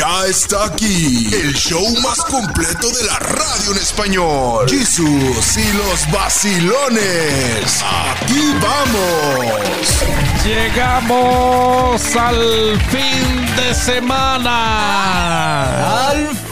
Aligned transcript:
Ya 0.00 0.24
está 0.24 0.64
aquí 0.64 1.28
el 1.30 1.52
show 1.52 1.84
más 2.00 2.16
completo 2.22 2.90
de 2.90 3.04
la 3.04 3.18
radio 3.18 3.72
en 3.72 3.76
español. 3.76 4.66
Jesús 4.66 5.58
y 5.58 5.72
los 5.74 6.10
vacilones. 6.10 7.84
Aquí 7.84 8.54
vamos. 8.62 9.44
Llegamos 10.42 12.16
al 12.16 12.80
fin 12.88 13.56
de 13.56 13.74
semana. 13.74 14.56
Al 16.08 16.28
fin, 16.28 16.49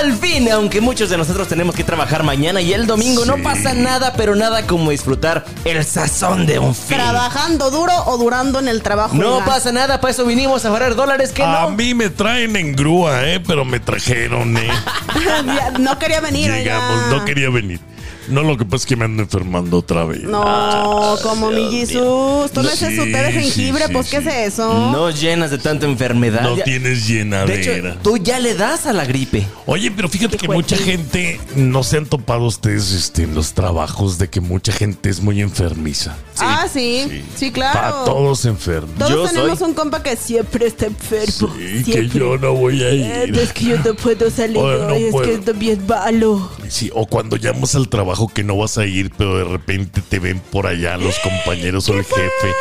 al 0.00 0.16
fin, 0.16 0.50
aunque 0.50 0.80
muchos 0.80 1.10
de 1.10 1.16
nosotros 1.18 1.46
tenemos 1.48 1.74
que 1.74 1.84
trabajar 1.84 2.22
mañana 2.22 2.60
y 2.60 2.72
el 2.72 2.86
domingo, 2.86 3.24
no 3.24 3.36
pasa 3.42 3.74
nada, 3.74 4.14
pero 4.16 4.34
nada 4.34 4.66
como 4.66 4.90
disfrutar 4.90 5.44
el 5.64 5.84
sazón 5.84 6.46
de 6.46 6.58
un 6.58 6.74
fin. 6.74 6.96
Trabajando 6.96 7.70
duro 7.70 7.92
o 8.06 8.16
durando 8.18 8.58
en 8.58 8.68
el 8.68 8.82
trabajo. 8.82 9.14
No 9.14 9.44
pasa 9.44 9.72
nada, 9.72 10.00
para 10.00 10.12
eso 10.12 10.24
vinimos 10.24 10.64
a 10.64 10.68
ahorrar 10.68 10.94
dólares 10.94 11.32
que 11.32 11.42
A 11.42 11.62
no. 11.62 11.70
mí 11.70 11.94
me 11.94 12.08
traen 12.10 12.56
en 12.56 12.72
grúa, 12.74 13.24
¿eh? 13.28 13.40
Pero 13.46 13.64
me 13.64 13.78
trajeron, 13.80 14.56
¿eh? 14.56 14.70
Ya, 15.46 15.70
no 15.78 15.98
quería 15.98 16.20
venir. 16.20 16.50
Llegamos, 16.50 17.06
no 17.10 17.24
quería 17.24 17.50
venir. 17.50 17.80
No, 18.30 18.42
lo 18.42 18.56
que 18.56 18.64
pasa 18.64 18.76
es 18.82 18.86
que 18.86 18.96
me 18.96 19.04
ando 19.04 19.22
enfermando 19.22 19.78
otra 19.78 20.04
vez. 20.04 20.22
No, 20.22 21.16
como 21.22 21.50
mi 21.50 21.70
Jesús. 21.70 22.50
Tú 22.52 22.62
no 22.62 22.68
Sí, 22.70 22.84
haces 22.86 22.96
su 22.96 23.04
té 23.04 23.18
de 23.22 23.32
sí, 23.32 23.38
jengibre, 23.50 23.86
sí, 23.86 23.92
pues 23.92 24.06
sí. 24.06 24.16
¿qué 24.16 24.28
es 24.46 24.52
eso? 24.54 24.90
No 24.92 25.10
llenas 25.10 25.50
de 25.50 25.58
tanta 25.58 25.86
enfermedad. 25.86 26.42
No 26.42 26.56
Ya- 26.56 26.64
tienes 26.64 27.06
de 27.06 27.14
llenadera. 27.14 27.90
hecho, 27.90 27.98
tú 28.02 28.16
ya 28.16 28.38
le 28.38 28.54
das 28.54 28.86
a 28.86 28.92
la 28.92 29.04
gripe. 29.04 29.46
Oye, 29.66 29.90
pero 29.90 30.08
fíjate 30.08 30.36
que 30.36 30.48
mucha 30.48 30.76
gente 30.76 31.40
no 31.56 31.82
se 31.82 31.96
han 31.98 32.06
topado 32.06 32.44
ustedes 32.46 32.92
este, 32.92 33.24
en 33.24 33.34
los 33.34 33.52
trabajos 33.52 34.18
de 34.18 34.28
que 34.28 34.40
mucha 34.40 34.72
gente 34.72 35.08
es 35.10 35.20
muy 35.20 35.40
enfermiza. 35.40 36.16
ah, 36.38 36.66
sí. 36.72 37.22
Sí, 37.36 37.50
claro. 37.50 37.78
Para 37.78 38.04
todos 38.04 38.44
enfermos. 38.44 38.94
Todos 38.98 39.10
Yo 39.10 39.24
tenemos 39.28 39.58
soy- 39.58 39.68
un 39.68 39.74
compa 39.74 40.02
que 40.02 40.16
siempre 40.16 40.66
está 40.66 40.86
enfermo. 40.86 41.52
Sí, 41.56 41.84
que 41.84 42.08
yo 42.08 42.38
no 42.38 42.54
voy 42.54 42.82
a 42.82 42.90
ir. 42.92 43.38
Es 43.38 43.52
que 43.52 43.64
yo 43.66 43.76
no 43.78 43.94
puedo 43.94 44.30
salir 44.30 44.56
Oye, 44.60 44.78
no 44.78 44.90
es 44.94 45.10
puedo. 45.12 45.26
que 45.26 45.34
estoy 45.34 45.54
bien 45.54 45.86
malo. 45.86 46.50
Sí, 46.68 46.90
o 46.94 47.06
cuando 47.06 47.36
llamas 47.36 47.74
al 47.74 47.88
trabajo 47.88 48.19
que 48.28 48.44
no 48.44 48.56
vas 48.56 48.78
a 48.78 48.86
ir, 48.86 49.10
pero 49.16 49.38
de 49.38 49.44
repente 49.44 50.02
te 50.06 50.18
ven 50.18 50.40
por 50.50 50.66
allá 50.66 50.96
los 50.96 51.18
compañeros 51.18 51.88
o 51.88 51.94
el 51.94 52.04
jefe 52.04 52.54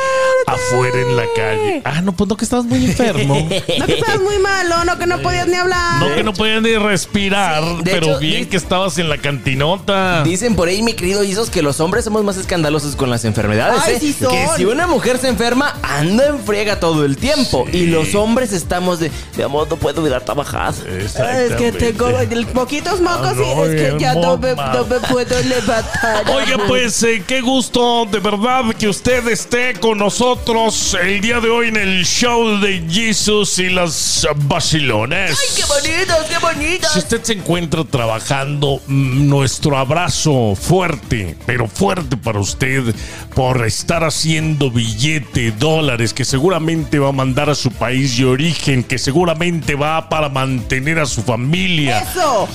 afuera 0.47 0.99
en 0.99 1.15
la 1.15 1.25
calle. 1.35 1.81
Ah, 1.85 2.01
no, 2.01 2.13
pues 2.13 2.29
no 2.29 2.37
que 2.37 2.45
estabas 2.45 2.65
muy 2.65 2.85
enfermo. 2.85 3.47
No 3.79 3.85
que 3.85 3.93
estabas 3.93 4.21
muy 4.21 4.37
malo, 4.39 4.83
no 4.83 4.97
que 4.97 5.05
no 5.05 5.19
podías 5.21 5.47
ni 5.47 5.55
hablar. 5.55 5.99
No 6.01 6.13
que 6.15 6.23
no 6.23 6.33
podías 6.33 6.61
ni 6.61 6.75
respirar, 6.75 7.63
Sí, 7.63 7.83
de 7.83 7.91
pero 7.91 8.07
hecho, 8.07 8.19
bien 8.19 8.49
que 8.49 8.57
estabas 8.57 8.97
en 8.97 9.09
la 9.09 9.17
cantinota. 9.17 10.23
Dicen 10.23 10.55
por 10.55 10.67
ahí, 10.67 10.81
mi 10.81 10.93
querido 10.93 11.23
Isos, 11.23 11.49
que 11.49 11.61
los 11.61 11.79
hombres 11.79 12.03
somos 12.05 12.23
más 12.23 12.37
escandalosos 12.37 12.95
con 12.95 13.09
las 13.09 13.25
enfermedades. 13.25 13.81
Ay, 13.85 13.95
¿eh? 13.95 13.97
sí 13.99 14.13
son. 14.13 14.31
Que 14.31 14.47
si 14.57 14.65
una 14.65 14.87
mujer 14.87 15.17
se 15.17 15.27
enferma, 15.29 15.75
anda 15.81 16.27
en 16.27 16.39
friega 16.39 16.79
todo 16.79 17.05
el 17.05 17.17
tiempo. 17.17 17.65
Y 17.71 17.85
los 17.85 18.15
hombres 18.15 18.51
estamos 18.53 18.99
de, 18.99 19.11
mi 19.37 19.43
amor, 19.43 19.67
no 19.69 19.77
puedo 19.77 20.05
ir 20.05 20.13
a 20.13 20.19
trabajar. 20.19 20.73
Es 20.73 21.55
que 21.55 21.71
tengo 21.71 22.09
poquitos 22.53 23.01
mocos 23.01 23.37
y 23.37 23.49
Ah, 23.59 23.65
es 23.65 23.81
que 23.81 23.99
ya 23.99 24.13
no 24.13 24.37
me, 24.37 24.55
no 24.55 24.85
me 24.85 24.99
puedo 24.99 25.39
levantar. 25.49 26.29
Oiga, 26.29 26.57
pues 26.67 27.01
eh, 27.03 27.23
qué 27.25 27.41
gusto 27.41 28.05
de 28.05 28.19
verdad 28.19 28.63
que 28.77 28.87
usted 28.87 29.27
esté 29.27 29.73
con 29.73 29.97
nosotros 29.97 30.95
el 31.01 31.19
día 31.21 31.39
de 31.39 31.49
hoy 31.49 31.69
en 31.69 31.77
el 31.77 32.05
show 32.05 32.59
de 32.59 32.85
Jesus 32.89 33.59
y 33.59 33.69
las 33.69 34.27
vacilones. 34.35 35.37
¡Qué 35.55 35.63
bonitos, 35.65 36.25
qué 36.29 36.37
bonitos! 36.37 36.93
Si 36.93 36.99
usted 36.99 37.23
se 37.23 37.33
encuentra 37.33 37.83
trabajando, 37.83 38.79
mm, 38.87 39.27
nuestro 39.27 39.77
abrazo 39.77 40.55
fuerte, 40.55 41.35
pero 41.45 41.67
fuerte 41.67 42.15
para 42.15 42.39
usted 42.39 42.95
por 43.33 43.65
estar 43.65 44.03
haciendo 44.03 44.69
billete, 44.69 45.51
dólares, 45.51 46.13
que 46.13 46.25
seguramente 46.25 46.99
va 46.99 47.09
a 47.09 47.13
mandar 47.13 47.49
a 47.49 47.55
su 47.55 47.71
país 47.71 48.17
de 48.17 48.25
origen, 48.25 48.83
que 48.83 48.97
seguramente 48.97 49.75
va 49.75 50.09
para 50.09 50.29
mantener 50.29 50.99
a 50.99 51.05
su 51.05 51.23
familia. 51.23 51.99
¡Eso! 51.99 52.47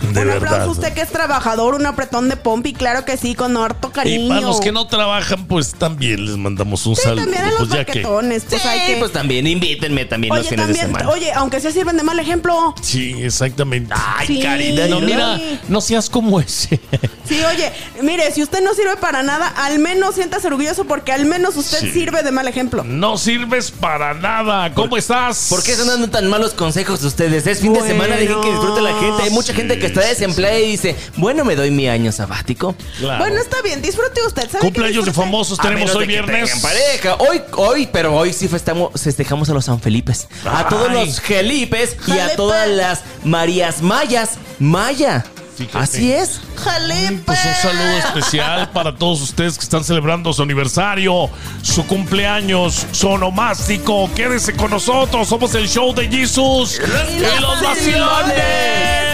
De 0.00 0.08
un 0.08 0.14
verdad. 0.14 0.36
aplauso 0.36 0.68
a 0.68 0.72
usted 0.72 0.92
que 0.94 1.02
es 1.02 1.10
trabajador, 1.10 1.74
un 1.74 1.86
apretón 1.86 2.28
de 2.28 2.36
pompi, 2.36 2.72
claro 2.72 3.04
que 3.04 3.16
sí, 3.16 3.34
con 3.34 3.56
harto 3.56 3.92
cariño. 3.92 4.24
Y 4.24 4.28
para 4.28 4.40
los 4.40 4.60
que 4.60 4.72
no 4.72 4.86
trabajan, 4.86 5.46
pues 5.46 5.74
también 5.74 6.24
les 6.24 6.36
mandamos 6.36 6.86
un 6.86 6.96
Sí, 6.96 7.02
saludo. 7.02 7.22
también 7.24 7.44
a 7.44 7.48
los 7.50 7.58
pues 7.58 7.70
ya 7.70 7.84
que. 7.84 7.92
paquetones, 7.92 8.42
Sí, 8.42 8.48
pues 8.50 8.64
hay 8.66 8.86
que... 8.86 8.96
pues 8.98 9.12
también 9.12 9.46
invítenme 9.46 10.04
también 10.06 10.34
los 10.34 10.48
fines 10.48 10.68
de 10.68 10.74
semana. 10.74 11.08
oye, 11.10 11.32
aunque 11.34 11.60
se 11.60 11.70
sirven 11.72 11.96
de 11.96 12.02
mal 12.02 12.18
ejemplo. 12.18 12.74
Sí, 12.82 13.14
exactamente. 13.22 13.92
Ay, 13.96 14.26
Sí. 14.26 14.40
caridad. 14.40 14.88
no, 14.88 15.00
mira, 15.00 15.38
no 15.68 15.80
seas 15.80 16.08
como 16.10 16.40
ese. 16.40 16.80
Sí, 17.28 17.40
oye, 17.44 17.70
mire, 18.02 18.32
si 18.32 18.42
usted 18.42 18.62
no 18.62 18.74
sirve 18.74 18.96
para 18.96 19.22
nada, 19.22 19.46
al 19.48 19.78
menos 19.78 20.14
siéntase 20.16 20.46
orgulloso 20.48 20.84
porque 20.84 21.12
al 21.12 21.26
menos 21.26 21.56
usted 21.56 21.78
Sí. 21.80 21.90
sirve 21.92 22.22
de 22.22 22.32
mal 22.32 22.48
ejemplo. 22.48 22.82
No 22.84 23.18
sirves 23.18 23.70
para 23.70 24.14
nada. 24.14 24.72
¿Cómo 24.74 24.96
estás? 24.96 25.46
¿Por 25.48 25.62
qué 25.62 25.72
están 25.72 25.86
dando 25.88 26.08
tan 26.08 26.26
malos 26.28 26.54
consejos 26.54 27.02
ustedes? 27.04 27.46
Es 27.46 27.60
fin 27.60 27.72
de 27.72 27.82
semana, 27.82 28.16
dejen 28.16 28.40
que 28.40 28.50
disfrute 28.50 28.80
la 28.80 28.94
gente. 28.98 29.22
Hay 29.24 29.30
mucha 29.30 29.52
gente 29.54 29.78
que 29.78 29.89
está 29.90 30.02
sí, 30.02 30.08
desempleada 30.08 30.58
y 30.58 30.70
dice, 30.72 30.96
bueno, 31.16 31.44
me 31.44 31.54
doy 31.56 31.70
mi 31.70 31.88
año 31.88 32.10
sabático. 32.12 32.74
Claro. 32.98 33.18
Bueno, 33.18 33.40
está 33.40 33.60
bien, 33.62 33.82
disfrute 33.82 34.20
usted. 34.26 34.42
¿sabe 34.44 34.58
qué 34.58 34.58
Cumpleaños 34.60 35.04
de 35.04 35.12
famosos 35.12 35.58
A 35.58 35.62
tenemos 35.62 35.80
menos 35.82 35.96
hoy 35.96 36.06
de 36.06 36.14
que 36.14 36.22
viernes. 36.22 36.50
tengan 36.50 36.62
pareja. 36.62 37.14
Hoy, 37.18 37.42
hoy, 37.56 37.88
pero 37.92 38.16
hoy 38.16 38.32
sí 38.32 38.48
festamos, 38.48 39.00
festejamos 39.00 39.48
a 39.50 39.54
los 39.54 39.64
San 39.64 39.80
Felipes. 39.80 40.28
A 40.44 40.60
Ay. 40.60 40.64
todos 40.68 40.92
los 40.92 41.20
Gelipes 41.20 41.96
y 42.06 42.18
a 42.18 42.34
todas 42.36 42.68
las 42.68 43.02
Marías 43.24 43.82
Mayas. 43.82 44.30
Maya. 44.58 45.24
Fíjate. 45.56 45.78
Así 45.78 46.10
es. 46.12 46.40
Jalepa. 46.56 47.22
Pues 47.26 47.38
un 47.44 47.54
saludo 47.70 47.98
especial 47.98 48.70
para 48.70 48.94
todos 48.96 49.20
ustedes 49.20 49.58
que 49.58 49.64
están 49.64 49.84
celebrando 49.84 50.32
su 50.32 50.42
aniversario, 50.42 51.28
su 51.62 51.86
cumpleaños, 51.86 52.86
su 52.92 53.08
onomástico. 53.08 54.08
Quédese 54.14 54.54
con 54.54 54.70
nosotros, 54.70 55.28
somos 55.28 55.54
el 55.54 55.68
show 55.68 55.94
de 55.94 56.08
Jesus 56.08 56.80
y 57.14 57.40
los 57.40 57.60
vacilones. 57.62 59.09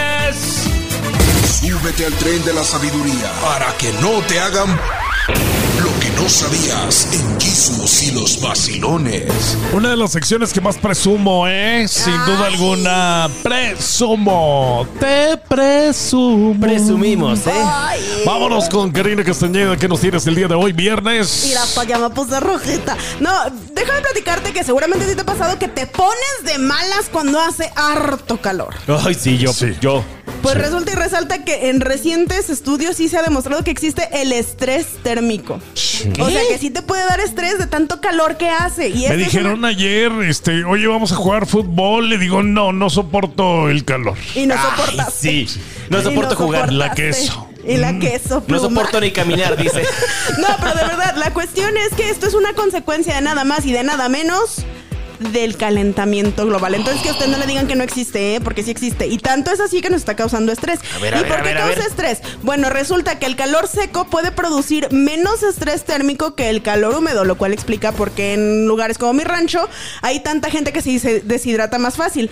Súbete 1.86 2.06
al 2.06 2.14
tren 2.14 2.44
de 2.44 2.52
la 2.52 2.64
sabiduría 2.64 3.30
para 3.40 3.72
que 3.76 3.92
no 4.02 4.20
te 4.22 4.40
hagan 4.40 4.68
lo 4.68 6.00
que 6.00 6.10
no 6.20 6.28
sabías 6.28 7.12
en 7.12 7.40
Jesus 7.40 8.02
y 8.02 8.10
los 8.10 8.40
vacilones. 8.40 9.56
Una 9.72 9.90
de 9.90 9.96
las 9.96 10.10
secciones 10.10 10.52
que 10.52 10.60
más 10.60 10.78
presumo, 10.78 11.46
¿eh? 11.46 11.86
Sin 11.86 12.16
duda 12.24 12.46
alguna, 12.46 13.30
presumo. 13.40 14.84
Te 14.98 15.36
presumo. 15.36 16.58
Presumimos, 16.60 17.46
¿eh? 17.46 17.52
Ay, 17.54 18.00
Vámonos 18.26 18.68
con 18.68 18.90
Karina 18.90 19.22
Castañeda. 19.22 19.76
¿Qué 19.76 19.86
nos 19.86 20.00
tienes 20.00 20.26
el 20.26 20.34
día 20.34 20.48
de 20.48 20.56
hoy, 20.56 20.72
viernes? 20.72 21.44
Mira, 21.46 21.60
pa' 21.72 21.84
ya 21.84 21.98
me 21.98 22.10
puse 22.10 22.40
rojita. 22.40 22.96
No, 23.20 23.30
déjame 23.72 24.00
platicarte 24.00 24.52
que 24.52 24.64
seguramente 24.64 25.06
ti 25.06 25.14
te 25.14 25.20
ha 25.20 25.24
pasado 25.24 25.56
que 25.56 25.68
te 25.68 25.86
pones 25.86 26.42
de 26.42 26.58
malas 26.58 27.08
cuando 27.12 27.40
hace 27.40 27.70
harto 27.76 28.40
calor. 28.40 28.74
Ay, 28.88 29.14
sí, 29.14 29.38
yo. 29.38 29.52
Sí. 29.52 29.76
Yo. 29.80 30.02
Pues 30.42 30.56
resulta 30.56 30.92
y 30.92 30.94
resalta 30.94 31.44
que 31.44 31.68
en 31.70 31.80
recientes 31.80 32.50
estudios 32.50 32.96
sí 32.96 33.08
se 33.08 33.18
ha 33.18 33.22
demostrado 33.22 33.64
que 33.64 33.70
existe 33.70 34.08
el 34.12 34.32
estrés 34.32 34.86
térmico. 35.02 35.60
O 36.20 36.30
sea 36.30 36.40
que 36.48 36.58
sí 36.58 36.70
te 36.70 36.82
puede 36.82 37.04
dar 37.04 37.20
estrés 37.20 37.58
de 37.58 37.66
tanto 37.66 38.00
calor 38.00 38.36
que 38.36 38.48
hace. 38.48 38.88
Y 38.88 39.08
Me 39.08 39.16
dijeron 39.16 39.64
ayer, 39.64 40.12
este, 40.28 40.64
oye, 40.64 40.86
vamos 40.86 41.12
a 41.12 41.16
jugar 41.16 41.46
fútbol. 41.46 42.08
Le 42.08 42.18
digo, 42.18 42.42
no, 42.42 42.72
no 42.72 42.90
soporto 42.90 43.68
el 43.68 43.84
calor. 43.84 44.16
Y 44.34 44.46
no 44.46 44.54
soportas. 44.60 45.14
sí. 45.14 45.46
No 45.90 46.02
soporto 46.02 46.36
jugar. 46.36 46.72
La 46.72 46.92
queso. 46.92 47.48
Y 47.66 47.76
la 47.78 47.98
queso. 47.98 48.36
No 48.36 48.42
pluma. 48.42 48.68
soporto 48.68 49.00
ni 49.00 49.10
caminar, 49.10 49.56
dice. 49.56 49.82
No, 50.38 50.48
pero 50.60 50.74
de 50.74 50.84
verdad, 50.84 51.16
la 51.16 51.32
cuestión 51.32 51.76
es 51.76 51.94
que 51.96 52.10
esto 52.10 52.26
es 52.26 52.34
una 52.34 52.52
consecuencia 52.52 53.14
de 53.14 53.22
nada 53.22 53.44
más 53.44 53.64
y 53.64 53.72
de 53.72 53.82
nada 53.82 54.08
menos 54.08 54.64
del 55.18 55.56
calentamiento 55.56 56.46
global. 56.46 56.74
Entonces 56.74 57.02
que 57.02 57.10
a 57.10 57.12
usted 57.12 57.28
no 57.28 57.38
le 57.38 57.46
digan 57.46 57.66
que 57.66 57.76
no 57.76 57.84
existe, 57.84 58.36
¿eh? 58.36 58.40
porque 58.40 58.62
sí 58.62 58.70
existe. 58.70 59.06
Y 59.06 59.18
tanto 59.18 59.50
es 59.50 59.60
así 59.60 59.80
que 59.80 59.90
nos 59.90 60.00
está 60.00 60.16
causando 60.16 60.52
estrés. 60.52 60.80
ver, 61.00 61.14
a 61.14 61.18
¿Y 61.18 61.22
ver, 61.22 61.32
por 61.32 61.42
qué 61.42 61.54
ver, 61.54 61.56
causa 61.58 61.86
estrés? 61.86 62.20
Bueno, 62.42 62.70
resulta 62.70 63.18
que 63.18 63.26
el 63.26 63.36
calor 63.36 63.68
seco 63.68 64.06
puede 64.06 64.32
producir 64.32 64.92
menos 64.92 65.42
estrés 65.42 65.84
térmico 65.84 66.34
que 66.34 66.50
el 66.50 66.62
calor 66.62 66.96
húmedo, 66.96 67.24
lo 67.24 67.36
cual 67.36 67.52
explica 67.52 67.92
por 67.92 68.10
qué 68.10 68.34
en 68.34 68.66
lugares 68.66 68.98
como 68.98 69.12
mi 69.12 69.24
rancho 69.24 69.68
hay 70.02 70.20
tanta 70.20 70.50
gente 70.50 70.72
que 70.72 70.82
se 70.82 71.20
deshidrata 71.20 71.78
más 71.78 71.96
fácil. 71.96 72.30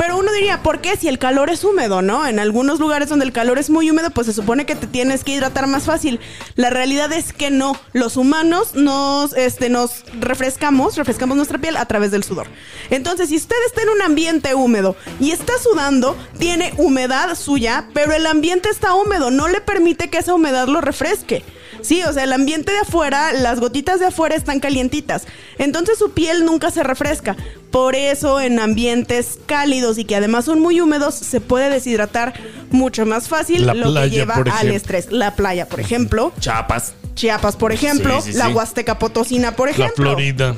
Pero 0.00 0.16
uno 0.16 0.32
diría, 0.32 0.62
¿por 0.62 0.80
qué 0.80 0.96
si 0.96 1.08
el 1.08 1.18
calor 1.18 1.50
es 1.50 1.62
húmedo, 1.62 2.00
no? 2.00 2.26
En 2.26 2.38
algunos 2.38 2.80
lugares 2.80 3.10
donde 3.10 3.26
el 3.26 3.32
calor 3.32 3.58
es 3.58 3.68
muy 3.68 3.90
húmedo, 3.90 4.08
pues 4.08 4.28
se 4.28 4.32
supone 4.32 4.64
que 4.64 4.74
te 4.74 4.86
tienes 4.86 5.24
que 5.24 5.32
hidratar 5.32 5.66
más 5.66 5.82
fácil. 5.82 6.20
La 6.54 6.70
realidad 6.70 7.12
es 7.12 7.34
que 7.34 7.50
no. 7.50 7.78
Los 7.92 8.16
humanos 8.16 8.74
nos, 8.74 9.34
este, 9.34 9.68
nos 9.68 10.06
refrescamos, 10.18 10.96
refrescamos 10.96 11.36
nuestra 11.36 11.58
piel 11.58 11.76
a 11.76 11.84
través 11.84 12.12
del 12.12 12.24
sudor. 12.24 12.46
Entonces, 12.88 13.28
si 13.28 13.36
usted 13.36 13.56
está 13.66 13.82
en 13.82 13.90
un 13.90 14.00
ambiente 14.00 14.54
húmedo 14.54 14.96
y 15.20 15.32
está 15.32 15.52
sudando, 15.62 16.16
tiene 16.38 16.72
humedad 16.78 17.34
suya, 17.34 17.86
pero 17.92 18.14
el 18.14 18.26
ambiente 18.26 18.70
está 18.70 18.94
húmedo, 18.94 19.30
no 19.30 19.48
le 19.48 19.60
permite 19.60 20.08
que 20.08 20.16
esa 20.16 20.32
humedad 20.32 20.66
lo 20.66 20.80
refresque. 20.80 21.44
Sí, 21.82 22.02
o 22.02 22.12
sea, 22.12 22.24
el 22.24 22.32
ambiente 22.32 22.72
de 22.72 22.78
afuera, 22.78 23.32
las 23.32 23.60
gotitas 23.60 24.00
de 24.00 24.06
afuera 24.06 24.34
están 24.34 24.60
calientitas. 24.60 25.24
Entonces 25.58 25.98
su 25.98 26.12
piel 26.12 26.44
nunca 26.44 26.70
se 26.70 26.82
refresca. 26.82 27.36
Por 27.70 27.94
eso 27.94 28.40
en 28.40 28.58
ambientes 28.58 29.38
cálidos 29.46 29.98
y 29.98 30.04
que 30.04 30.16
además 30.16 30.44
son 30.44 30.60
muy 30.60 30.80
húmedos, 30.80 31.14
se 31.14 31.40
puede 31.40 31.70
deshidratar 31.70 32.34
mucho 32.70 33.06
más 33.06 33.28
fácil, 33.28 33.66
La 33.66 33.74
lo 33.74 33.86
que 33.86 33.92
playa, 33.92 34.12
lleva 34.12 34.34
por 34.34 34.48
al 34.50 34.70
estrés. 34.70 35.10
La 35.10 35.34
playa, 35.36 35.68
por 35.68 35.80
ejemplo. 35.80 36.32
Chapas. 36.40 36.94
Chiapas, 37.14 37.56
por 37.56 37.72
ejemplo. 37.72 38.20
Sí, 38.22 38.32
sí, 38.32 38.38
la. 38.38 38.48
Huasteca 38.48 38.98
Potosina, 38.98 39.54
por 39.56 39.68
La 39.68 39.72
ejemplo. 39.74 40.04
Florida. 40.12 40.54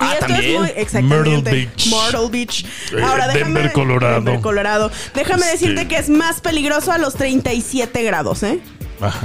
Ah, 0.00 0.12
esto 0.14 0.26
¿también? 0.26 0.52
es 0.54 0.58
muy 0.60 0.68
exactamente 0.76 1.50
Myrtle 1.50 1.50
Beach. 1.66 1.86
Myrtle 1.88 2.28
Beach. 2.30 2.64
Eh, 2.92 3.34
Denver, 3.34 3.72
Colorado. 3.72 4.14
Denver, 4.14 4.40
Colorado. 4.40 4.90
Déjame 5.14 5.42
Este- 5.46 5.52
decirte 5.58 5.88
que 5.88 5.96
es 5.96 6.08
más 6.08 6.40
peligroso 6.40 6.92
a 6.92 6.98
los 6.98 7.14
37 7.14 8.02
grados, 8.04 8.44
¿eh? 8.44 8.60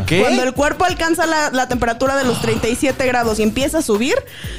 ¿Qué? 0.05 0.19
Cuando 0.21 0.43
el 0.43 0.53
cuerpo 0.53 0.85
alcanza 0.85 1.25
la, 1.25 1.49
la 1.51 1.67
temperatura 1.67 2.15
de 2.15 2.23
los 2.25 2.41
37 2.41 3.05
grados 3.05 3.39
y 3.39 3.43
empieza 3.43 3.79
a 3.79 3.81
subir, 3.81 4.15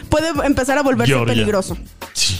puede 0.08 0.28
empezar 0.44 0.78
a 0.78 0.82
volverse 0.82 1.12
Georgia. 1.12 1.34
peligroso. 1.34 1.76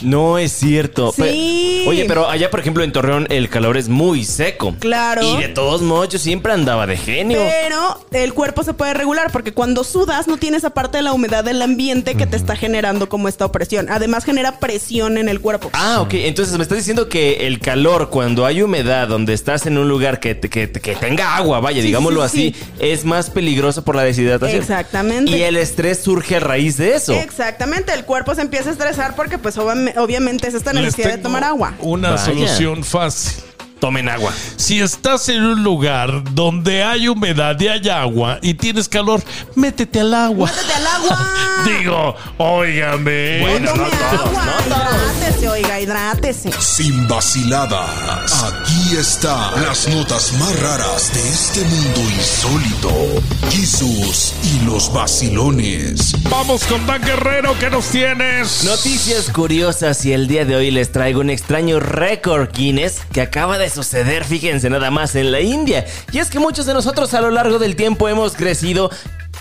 No 0.01 0.37
es 0.37 0.51
cierto. 0.51 1.11
Sí. 1.15 1.85
Oye, 1.87 2.05
pero 2.05 2.29
allá, 2.29 2.49
por 2.49 2.59
ejemplo, 2.59 2.83
en 2.83 2.91
Torreón 2.91 3.27
el 3.29 3.49
calor 3.49 3.77
es 3.77 3.87
muy 3.89 4.23
seco. 4.25 4.75
Claro. 4.79 5.21
Y 5.23 5.41
de 5.41 5.49
todos 5.49 5.81
modos, 5.81 6.09
yo 6.09 6.19
siempre 6.19 6.53
andaba 6.53 6.87
de 6.87 6.97
genio. 6.97 7.39
Pero 7.39 8.05
el 8.11 8.33
cuerpo 8.33 8.63
se 8.63 8.73
puede 8.73 8.93
regular 8.93 9.31
porque 9.31 9.53
cuando 9.53 9.83
sudas 9.83 10.27
no 10.27 10.37
tienes 10.37 10.63
aparte 10.63 10.97
de 10.97 11.03
la 11.03 11.13
humedad 11.13 11.43
del 11.43 11.61
ambiente 11.61 12.15
que 12.15 12.25
te 12.25 12.35
está 12.37 12.55
generando 12.55 13.09
como 13.09 13.27
esta 13.27 13.45
opresión. 13.45 13.87
Además 13.89 14.23
genera 14.25 14.59
presión 14.59 15.17
en 15.17 15.29
el 15.29 15.39
cuerpo. 15.41 15.69
Ah, 15.73 16.01
ok. 16.01 16.13
Entonces 16.15 16.55
me 16.57 16.63
estás 16.63 16.77
diciendo 16.77 17.09
que 17.09 17.47
el 17.47 17.59
calor, 17.59 18.09
cuando 18.09 18.45
hay 18.45 18.61
humedad, 18.61 19.07
donde 19.07 19.33
estás 19.33 19.65
en 19.65 19.77
un 19.77 19.87
lugar 19.87 20.19
que, 20.19 20.35
te- 20.35 20.49
que, 20.49 20.71
que 20.71 20.95
tenga 20.95 21.35
agua, 21.35 21.59
vaya, 21.59 21.81
Sí, 21.81 21.87
digámoslo 21.87 22.27
sí, 22.29 22.53
así, 22.55 22.64
es 22.79 23.05
más 23.05 23.29
peligroso 23.29 23.83
por 23.83 23.95
la 23.95 24.03
deshidratación. 24.03 24.61
Exactamente. 24.61 25.31
Y 25.31 25.43
el 25.43 25.55
estrés 25.57 25.99
surge 26.03 26.37
a 26.37 26.39
raíz 26.39 26.77
de 26.77 26.95
eso. 26.95 27.13
Exactamente, 27.13 27.93
el 27.93 28.05
cuerpo 28.05 28.35
se 28.35 28.41
empieza 28.41 28.69
a 28.69 28.73
estresar 28.73 29.15
porque 29.15 29.37
pues 29.37 29.57
obvi- 29.57 29.95
obviamente 29.97 30.47
es 30.47 30.53
esta 30.53 30.73
Les 30.73 30.83
necesidad 30.83 31.11
de 31.15 31.17
tomar 31.21 31.43
agua. 31.43 31.73
Una 31.79 32.11
Vaya. 32.11 32.25
solución 32.25 32.83
fácil. 32.83 33.43
Tomen 33.85 34.09
agua. 34.09 34.33
Si 34.55 34.81
estás 34.81 35.29
en 35.29 35.43
un 35.43 35.61
lugar 35.61 36.23
donde 36.33 36.83
hay 36.83 37.07
humedad 37.07 37.55
y 37.59 37.67
hay 37.67 37.87
agua 37.87 38.39
y 38.41 38.55
tienes 38.55 38.89
calor, 38.89 39.21
métete 39.53 39.99
al 39.99 40.11
agua. 40.11 40.49
¡Métete 40.49 40.73
al 40.73 40.87
agua! 40.87 41.33
Digo, 41.65 42.15
óigame. 42.39 43.41
Bueno, 43.41 43.75
no 43.75 43.83
todos, 43.83 44.27
agua, 44.27 44.45
no 44.45 44.75
todos. 44.75 44.87
hidrátese, 44.95 45.49
oiga, 45.49 45.79
hidrátese. 45.79 46.51
Sin 46.59 47.07
vaciladas. 47.07 48.43
Aquí 48.43 48.95
están 48.97 49.61
las 49.61 49.87
notas 49.87 50.33
más 50.33 50.59
raras 50.59 51.13
de 51.13 51.29
este 51.29 51.61
mundo 51.61 51.99
insólito. 51.99 52.91
Jesús 53.51 54.33
y 54.43 54.65
los 54.65 54.91
vacilones. 54.91 56.15
Vamos 56.29 56.63
con 56.65 56.85
Dan 56.87 57.03
Guerrero, 57.03 57.55
¿qué 57.59 57.69
nos 57.69 57.85
tienes? 57.89 58.63
Noticias 58.63 59.29
curiosas 59.29 60.03
y 60.05 60.13
el 60.13 60.27
día 60.27 60.43
de 60.43 60.55
hoy 60.55 60.71
les 60.71 60.91
traigo 60.91 61.21
un 61.21 61.29
extraño 61.29 61.79
récord 61.79 62.49
Guinness 62.51 63.01
que 63.11 63.21
acaba 63.21 63.59
de 63.59 63.69
suceder, 63.75 64.23
fíjense 64.23 64.69
nada 64.69 64.89
más, 64.89 65.15
en 65.15 65.31
la 65.31 65.41
India. 65.41 65.85
Y 66.11 66.19
es 66.19 66.29
que 66.29 66.39
muchos 66.39 66.65
de 66.65 66.73
nosotros 66.73 67.13
a 67.13 67.21
lo 67.21 67.29
largo 67.29 67.59
del 67.59 67.75
tiempo 67.75 68.09
hemos 68.09 68.33
crecido 68.33 68.89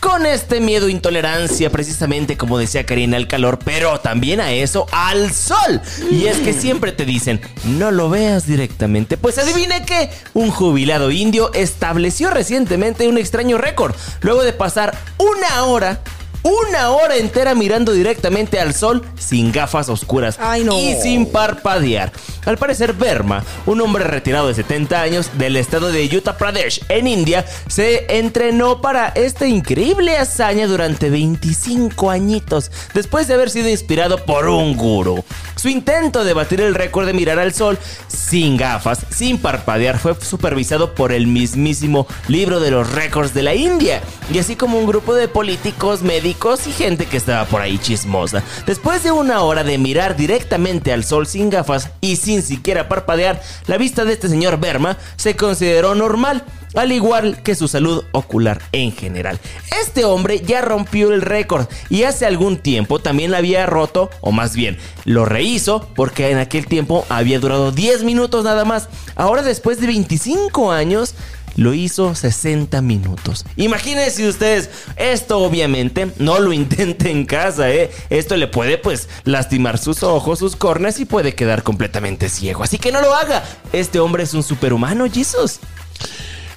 con 0.00 0.26
este 0.26 0.60
miedo, 0.60 0.90
intolerancia, 0.90 1.70
precisamente 1.70 2.36
como 2.36 2.58
decía 2.58 2.84
Karina, 2.84 3.16
al 3.16 3.26
calor, 3.26 3.58
pero 3.64 4.00
también 4.00 4.40
a 4.40 4.52
eso, 4.52 4.86
al 4.92 5.32
sol. 5.32 5.81
Y 6.10 6.26
es 6.26 6.38
que 6.38 6.52
siempre 6.52 6.92
te 6.92 7.06
dicen, 7.06 7.40
no 7.64 7.90
lo 7.90 8.10
veas 8.10 8.46
directamente. 8.46 9.16
Pues 9.16 9.38
adivine 9.38 9.86
que 9.86 10.10
un 10.34 10.50
jubilado 10.50 11.10
indio 11.10 11.50
estableció 11.54 12.28
recientemente 12.28 13.08
un 13.08 13.16
extraño 13.16 13.56
récord, 13.56 13.94
luego 14.20 14.42
de 14.42 14.52
pasar 14.52 14.94
una 15.16 15.64
hora 15.64 16.00
una 16.44 16.91
hora 16.91 17.17
entera 17.17 17.55
mirando 17.55 17.93
directamente 17.93 18.61
al 18.61 18.75
sol 18.75 19.02
sin 19.19 19.50
gafas 19.50 19.88
oscuras 19.88 20.38
Ay, 20.38 20.62
no. 20.62 20.79
y 20.79 20.94
sin 20.94 21.26
parpadear. 21.26 22.12
Al 22.44 22.58
parecer, 22.58 22.93
Verma, 22.93 23.43
un 23.64 23.81
hombre 23.81 24.05
retirado 24.05 24.49
de 24.49 24.55
70 24.55 25.00
años 25.00 25.31
del 25.38 25.56
estado 25.56 25.91
de 25.91 26.05
Uttar 26.14 26.37
Pradesh, 26.37 26.82
en 26.91 27.06
India, 27.06 27.46
se 27.69 28.19
entrenó 28.19 28.82
para 28.82 29.08
esta 29.08 29.46
increíble 29.46 30.19
hazaña 30.19 30.67
durante 30.67 31.08
25 31.08 32.11
añitos, 32.11 32.70
después 32.93 33.26
de 33.26 33.35
haber 33.35 33.49
sido 33.49 33.70
inspirado 33.70 34.25
por 34.25 34.46
un 34.49 34.76
gurú. 34.76 35.25
Su 35.64 35.70
intento 35.70 36.25
de 36.25 36.34
batir 36.34 36.61
el 36.61 36.75
récord 36.75 37.06
de 37.06 37.14
mirar 37.14 37.38
al 37.38 37.55
sol 37.55 37.78
sin 38.06 38.58
gafas, 38.58 39.06
sin 39.08 39.38
parpadear, 39.38 39.99
fue 39.99 40.14
supervisado 40.14 40.94
por 40.94 41.11
el 41.11 41.26
mismísimo 41.26 42.06
libro 42.28 42.61
de 42.61 42.70
los 42.70 42.93
récords 42.93 43.32
de 43.32 43.43
la 43.43 43.55
India, 43.55 44.02
y 44.31 44.38
así 44.38 44.56
como 44.56 44.78
un 44.78 44.84
grupo 44.84 45.14
de 45.14 45.26
políticos, 45.26 46.02
médicos 46.02 46.66
y 46.66 46.72
gente 46.72 47.06
que 47.06 47.16
estaba 47.16 47.46
por 47.46 47.62
ahí 47.62 47.78
chismosa. 47.78 48.43
Después 48.66 49.05
de 49.05 49.12
una 49.12 49.40
hora 49.40 49.64
de 49.64 49.78
mirar 49.78 50.16
directamente 50.16 50.93
al 50.93 51.02
sol 51.02 51.26
sin 51.26 51.49
gafas 51.49 51.88
y 52.02 52.17
sin 52.17 52.43
siquiera 52.43 52.87
parpadear, 52.87 53.40
la 53.67 53.78
vista 53.78 54.05
de 54.05 54.12
este 54.12 54.28
señor 54.28 54.60
Berma 54.60 54.99
se 55.17 55.34
consideró 55.34 55.94
normal 55.94 56.44
al 56.74 56.92
igual 56.92 57.42
que 57.42 57.54
su 57.54 57.68
salud 57.68 58.04
ocular 58.12 58.60
en 58.72 58.92
general. 58.92 59.38
Este 59.80 60.04
hombre 60.04 60.40
ya 60.40 60.60
rompió 60.60 61.12
el 61.12 61.22
récord 61.22 61.66
y 61.88 62.04
hace 62.04 62.26
algún 62.26 62.58
tiempo 62.58 62.98
también 62.98 63.30
la 63.30 63.38
había 63.38 63.66
roto, 63.66 64.10
o 64.20 64.32
más 64.32 64.54
bien 64.56 64.78
lo 65.04 65.24
rehizo, 65.24 65.88
porque 65.94 66.30
en 66.30 66.38
aquel 66.38 66.66
tiempo 66.66 67.06
había 67.08 67.38
durado 67.38 67.72
10 67.72 68.04
minutos 68.04 68.44
nada 68.44 68.64
más. 68.64 68.88
Ahora 69.16 69.42
después 69.42 69.80
de 69.80 69.86
25 69.86 70.72
años... 70.72 71.14
Lo 71.56 71.72
hizo 71.72 72.16
60 72.16 72.82
minutos. 72.82 73.44
Imagínense 73.54 74.26
ustedes, 74.26 74.70
esto 74.96 75.38
obviamente 75.38 76.10
no 76.18 76.40
lo 76.40 76.52
intente 76.52 77.12
en 77.12 77.24
casa, 77.26 77.70
¿eh? 77.70 77.92
Esto 78.10 78.36
le 78.36 78.48
puede 78.48 78.76
pues 78.76 79.08
lastimar 79.22 79.78
sus 79.78 80.02
ojos, 80.02 80.40
sus 80.40 80.56
córneas 80.56 80.98
y 80.98 81.04
puede 81.04 81.36
quedar 81.36 81.62
completamente 81.62 82.28
ciego. 82.28 82.64
Así 82.64 82.78
que 82.78 82.90
no 82.90 83.00
lo 83.00 83.14
haga. 83.14 83.44
Este 83.72 84.00
hombre 84.00 84.24
es 84.24 84.34
un 84.34 84.42
superhumano, 84.42 85.08
Jesus. 85.08 85.60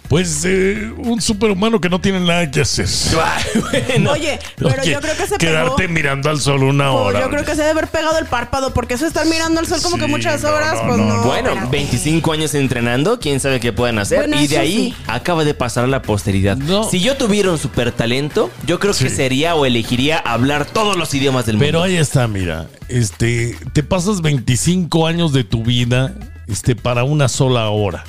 Pues 0.08 0.44
eh, 0.46 0.90
un 0.98 1.22
superhumano 1.22 1.82
que 1.82 1.90
no 1.90 2.00
tiene 2.00 2.22
nada 2.22 2.50
que 2.50 2.62
hacer. 2.62 2.88
bueno. 3.88 4.12
Oye, 4.14 4.40
pero 4.56 4.70
Oye, 4.82 4.92
yo 4.94 5.02
creo 5.02 5.18
que 5.18 5.28
se 5.28 5.38
Quedarte 5.38 5.76
pegó. 5.84 5.94
mirando 5.94 6.30
al 6.30 6.40
sol 6.40 6.64
una 6.64 6.92
Oh, 6.94 7.04
hora. 7.08 7.20
yo 7.20 7.30
creo 7.30 7.44
que 7.44 7.52
se 7.52 7.58
debe 7.58 7.72
haber 7.72 7.88
pegado 7.88 8.18
el 8.18 8.26
párpado, 8.26 8.74
porque 8.74 8.94
eso 8.94 9.06
estar 9.06 9.26
mirando 9.26 9.60
al 9.60 9.68
sol 9.68 9.82
como 9.82 9.98
Sí, 9.98 10.02
que 10.04 10.08
muchas 10.08 10.44
horas, 10.46 10.76
no, 10.76 10.88
pues 10.88 10.98
no, 11.00 11.06
no. 11.08 11.16
no. 11.18 11.24
Bueno, 11.24 11.50
espérate. 11.50 11.72
25 11.72 12.32
años 12.32 12.56
entrenando, 12.56 13.20
quién 13.20 13.42
sabe 13.42 13.60
qué 13.60 13.74
pueden 13.74 14.00
hacer. 14.00 14.20
Bueno, 14.20 14.42
y 14.42 14.48
de 14.48 14.58
ahí 14.58 14.76
sí. 14.98 15.04
acaba 15.08 15.44
de 15.44 15.54
pasar 15.54 15.84
a 15.84 15.88
la 15.88 16.02
posteridad. 16.02 16.56
No. 16.56 16.90
Si 16.90 17.02
yo 17.02 17.18
tuviera 17.18 17.52
un 17.52 17.58
super 17.58 17.92
talento, 17.92 18.50
yo 18.66 18.80
creo 18.80 18.94
que 18.94 19.10
sería 19.10 19.56
o 19.56 19.66
elegiría 19.66 20.18
hablar 20.20 20.64
todos 20.66 20.96
los 20.96 21.14
idiomas 21.14 21.46
del 21.46 21.56
mundo. 21.58 21.66
Pero 21.66 21.84
ahí 21.84 21.98
está, 21.98 22.28
mira. 22.30 22.68
Este, 22.88 23.58
te 23.74 23.84
pasas 23.84 24.22
25 24.22 25.06
años 25.06 25.34
de 25.34 25.44
tu 25.44 25.64
vida 25.64 26.14
este, 26.48 26.78
para 26.78 27.04
una 27.04 27.28
sola 27.28 27.68
hora. 27.70 28.06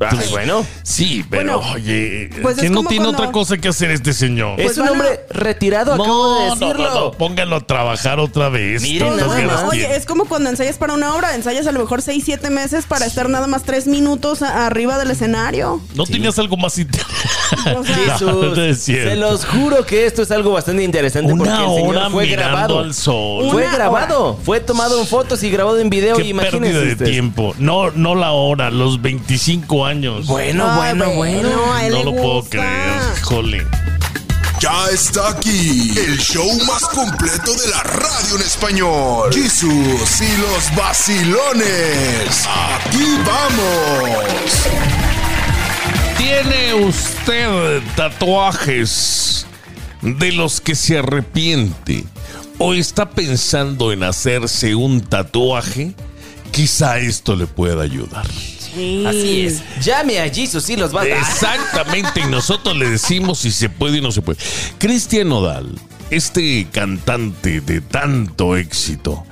Ay, 0.00 0.18
bueno, 0.30 0.66
Sí, 0.82 1.24
pero 1.30 1.58
Bueno, 1.58 1.72
oye, 1.74 2.28
pues 2.42 2.58
que 2.58 2.68
no 2.68 2.76
como 2.76 2.88
tiene 2.90 3.04
cuando- 3.06 3.22
otra 3.22 3.32
cosa 3.32 3.56
que 3.56 3.68
hacer 3.68 3.90
este 3.90 4.12
señor. 4.12 4.60
es 4.60 4.66
Pues 4.66 4.78
un 4.78 4.84
van 4.84 4.88
a- 4.88 4.92
hombre 4.92 5.20
retirado, 5.30 5.94
acabo 5.94 6.34
de 6.34 6.40
no, 6.48 6.54
no, 6.54 6.66
decirlo. 6.66 6.88
no, 6.88 7.00
no, 7.06 7.10
póngalo 7.12 7.56
a 7.56 7.60
trabajar 7.66 8.20
otra 8.20 8.48
vez. 8.50 8.82
Miren 8.82 9.08
Tantas 9.10 9.26
nada 9.28 9.40
ganas 9.40 9.62
más. 9.62 9.70
Oye, 9.72 9.96
es 9.96 10.04
como 10.06 10.26
cuando 10.26 10.50
ensayas 10.50 10.76
para 10.76 10.92
una 10.94 11.14
obra, 11.14 11.34
ensayas 11.34 11.66
a 11.66 11.72
lo 11.72 11.80
mejor 11.80 12.02
6, 12.02 12.22
7 12.24 12.50
meses 12.50 12.84
para 12.86 13.06
estar 13.06 13.28
nada 13.28 13.46
más 13.46 13.62
3 13.64 13.86
minutos 13.86 14.42
a- 14.42 14.66
arriba 14.66 14.98
del 14.98 15.10
escenario. 15.10 15.80
¿No 15.94 16.04
tenías 16.04 16.38
algo 16.38 16.56
más 16.56 16.76
interesante? 16.78 17.16
O 17.76 17.84
sea, 17.84 17.96
Jesús, 18.12 18.56
No, 18.56 18.74
se 18.74 19.16
los 19.16 19.44
juro 19.44 19.84
que 19.86 20.06
esto 20.06 20.22
es 20.22 20.30
algo 20.30 20.52
bastante 20.52 20.82
interesante 20.82 21.32
porque 21.36 21.50
el 21.50 21.56
señor 21.56 21.96
hora 21.96 22.10
fue 22.10 22.26
grabado. 22.26 22.78
al 22.80 22.94
sol. 22.94 23.50
Fue 23.50 23.62
Una 23.64 23.72
grabado, 23.74 24.38
fue 24.44 24.60
tomado 24.60 25.00
en 25.00 25.06
fotos 25.06 25.42
y 25.42 25.50
grabado 25.50 25.78
en 25.78 25.90
video. 25.90 26.16
Qué 26.16 26.24
imagínense 26.28 26.60
pérdida 26.60 26.80
de 26.80 26.92
ustedes. 26.92 27.10
tiempo. 27.10 27.54
No, 27.58 27.90
no 27.92 28.14
la 28.14 28.32
hora, 28.32 28.70
los 28.70 29.00
25 29.02 29.86
años. 29.86 30.26
Bueno, 30.26 30.66
Ay, 30.70 30.94
bueno, 30.96 31.14
bueno. 31.14 31.72
a 31.74 31.86
él 31.86 31.92
no 31.92 31.98
le 31.98 32.04
lo 32.04 32.12
puedo 32.12 32.42
creer. 32.44 32.66
Híjole. 33.20 33.66
Ya 34.58 34.86
está 34.90 35.28
aquí 35.32 35.92
el 35.98 36.18
show 36.18 36.48
más 36.66 36.82
completo 36.86 37.52
de 37.52 37.68
la 37.68 37.82
radio 37.82 38.36
en 38.36 38.40
español. 38.42 39.30
Jesús 39.32 40.20
y 40.22 40.36
los 40.40 40.74
vacilones. 40.74 42.46
Aquí 42.48 43.04
vamos. 43.26 45.05
¿Tiene 46.18 46.74
usted 46.74 47.82
tatuajes 47.94 49.46
de 50.02 50.32
los 50.32 50.60
que 50.60 50.74
se 50.74 50.98
arrepiente 50.98 52.04
o 52.58 52.74
está 52.74 53.10
pensando 53.10 53.92
en 53.92 54.02
hacerse 54.02 54.74
un 54.74 55.00
tatuaje? 55.00 55.94
Quizá 56.50 56.98
esto 56.98 57.36
le 57.36 57.46
pueda 57.46 57.82
ayudar. 57.82 58.26
Así 58.26 59.46
es. 59.46 59.62
Llame 59.82 60.20
a 60.20 60.32
Jesus 60.32 60.68
y 60.68 60.76
los 60.76 60.94
va 60.94 61.02
a 61.02 61.06
Exactamente, 61.06 62.20
y 62.20 62.30
nosotros 62.30 62.76
le 62.76 62.90
decimos 62.90 63.38
si 63.38 63.50
se 63.50 63.68
puede 63.70 63.98
y 63.98 64.00
no 64.00 64.12
se 64.12 64.22
puede. 64.22 64.38
Cristian 64.78 65.28
Nodal, 65.28 65.78
este 66.10 66.66
cantante 66.70 67.60
de 67.60 67.80
tanto 67.80 68.56
éxito, 68.56 69.24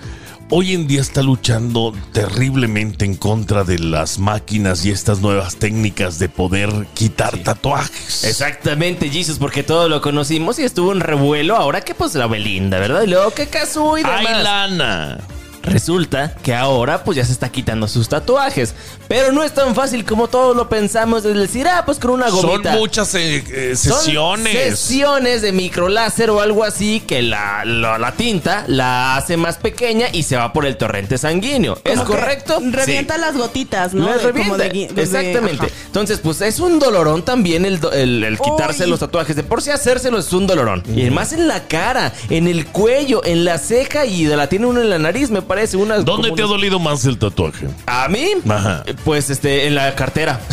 hoy 0.50 0.74
en 0.74 0.86
día 0.86 1.00
está 1.00 1.22
luchando 1.22 1.92
terriblemente 2.12 3.04
en 3.04 3.14
contra 3.14 3.64
de 3.64 3.78
las 3.78 4.18
máquinas 4.18 4.84
y 4.84 4.90
estas 4.90 5.20
nuevas 5.20 5.56
técnicas 5.56 6.18
de 6.18 6.28
poder 6.28 6.70
quitar 6.94 7.38
tatuajes. 7.38 8.24
Exactamente, 8.24 9.08
Jesus, 9.10 9.38
porque 9.38 9.62
todos 9.62 9.88
lo 9.88 10.00
conocimos 10.00 10.58
y 10.58 10.62
estuvo 10.62 10.92
en 10.92 11.00
revuelo. 11.00 11.56
Ahora 11.56 11.80
que 11.80 11.94
pues 11.94 12.14
la 12.14 12.26
Belinda, 12.26 12.78
¿verdad? 12.78 13.02
Y 13.02 13.08
luego 13.08 13.32
que 13.32 13.46
Cazú 13.46 13.96
y 13.98 14.02
demás. 14.02 14.26
Hay 14.26 14.42
lana. 14.42 15.18
Resulta 15.64 16.34
que 16.42 16.54
ahora 16.54 17.04
pues 17.04 17.16
ya 17.16 17.24
se 17.24 17.32
está 17.32 17.48
quitando 17.50 17.88
sus 17.88 18.08
tatuajes. 18.08 18.74
Pero 19.08 19.32
no 19.32 19.42
es 19.42 19.52
tan 19.52 19.74
fácil 19.74 20.04
como 20.04 20.28
todos 20.28 20.56
lo 20.56 20.68
pensamos 20.68 21.22
de 21.22 21.34
decir, 21.34 21.66
ah, 21.68 21.82
pues 21.84 21.98
con 21.98 22.10
una 22.12 22.28
gomita. 22.30 22.70
Son 22.72 22.78
muchas 22.80 23.14
eh, 23.14 23.44
eh, 23.48 23.76
Son 23.76 23.98
sesiones. 23.98 24.52
sesiones 24.78 25.42
de 25.42 25.52
microláser 25.52 26.30
o 26.30 26.40
algo 26.40 26.64
así 26.64 27.00
que 27.00 27.22
la, 27.22 27.64
la- 27.64 27.98
la 27.98 28.12
tinta 28.12 28.64
la 28.66 29.16
hace 29.16 29.36
más 29.36 29.56
pequeña 29.58 30.06
y 30.12 30.22
se 30.22 30.36
va 30.36 30.52
por 30.52 30.66
el 30.66 30.76
torrente 30.76 31.18
sanguíneo. 31.18 31.78
¿Es 31.84 32.00
correcto? 32.00 32.58
Revienta 32.60 33.14
Sí. 33.14 33.20
las 33.20 33.36
gotitas, 33.36 33.94
¿no? 33.94 34.12
Les 34.12 34.22
De- 34.22 34.32
como 34.32 34.56
de 34.56 34.68
de- 34.70 35.02
Exactamente. 35.02 35.66
ajá. 35.66 35.74
Entonces, 35.86 36.18
pues 36.20 36.40
es 36.40 36.60
un 36.60 36.78
dolorón 36.78 37.22
también 37.24 37.64
el, 37.64 37.80
do- 37.80 37.92
el- 37.92 38.24
el 38.24 38.38
quitarse 38.38 38.84
Uy. 38.84 38.90
los 38.90 39.00
tatuajes. 39.00 39.36
De 39.36 39.42
por 39.42 39.62
sí 39.62 39.70
hacérselo 39.70 40.18
es 40.18 40.32
un 40.32 40.46
dolorón. 40.46 40.82
Y 40.94 41.10
más 41.10 41.32
en 41.32 41.48
la 41.48 41.66
cara, 41.68 42.12
en 42.30 42.48
el 42.48 42.66
cuello, 42.66 43.22
en 43.24 43.44
la 43.44 43.58
ceja 43.58 44.04
y 44.06 44.24
de 44.24 44.36
la 44.36 44.48
tiene 44.48 44.66
uno 44.66 44.80
en 44.80 44.90
la 44.90 44.98
nariz, 44.98 45.30
me 45.30 45.40
parece. 45.42 45.53
Una, 45.74 45.98
¿Dónde 45.98 46.30
te 46.32 46.42
ha 46.42 46.46
dolido 46.46 46.78
más 46.78 47.04
el 47.04 47.18
tatuaje? 47.18 47.68
¿A 47.86 48.08
mí? 48.08 48.28
Ajá. 48.48 48.84
Pues 49.04 49.30
este, 49.30 49.66
en 49.66 49.74
la 49.74 49.94
cartera. 49.94 50.40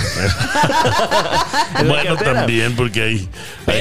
En 1.80 1.88
la 1.88 1.94
bueno, 1.94 2.16
cartera. 2.16 2.34
también, 2.40 2.76
porque 2.76 3.02
hay, 3.02 3.30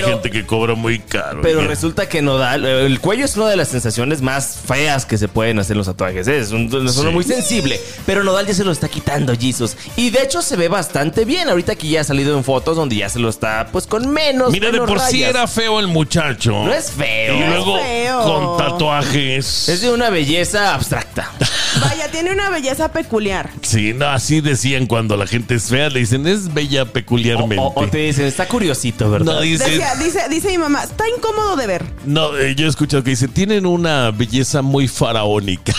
gente 0.05 0.31
que 0.31 0.47
cobra 0.47 0.75
muy 0.75 1.01
caro. 1.01 1.41
Pero 1.43 1.59
Mira. 1.59 1.69
resulta 1.71 2.09
que 2.09 2.23
no 2.23 2.39
da. 2.39 2.55
El 2.55 3.01
cuello 3.01 3.25
es 3.25 3.37
una 3.37 3.49
de 3.49 3.57
las 3.57 3.69
sensaciones 3.69 4.23
más 4.23 4.59
feas 4.65 5.05
que 5.07 5.19
se 5.19 5.29
pueden 5.29 5.59
hacer 5.59 5.77
los 5.77 5.87
tatuajes. 5.87 6.27
¿eh? 6.29 6.39
Es 6.39 6.53
un- 6.53 6.73
una 6.75 6.91
zona 6.93 7.11
Sí. 7.11 7.15
muy 7.15 7.25
sensible. 7.25 7.81
Pero 8.07 8.23
Nodal 8.25 8.47
ya 8.47 8.55
se 8.55 8.65
lo 8.65 8.71
está 8.73 8.89
quitando, 8.89 9.35
Jesus. 9.39 9.77
Y 9.97 10.11
de 10.11 10.23
hecho 10.23 10.41
se 10.41 10.57
ve 10.57 10.69
bastante 10.69 11.25
bien. 11.25 11.49
Ahorita 11.51 11.75
que 11.75 11.89
ya 11.89 12.01
ha 12.03 12.05
salido 12.05 12.37
en 12.39 12.45
fotos 12.45 12.77
donde 12.77 12.97
ya 12.97 13.09
se 13.09 13.19
lo 13.19 13.29
está, 13.29 13.69
pues 13.73 13.87
con 13.87 14.09
menos. 14.11 14.53
Mira, 14.53 14.71
de 14.71 14.79
por 14.81 15.01
sí 15.01 15.23
era 15.23 15.47
feo 15.47 15.81
el 15.81 15.89
muchacho. 15.89 16.53
No 16.53 16.73
es 16.73 16.91
feo. 16.93 17.35
Y 17.37 17.41
luego 17.49 17.79
feo. 17.81 18.23
con 18.23 18.57
tatuajes. 18.57 19.69
Es 19.69 19.81
de 19.83 19.91
una 19.91 20.11
belleza 20.11 20.75
abstracta. 20.75 21.10
Vaya, 21.81 22.11
tiene 22.11 22.33
una 22.33 22.51
belleza 22.51 22.91
peculiar. 22.93 23.51
Sí, 23.63 23.93
no, 23.95 24.07
así 24.09 24.41
decían 24.41 24.87
cuando 24.87 25.17
la 25.17 25.27
gente 25.27 25.55
es 25.55 25.69
fea, 25.69 25.89
le 25.89 26.01
dicen, 26.01 26.27
es 26.27 26.53
bella 26.53 26.85
peculiarmente. 26.85 27.59
o- 27.59 27.73
o 27.75 27.89
te 27.89 27.99
dicen, 27.99 28.27
está 28.27 28.47
curiosito, 28.49 29.11
¿verdad? 29.11 29.35
no, 29.35 29.41
dice, 29.41 29.65
Decía- 29.71 29.95
dice, 29.97 30.21
dice 30.29 30.49
mi 30.51 30.59
mamá, 30.59 30.83
está 30.85 31.05
incómodo 31.17 31.57
de 31.57 31.67
ver. 31.67 31.85
no, 32.05 32.37
eh, 32.37 32.55
yo 32.57 32.67
he 32.67 32.69
escuchado 32.69 33.03
que 33.05 33.11
dice, 33.11 33.29
tienen 33.29 33.67
una 33.67 34.11
belleza 34.11 34.63
muy 34.63 34.89
faraónica. 34.89 35.73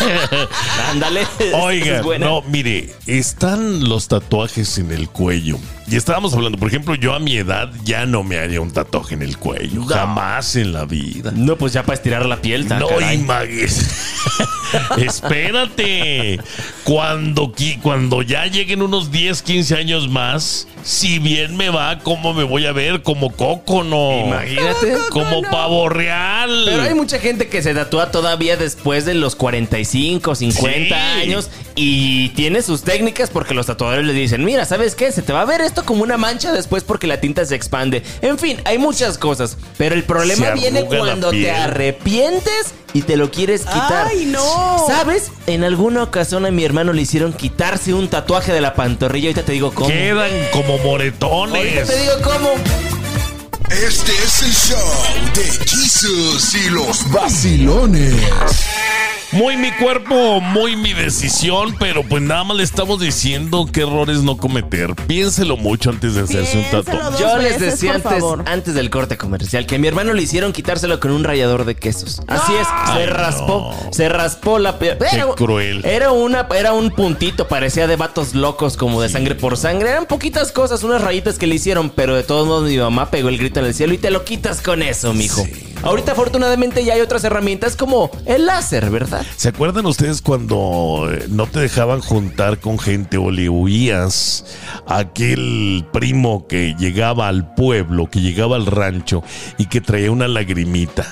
Ándale. 0.90 1.26
Oiga, 1.54 1.98
es 1.98 2.02
buena. 2.02 2.26
no, 2.26 2.42
mire, 2.42 2.94
están 3.06 3.88
los 3.88 4.08
tatuajes 4.08 4.78
en 4.78 4.90
el 4.92 5.08
cuello. 5.08 5.58
Y 5.88 5.94
estábamos 5.96 6.34
hablando, 6.34 6.58
por 6.58 6.66
ejemplo, 6.68 6.94
yo 6.96 7.14
a 7.14 7.20
mi 7.20 7.36
edad 7.36 7.70
ya 7.84 8.06
no 8.06 8.24
me 8.24 8.38
haría 8.38 8.60
un 8.60 8.72
tatuaje 8.72 9.14
en 9.14 9.22
el 9.22 9.38
cuello. 9.38 9.80
No. 9.82 9.86
Jamás 9.86 10.56
en 10.56 10.72
la 10.72 10.84
vida. 10.84 11.32
No, 11.34 11.56
pues 11.56 11.72
ya 11.72 11.84
para 11.84 11.94
estirar 11.94 12.26
la 12.26 12.36
piel, 12.42 12.66
tan 12.66 12.80
No. 12.80 12.88
Imagues. 13.12 13.88
Espérate. 14.98 16.40
Cuando, 16.84 17.52
qui- 17.52 17.80
cuando 17.80 18.22
ya 18.22 18.46
lleguen 18.46 18.82
unos 18.82 19.10
10, 19.10 19.42
15 19.42 19.74
años 19.76 20.08
más, 20.08 20.66
si 20.82 21.18
bien 21.18 21.56
me 21.56 21.70
va, 21.70 21.98
¿cómo 22.00 22.34
me 22.34 22.44
voy 22.44 22.66
a 22.66 22.72
ver? 22.72 23.02
Como 23.02 23.30
coco, 23.30 23.82
no. 23.84 24.26
Imagínate. 24.26 24.96
Como 25.10 25.42
pavo 25.42 25.88
real. 25.88 26.62
Pero 26.64 26.82
hay 26.82 26.94
mucha 26.94 27.18
gente 27.18 27.48
que 27.48 27.62
se 27.62 27.74
tatúa 27.74 28.10
todavía 28.10 28.56
después 28.56 29.04
de 29.04 29.14
los 29.14 29.34
45, 29.36 30.34
50 30.34 30.66
Sí. 30.76 30.92
años 31.22 31.50
y 31.74 32.30
tiene 32.30 32.62
sus 32.62 32.82
técnicas 32.82 33.30
porque 33.30 33.54
los 33.54 33.66
tatuadores 33.66 34.04
le 34.06 34.12
dicen, 34.12 34.44
mira, 34.44 34.64
¿sabes 34.64 34.94
qué? 34.94 35.12
Se 35.12 35.22
te 35.22 35.32
va 35.32 35.42
a 35.42 35.44
ver 35.44 35.60
esto 35.60 35.75
como 35.84 36.02
una 36.02 36.16
mancha 36.16 36.52
después 36.52 36.82
porque 36.84 37.06
la 37.06 37.20
tinta 37.20 37.44
se 37.44 37.54
expande. 37.54 38.02
En 38.22 38.38
fin, 38.38 38.60
hay 38.64 38.78
muchas 38.78 39.18
cosas, 39.18 39.56
pero 39.76 39.94
el 39.94 40.04
problema 40.04 40.50
viene 40.50 40.84
cuando 40.84 41.30
te 41.30 41.50
arrepientes 41.50 42.74
y 42.92 43.02
te 43.02 43.16
lo 43.16 43.30
quieres 43.30 43.62
quitar. 43.62 44.08
¡Ay, 44.08 44.26
no! 44.26 44.84
¿Sabes? 44.86 45.30
En 45.46 45.64
alguna 45.64 46.02
ocasión 46.02 46.46
a 46.46 46.50
mi 46.50 46.64
hermano 46.64 46.92
le 46.92 47.02
hicieron 47.02 47.32
quitarse 47.32 47.92
un 47.92 48.08
tatuaje 48.08 48.52
de 48.52 48.60
la 48.60 48.74
pantorrilla. 48.74 49.28
Ahorita 49.28 49.42
te 49.44 49.52
digo 49.52 49.72
cómo. 49.72 49.88
Quedan 49.88 50.30
como 50.52 50.74
Ahorita 50.74 50.86
moretones. 50.86 51.86
te 51.86 51.98
digo 52.00 52.12
cómo. 52.22 52.50
Este 53.70 54.12
es 54.12 54.42
el 54.42 54.52
show 54.52 54.92
de 55.34 55.44
Jesus 55.66 56.54
y 56.54 56.70
los 56.70 57.10
vacilones. 57.10 58.14
Muy 59.32 59.56
mi 59.56 59.72
cuerpo, 59.72 60.40
muy 60.40 60.76
mi 60.76 60.92
decisión, 60.92 61.74
pero 61.80 62.04
pues 62.04 62.22
nada 62.22 62.44
más 62.44 62.56
le 62.56 62.62
estamos 62.62 63.00
diciendo 63.00 63.68
qué 63.70 63.80
errores 63.82 64.18
no 64.22 64.36
cometer. 64.36 64.94
Piénselo 64.94 65.56
mucho 65.56 65.90
antes 65.90 66.14
de 66.14 66.22
hacerse 66.22 66.58
un 66.58 66.62
Piénselo 66.64 66.84
tatuaje. 66.84 67.10
dos 67.10 67.20
Yo 67.20 67.36
les 67.38 67.58
veces, 67.58 67.72
decía 67.80 67.94
por 67.94 68.06
antes, 68.06 68.20
favor. 68.20 68.44
antes 68.46 68.74
del 68.74 68.88
corte 68.88 69.16
comercial 69.18 69.66
que 69.66 69.74
a 69.74 69.78
mi 69.78 69.88
hermano 69.88 70.12
le 70.14 70.22
hicieron 70.22 70.52
quitárselo 70.52 71.00
con 71.00 71.10
un 71.10 71.24
rallador 71.24 71.64
de 71.64 71.74
quesos. 71.74 72.22
Así 72.28 72.52
es, 72.54 72.66
se 72.66 73.00
Ay, 73.00 73.06
raspó, 73.06 73.74
no. 73.84 73.92
se 73.92 74.08
raspó 74.08 74.58
la 74.60 74.78
piel. 74.78 74.96
Qué 74.98 75.24
cruel. 75.36 75.84
Era 75.84 76.12
una, 76.12 76.46
era 76.56 76.72
un 76.72 76.90
puntito, 76.90 77.48
parecía 77.48 77.88
de 77.88 77.96
vatos 77.96 78.34
locos, 78.34 78.76
como 78.76 79.02
de 79.02 79.08
sangre 79.08 79.34
por 79.34 79.56
sangre. 79.56 79.90
Eran 79.90 80.06
poquitas 80.06 80.52
cosas, 80.52 80.84
unas 80.84 81.00
rayitas 81.02 81.36
que 81.36 81.48
le 81.48 81.56
hicieron, 81.56 81.90
pero 81.90 82.14
de 82.14 82.22
todos 82.22 82.46
modos 82.46 82.68
mi 82.70 82.78
mamá 82.78 83.10
pegó 83.10 83.28
el 83.28 83.38
grito 83.38 83.58
en 83.60 83.66
el 83.66 83.74
cielo 83.74 83.92
y 83.92 83.98
te 83.98 84.10
lo 84.12 84.24
quitas 84.24 84.62
con 84.62 84.82
eso, 84.82 85.12
mijo. 85.12 85.44
Ahorita 85.82 86.12
afortunadamente 86.12 86.84
ya 86.84 86.94
hay 86.94 87.00
otras 87.00 87.22
herramientas 87.24 87.76
como 87.76 88.10
el 88.24 88.46
láser, 88.46 88.88
¿verdad? 88.90 89.15
¿Se 89.36 89.48
acuerdan 89.48 89.86
ustedes 89.86 90.22
cuando 90.22 91.08
eh, 91.10 91.26
no 91.28 91.46
te 91.46 91.60
dejaban 91.60 92.00
juntar 92.00 92.58
con 92.58 92.78
gente 92.78 93.18
o 93.18 93.30
le 93.30 93.48
huías 93.48 94.44
a 94.86 94.98
aquel 94.98 95.84
primo 95.92 96.46
que 96.46 96.74
llegaba 96.78 97.28
al 97.28 97.54
pueblo, 97.54 98.08
que 98.10 98.20
llegaba 98.20 98.56
al 98.56 98.66
rancho 98.66 99.22
y 99.58 99.66
que 99.66 99.80
traía 99.80 100.10
una 100.10 100.28
lagrimita? 100.28 101.06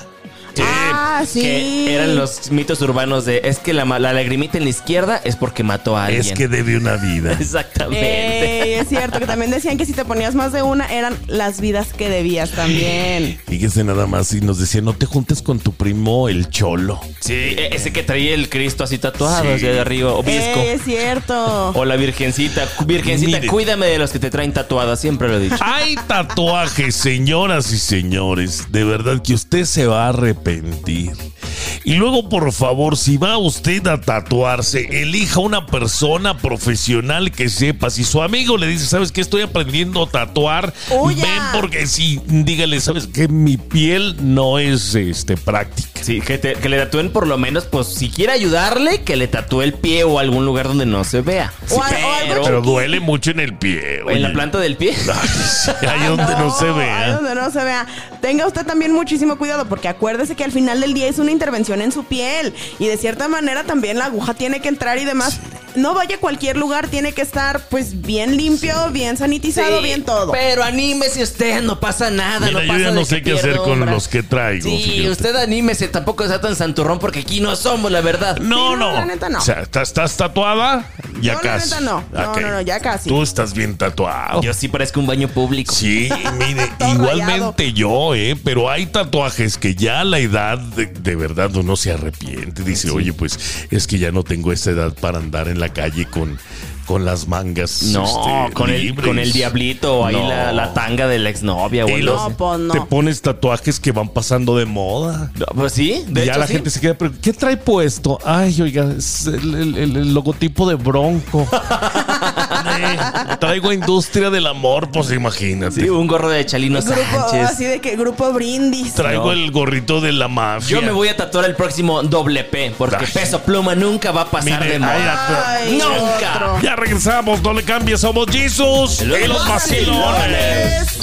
Ah, 0.63 1.23
sí. 1.27 1.41
Que 1.41 1.95
eran 1.95 2.15
los 2.15 2.51
mitos 2.51 2.81
urbanos 2.81 3.25
de 3.25 3.41
es 3.45 3.59
que 3.59 3.73
la, 3.73 3.85
la 3.85 4.13
lagrimita 4.13 4.57
en 4.57 4.63
la 4.65 4.69
izquierda 4.69 5.21
es 5.23 5.35
porque 5.35 5.63
mató 5.63 5.97
a 5.97 6.05
alguien. 6.05 6.21
Es 6.21 6.31
que 6.33 6.47
debe 6.47 6.77
una 6.77 6.95
vida. 6.97 7.33
Exactamente. 7.39 8.63
Ey, 8.63 8.73
es 8.73 8.87
cierto 8.89 9.19
que 9.19 9.25
también 9.25 9.51
decían 9.51 9.77
que 9.77 9.85
si 9.85 9.93
te 9.93 10.05
ponías 10.05 10.35
más 10.35 10.51
de 10.53 10.61
una 10.61 10.85
eran 10.87 11.17
las 11.27 11.59
vidas 11.61 11.93
que 11.93 12.09
debías 12.09 12.51
también. 12.51 13.39
Fíjese 13.47 13.83
nada 13.83 14.07
más 14.07 14.33
y 14.33 14.41
nos 14.41 14.59
decía, 14.59 14.81
no 14.81 14.93
te 14.93 15.05
juntes 15.05 15.41
con 15.41 15.59
tu 15.59 15.73
primo 15.73 16.29
el 16.29 16.49
cholo. 16.49 16.99
Sí, 17.19 17.33
e- 17.33 17.69
ese 17.75 17.91
que 17.91 18.03
traía 18.03 18.33
el 18.33 18.49
Cristo 18.49 18.83
así 18.83 18.97
tatuado 18.97 19.57
Sí. 19.57 19.65
de 19.65 19.79
arriba, 19.79 20.13
obisco. 20.13 20.59
Ey, 20.59 20.67
es 20.69 20.81
cierto. 20.83 21.69
O 21.71 21.85
la 21.85 21.95
virgencita. 21.95 22.67
Virgencita, 22.85 23.37
Mire. 23.37 23.47
cuídame 23.47 23.87
de 23.87 23.97
los 23.97 24.11
que 24.11 24.19
te 24.19 24.29
traen 24.29 24.53
tatuadas, 24.53 24.99
siempre 24.99 25.27
lo 25.27 25.37
he 25.37 25.39
dicho. 25.39 25.55
Hay 25.61 25.95
tatuajes, 26.07 26.95
señoras 26.95 27.71
y 27.71 27.77
señores. 27.79 28.67
De 28.71 28.83
verdad 28.83 29.21
que 29.21 29.33
usted 29.33 29.65
se 29.65 29.85
va 29.87 30.05
a 30.05 30.09
arrepentir 30.09 30.44
arrepentir. 30.45 31.34
Y 31.83 31.93
luego, 31.95 32.29
por 32.29 32.51
favor, 32.51 32.97
si 32.97 33.17
va 33.17 33.37
usted 33.37 33.85
a 33.87 33.99
tatuarse, 34.01 35.01
elija 35.01 35.39
una 35.39 35.65
persona 35.65 36.37
profesional 36.37 37.31
que 37.31 37.49
sepa. 37.49 37.89
Si 37.89 38.03
su 38.03 38.21
amigo 38.21 38.57
le 38.57 38.67
dice, 38.67 38.85
¿sabes 38.85 39.11
qué? 39.11 39.21
Estoy 39.21 39.41
aprendiendo 39.41 40.03
a 40.03 40.09
tatuar. 40.09 40.73
Ven 40.89 41.25
porque 41.59 41.87
sí, 41.87 42.19
dígale, 42.27 42.79
¿sabes 42.81 43.07
qué? 43.07 43.27
Mi 43.27 43.57
piel 43.57 44.15
no 44.21 44.59
es 44.59 44.95
este, 44.95 45.37
práctica. 45.37 45.89
Sí, 46.01 46.21
que, 46.21 46.37
te- 46.37 46.53
que 46.53 46.69
le 46.69 46.77
tatúen 46.77 47.09
por 47.11 47.25
lo 47.25 47.37
menos, 47.37 47.65
pues 47.65 47.87
si 47.87 48.09
quiere 48.09 48.31
ayudarle, 48.33 49.01
que 49.01 49.15
le 49.15 49.27
tatúe 49.27 49.61
el 49.63 49.73
pie 49.73 50.03
o 50.03 50.19
algún 50.19 50.45
lugar 50.45 50.67
donde 50.67 50.85
no 50.85 51.03
se 51.03 51.21
vea. 51.21 51.51
O 51.71 51.81
a- 51.81 51.87
o 51.87 51.91
algo 52.13 52.27
pero, 52.29 52.43
Pero 52.43 52.61
duele 52.61 52.99
mucho 52.99 53.31
en 53.31 53.39
el 53.39 53.57
pie. 53.57 53.99
en 54.07 54.21
la 54.21 54.27
oye. 54.27 54.33
planta 54.35 54.59
del 54.59 54.75
pie. 54.77 54.93
Ay, 55.13 55.29
sí, 55.29 55.71
ahí 55.87 56.07
donde 56.07 56.23
no, 56.37 56.55
se 56.55 56.65
Ahí 56.67 56.73
vea. 56.75 57.11
donde 57.15 57.33
no 57.35 57.49
se 57.51 57.63
vea. 57.63 57.87
Tenga 58.21 58.45
usted 58.47 58.65
también 58.65 58.91
muchísimo 58.93 59.37
cuidado 59.37 59.65
porque 59.67 59.87
acuérdese 59.87 60.35
que 60.35 60.43
al 60.43 60.51
final 60.51 60.79
del 60.81 60.93
día 60.93 61.07
es 61.07 61.17
una 61.19 61.31
intervención 61.31 61.54
en 61.55 61.91
su 61.91 62.03
piel 62.03 62.53
y 62.79 62.87
de 62.87 62.97
cierta 62.97 63.27
manera 63.27 63.63
también 63.63 63.97
la 63.97 64.05
aguja 64.05 64.33
tiene 64.33 64.61
que 64.61 64.69
entrar 64.69 64.97
y 64.97 65.05
demás. 65.05 65.39
No 65.75 65.93
vaya 65.93 66.15
a 66.15 66.19
cualquier 66.19 66.57
lugar, 66.57 66.87
tiene 66.87 67.13
que 67.13 67.21
estar 67.21 67.61
pues 67.69 68.01
bien 68.01 68.37
limpio, 68.37 68.73
bien 68.91 69.17
sanitizado, 69.17 69.77
Sí, 69.77 69.83
bien 69.83 70.03
todo. 70.03 70.31
Pero 70.31 70.63
anímese 70.63 71.23
usted, 71.23 71.61
no 71.63 71.79
pasa 71.79 72.09
nada. 72.09 72.47
Mira, 72.47 72.51
no 72.51 72.61
yo 72.61 72.67
pasa 72.67 72.79
ya 72.79 72.91
no 72.91 72.99
de 73.01 73.05
sé 73.05 73.21
qué 73.21 73.33
hacer 73.33 73.57
con 73.57 73.71
hombra. 73.73 73.91
los 73.91 74.07
que 74.07 74.23
traigo, 74.23 74.69
Sí, 74.69 74.81
fíjate. 74.83 75.09
usted 75.09 75.35
anímese, 75.35 75.87
tampoco 75.87 76.27
sea 76.27 76.39
tan 76.41 76.55
santurrón 76.55 76.99
porque 76.99 77.19
aquí 77.19 77.39
no 77.41 77.55
somos, 77.55 77.91
la 77.91 78.01
verdad. 78.01 78.37
No, 78.37 78.55
Sí, 78.55 78.61
no, 78.73 78.77
no. 78.77 78.93
la 78.93 79.05
neta 79.05 79.29
no. 79.29 79.39
O 79.39 79.41
sea, 79.41 79.61
¿estás, 79.61 79.89
estás 79.89 80.17
tatuada? 80.17 80.89
Ya 81.21 81.33
No, 81.33 81.37
la 81.39 81.41
casi. 81.41 81.69
neta 81.69 81.81
no. 81.81 82.03
No, 82.11 82.35
no, 82.39 82.51
no, 82.51 82.61
ya 82.61 82.79
casi. 82.79 83.09
Tú 83.09 83.21
estás 83.23 83.53
bien 83.53 83.77
tatuado. 83.77 84.41
Yo 84.41 84.53
sí 84.53 84.67
parezco 84.67 84.99
un 84.99 85.07
baño 85.07 85.27
público. 85.27 85.73
Sí, 85.73 86.09
mire, 86.39 86.69
igualmente 86.93 87.73
yo, 87.73 88.15
¿eh? 88.15 88.35
Pero 88.43 88.69
hay 88.69 88.85
tatuajes 88.85 89.57
que 89.57 89.75
ya 89.75 90.01
a 90.01 90.03
la 90.03 90.19
edad 90.19 90.57
de, 90.57 90.85
de 90.87 91.15
verdad 91.15 91.55
uno 91.55 91.75
se 91.75 91.91
arrepiente. 91.91 92.63
Dice, 92.63 92.89
oye, 92.91 93.13
pues 93.13 93.67
es 93.71 93.87
que 93.87 93.97
ya 93.99 94.11
no 94.11 94.23
tengo 94.23 94.51
esa 94.51 94.71
edad 94.71 94.93
para 94.93 95.17
andar 95.19 95.47
en 95.47 95.59
la 95.59 95.64
calle 95.69 96.05
con, 96.05 96.37
con 96.85 97.03
las 97.05 97.27
mangas. 97.27 97.83
No, 97.83 98.03
este, 98.05 98.53
con, 98.53 98.69
el, 98.69 98.95
con 98.95 99.19
el 99.19 99.31
diablito 99.31 99.99
o 99.99 100.05
ahí 100.05 100.15
No. 100.15 100.27
la, 100.29 100.51
la 100.53 100.73
tanga 100.73 101.07
de 101.07 101.19
la 101.19 101.29
exnovia 101.29 101.85
o 101.85 101.89
Y 101.89 102.01
los-. 102.01 102.29
No, 102.29 102.37
pues 102.37 102.59
no. 102.59 102.73
Te 102.73 102.81
pones 102.81 103.21
tatuajes 103.21 103.79
que 103.79 103.91
van 103.91 104.09
pasando 104.09 104.55
de 104.57 104.65
moda. 104.65 105.31
No, 105.35 105.45
Pues 105.55 105.73
sí, 105.73 106.03
de 106.07 106.23
y 106.23 106.25
ya 106.25 106.31
hecho 106.33 106.39
la 106.39 106.47
sí. 106.47 106.53
gente 106.53 106.69
se 106.69 106.79
queda, 106.79 106.93
pero 106.95 107.11
¿qué 107.21 107.33
trae 107.33 107.57
puesto? 107.57 108.19
Ay, 108.25 108.61
oiga, 108.61 108.85
es 108.97 109.25
el, 109.27 109.55
el- 109.55 109.77
el- 109.77 109.97
el 109.97 110.13
logotipo 110.13 110.67
de 110.69 110.75
Bronco. 110.75 111.47
Traigo 113.39 113.71
industria 113.71 114.29
del 114.29 114.47
amor, 114.47 114.89
pues 114.91 115.11
imagínate. 115.11 115.81
Sí, 115.81 115.89
un 115.89 116.07
gorro 116.07 116.29
de 116.29 116.45
Chalino 116.45 116.79
Grupo, 116.81 116.95
Sánchez. 117.29 117.49
así 117.49 117.63
de 117.65 117.79
que 117.81 117.95
grupo 117.95 118.31
brindis. 118.33 118.93
Traigo 118.93 119.25
No. 119.25 119.31
el 119.31 119.51
gorrito 119.51 120.01
de 120.01 120.11
la 120.11 120.27
mafia. 120.27 120.79
Yo 120.79 120.81
me 120.81 120.91
voy 120.91 121.07
a 121.09 121.15
tatuar 121.17 121.45
el 121.45 121.55
próximo 121.55 122.01
doble 122.03 122.43
P, 122.43 122.73
porque 122.77 122.97
Ay. 122.99 123.07
peso 123.13 123.41
pluma 123.41 123.75
nunca 123.75 124.11
va 124.11 124.21
a 124.21 124.31
pasar 124.31 124.59
Mire, 124.61 124.73
de 124.73 124.79
moda. 124.79 125.55
Ay, 125.57 125.73
Nunca. 125.77 126.33
otro. 126.35 126.61
Ya 126.61 126.74
regresamos, 126.75 127.41
no 127.41 127.53
le 127.53 127.63
cambies, 127.63 128.01
somos 128.01 128.27
Jesus 128.29 129.01
y 129.01 129.27
los 129.27 129.47
vacilones. 129.47 130.99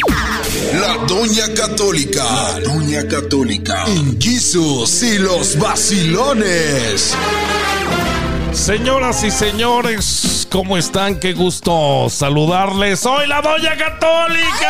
La 0.81 0.97
Doña 1.07 1.52
Católica. 1.55 2.25
La 2.25 2.61
Doña 2.61 3.07
Católica. 3.07 3.85
En 3.87 4.21
Jesus 4.21 5.02
y 5.02 5.19
los 5.19 5.59
vacilones. 5.59 7.14
Señoras 8.52 9.25
y 9.25 9.30
señores, 9.30 10.47
¿cómo 10.50 10.76
están? 10.76 11.18
Qué 11.18 11.32
gusto 11.32 12.09
saludarles. 12.11 13.00
Soy 13.00 13.26
la 13.26 13.40
Doña 13.40 13.76
Católica. 13.78 14.68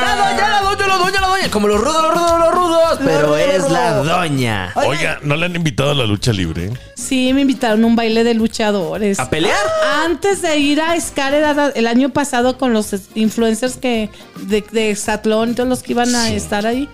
La 0.00 0.16
doña, 0.16 0.48
la 0.48 0.60
doña, 0.62 0.86
la 0.86 0.96
doña, 0.96 1.20
la 1.20 1.26
doña. 1.28 1.50
Como 1.50 1.68
los 1.68 1.80
rudos, 1.80 2.02
los 2.02 2.14
rudos, 2.14 2.40
los 2.40 2.54
rudos. 2.54 2.98
Pero 3.04 3.36
es 3.36 3.70
la 3.70 3.92
doña. 3.96 4.72
Oiga, 4.74 5.18
¿no 5.22 5.36
le 5.36 5.44
han 5.46 5.54
invitado 5.54 5.90
a 5.90 5.94
la 5.94 6.06
lucha 6.06 6.32
libre? 6.32 6.72
Sí, 6.96 7.32
me 7.34 7.42
invitaron 7.42 7.84
a 7.84 7.86
un 7.86 7.94
baile 7.94 8.24
de 8.24 8.34
luchadores. 8.34 9.20
¿A 9.20 9.28
pelear? 9.28 9.58
Antes 10.04 10.40
de 10.40 10.56
ir 10.56 10.80
a 10.80 10.98
Scar 10.98 11.34
el 11.74 11.86
año 11.86 12.08
pasado 12.08 12.56
con 12.56 12.72
los 12.72 12.88
influencers 13.14 13.76
que 13.76 14.08
de, 14.40 14.64
de 14.72 14.96
Satlón 14.96 15.50
y 15.50 15.54
todos 15.54 15.68
los 15.68 15.82
que 15.82 15.92
iban 15.92 16.14
a 16.14 16.30
estar 16.30 16.66
ahí, 16.66 16.88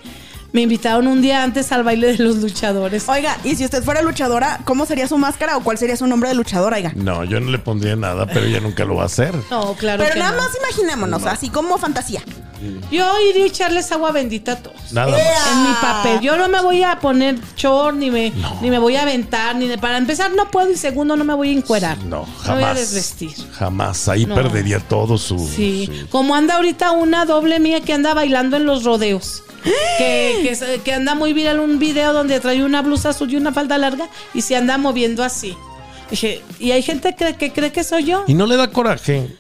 me 0.53 0.63
invitaron 0.63 1.07
un 1.07 1.23
día 1.23 1.43
antes 1.43 1.71
al 1.73 1.85
baile 1.85 2.17
de 2.17 2.25
los 2.25 2.37
luchadores. 2.39 3.09
Oiga, 3.09 3.37
y 3.45 3.55
si 3.57 3.65
usted 3.65 3.83
fuera 3.83 4.03
luchadora, 4.03 4.61
¿cómo 4.65 4.85
sería 4.87 5.07
su 5.09 5.17
máscara 5.19 5.57
o 5.57 5.63
cuál 5.63 5.79
sería 5.79 5.97
su 5.97 6.07
nombre 6.07 6.29
de 6.29 6.35
luchadora, 6.35 6.77
oiga? 6.77 6.93
No, 6.97 7.25
yo 7.25 7.41
no 7.41 7.51
le 7.51 7.59
pondría 7.59 7.97
nada, 7.97 8.27
pero 8.27 8.47
ella 8.47 8.61
nunca 8.61 8.85
lo 8.85 8.97
va 8.97 9.05
a 9.05 9.07
hacer. 9.07 9.35
No, 9.51 9.75
claro 9.75 10.03
Pero 10.03 10.15
que 10.15 10.19
nada 10.21 10.33
no. 10.33 10.39
más 10.39 10.51
imaginémonos, 10.57 11.25
así 11.27 11.49
como 11.51 11.79
fantasía. 11.79 12.23
Yo 12.91 13.07
iría 13.31 13.45
a 13.45 13.47
echarles 13.47 13.91
agua 13.91 14.13
bendita 14.13 14.53
a 14.53 14.57
todos. 14.57 14.93
Nada 14.93 15.13
más. 15.13 15.21
En 15.51 15.63
mi 15.63 15.73
papel. 15.81 16.21
Yo 16.21 16.37
no 16.37 16.47
me 16.49 16.61
voy 16.61 16.83
a 16.83 16.99
poner 17.01 17.39
short, 17.57 17.97
ni 17.97 18.11
me, 18.11 18.35
ni 18.61 18.69
me 18.71 18.79
voy 18.79 18.97
a 18.97 19.03
aventar, 19.03 19.57
ni 19.57 19.67
de- 19.67 19.79
para 19.79 19.97
empezar 19.97 20.31
no 20.33 20.51
puedo 20.51 20.71
y 20.71 20.77
segundo 20.77 21.17
no 21.17 21.25
me 21.25 21.33
voy 21.33 21.49
a 21.49 21.53
encuerar. 21.53 21.97
No, 22.05 22.27
Me 22.27 22.33
jamás. 22.43 22.55
voy 22.61 22.65
a 22.65 22.75
desvestir. 22.75 23.31
Jamás. 23.53 24.09
Ahí 24.09 24.27
No. 24.27 24.35
perdería 24.35 24.79
todo 24.79 25.17
su. 25.17 25.39
Sí. 25.39 25.89
sí. 25.91 26.07
como 26.11 26.35
anda 26.35 26.57
ahorita 26.57 26.91
una 26.91 27.25
doble 27.25 27.61
mía 27.61 27.81
que 27.81 27.95
anda 27.95 28.13
bailando 28.13 28.59
en 28.59 28.67
los 28.67 28.85
rodeos. 28.85 29.43
Que, 29.63 30.81
que, 30.85 30.93
anda 30.93 31.15
muy 31.15 31.33
viral 31.33 31.61
un 31.61 31.79
video 31.79 32.13
donde 32.13 32.41
trae 32.41 32.65
una 32.65 32.81
blusa 32.83 33.11
azul 33.11 33.31
y 33.31 33.37
una 33.37 33.53
falda 33.53 33.77
larga 33.77 34.09
y 34.33 34.43
se 34.43 34.57
anda 34.57 34.79
moviendo 34.79 35.23
así. 35.23 35.57
Y 36.59 36.71
hay 36.71 36.83
gente 36.83 37.15
que, 37.15 37.35
que 37.35 37.53
cree 37.53 37.71
que 37.71 37.85
soy 37.85 38.05
yo. 38.05 38.25
Y 38.27 38.35
no 38.35 38.47
le 38.47 38.57
da 38.57 38.71
coraje. 38.71 39.37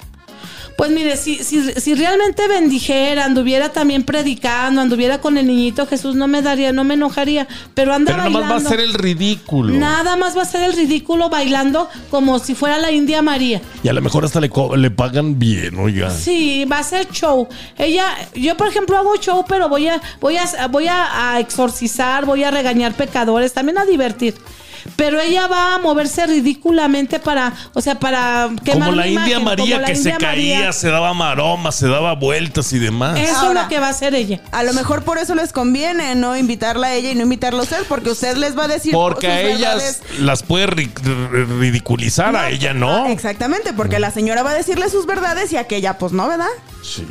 Pues 0.77 0.91
mire, 0.91 1.17
si, 1.17 1.37
si, 1.45 1.73
si 1.73 1.95
realmente 1.95 2.49
bendijera, 2.49 3.25
anduviera 3.27 3.71
también 3.71 4.03
predicando, 4.03 4.81
anduviera 4.81 5.21
con 5.21 5.37
el 5.37 5.47
niñito 5.47 5.87
Jesús, 5.87 6.15
no 6.17 6.27
me 6.27 6.41
daría, 6.43 6.73
no 6.73 6.85
me 6.85 6.95
enojaría. 6.95 7.47
Pero 7.75 7.93
anda 7.93 8.12
Pero 8.12 8.19
nada 8.19 8.31
más 8.31 8.43
va 8.43 8.47
a 8.47 8.50
bailando. 8.53 8.71
ser 8.71 8.81
el 8.81 8.95
ridículo. 8.95 9.75
Nada 9.75 10.17
más 10.17 10.37
va 10.37 10.43
a 10.43 10.47
ser 10.47 10.62
el 10.62 10.73
ridículo 10.73 11.29
bailando 11.29 11.89
como 12.11 12.39
si 12.39 12.55
fuera 12.55 12.79
la 12.79 12.91
India 12.91 13.21
María. 13.21 13.61
Y 13.83 13.89
a 13.89 13.93
lo 13.93 14.00
mejor 14.00 14.25
hasta 14.25 14.41
le, 14.41 14.49
co- 14.49 14.75
le 14.77 14.91
pagan 14.91 15.39
bien, 15.39 15.79
oiga. 15.79 16.11
Sí, 16.11 16.65
va 16.65 16.79
a 16.79 16.83
ser 16.83 17.09
show. 17.11 17.47
Ella, 17.77 18.07
yo 18.35 18.57
por 18.57 18.69
ejemplo 18.69 18.97
hago 18.97 19.17
show, 19.17 19.45
pero 19.47 19.69
voy 19.69 19.89
a, 19.89 20.00
voy 20.21 20.37
a, 20.39 20.67
voy 20.69 20.87
a, 20.89 21.35
a 21.35 21.41
exorcizar, 21.41 22.25
voy 22.25 22.45
a 22.45 22.50
regañar 22.50 22.95
pecadores, 22.95 23.53
también 23.53 23.77
a 23.79 23.85
divertir. 23.85 24.35
Pero 24.97 25.21
ella 25.21 25.47
va 25.47 25.75
a 25.75 25.79
moverse 25.79 26.27
ridículamente 26.27 27.19
para, 27.21 27.53
o 27.75 27.81
sea, 27.81 27.99
para 27.99 28.49
quemar 28.65 28.89
Como 28.89 28.97
la 28.97 29.03
una 29.03 29.07
India 29.07 29.23
imagen, 29.39 29.45
María 29.45 29.65
como 29.77 29.81
la 29.81 29.87
que 29.89 29.97
se 29.97 30.13
caía, 30.17 30.73
se 30.73 30.89
daba 30.91 31.15
maromas, 31.15 31.75
se 31.75 31.89
daba 31.89 32.15
vueltas 32.15 32.73
y 32.73 32.79
demás. 32.79 33.19
Eso 33.19 33.49
es 33.49 33.55
lo 33.63 33.69
que 33.69 33.79
va 33.79 33.87
a 33.89 33.91
hacer 33.91 34.15
ella. 34.15 34.41
A 34.53 34.63
lo 34.63 34.73
mejor 34.73 35.05
por 35.05 35.19
eso 35.19 35.35
les 35.35 35.53
conviene 35.53 36.15
no 36.15 36.37
invitarla 36.37 36.89
a 36.89 36.95
ella 36.95 37.11
y 37.11 37.15
no 37.15 37.23
invitarlo 37.23 37.61
a 37.61 37.63
usted, 37.63 37.85
porque 37.89 38.11
usted 38.11 38.37
les 38.37 38.57
va 38.59 38.65
a 38.65 38.69
decir 38.69 38.93
Porque 38.93 39.27
sus 39.27 39.35
a 39.35 39.41
ellas 39.41 39.75
verdades. 39.75 40.03
las 40.21 40.43
puede 40.43 40.67
ri- 40.69 40.93
ri- 40.93 41.59
ridiculizar, 41.61 42.35
a 42.37 42.49
ella 42.51 42.75
no. 42.75 43.05
Ah, 43.07 43.11
exactamente, 43.13 43.73
porque 43.73 43.99
la 43.99 44.11
señora 44.11 44.43
va 44.43 44.51
a 44.51 44.55
decirle 44.55 44.89
sus 44.89 45.07
verdades 45.07 45.53
y 45.53 45.57
aquella, 45.57 45.99
pues 45.99 46.13
no, 46.13 46.29
¿verdad? 46.29 46.47
Sí. 46.83 47.07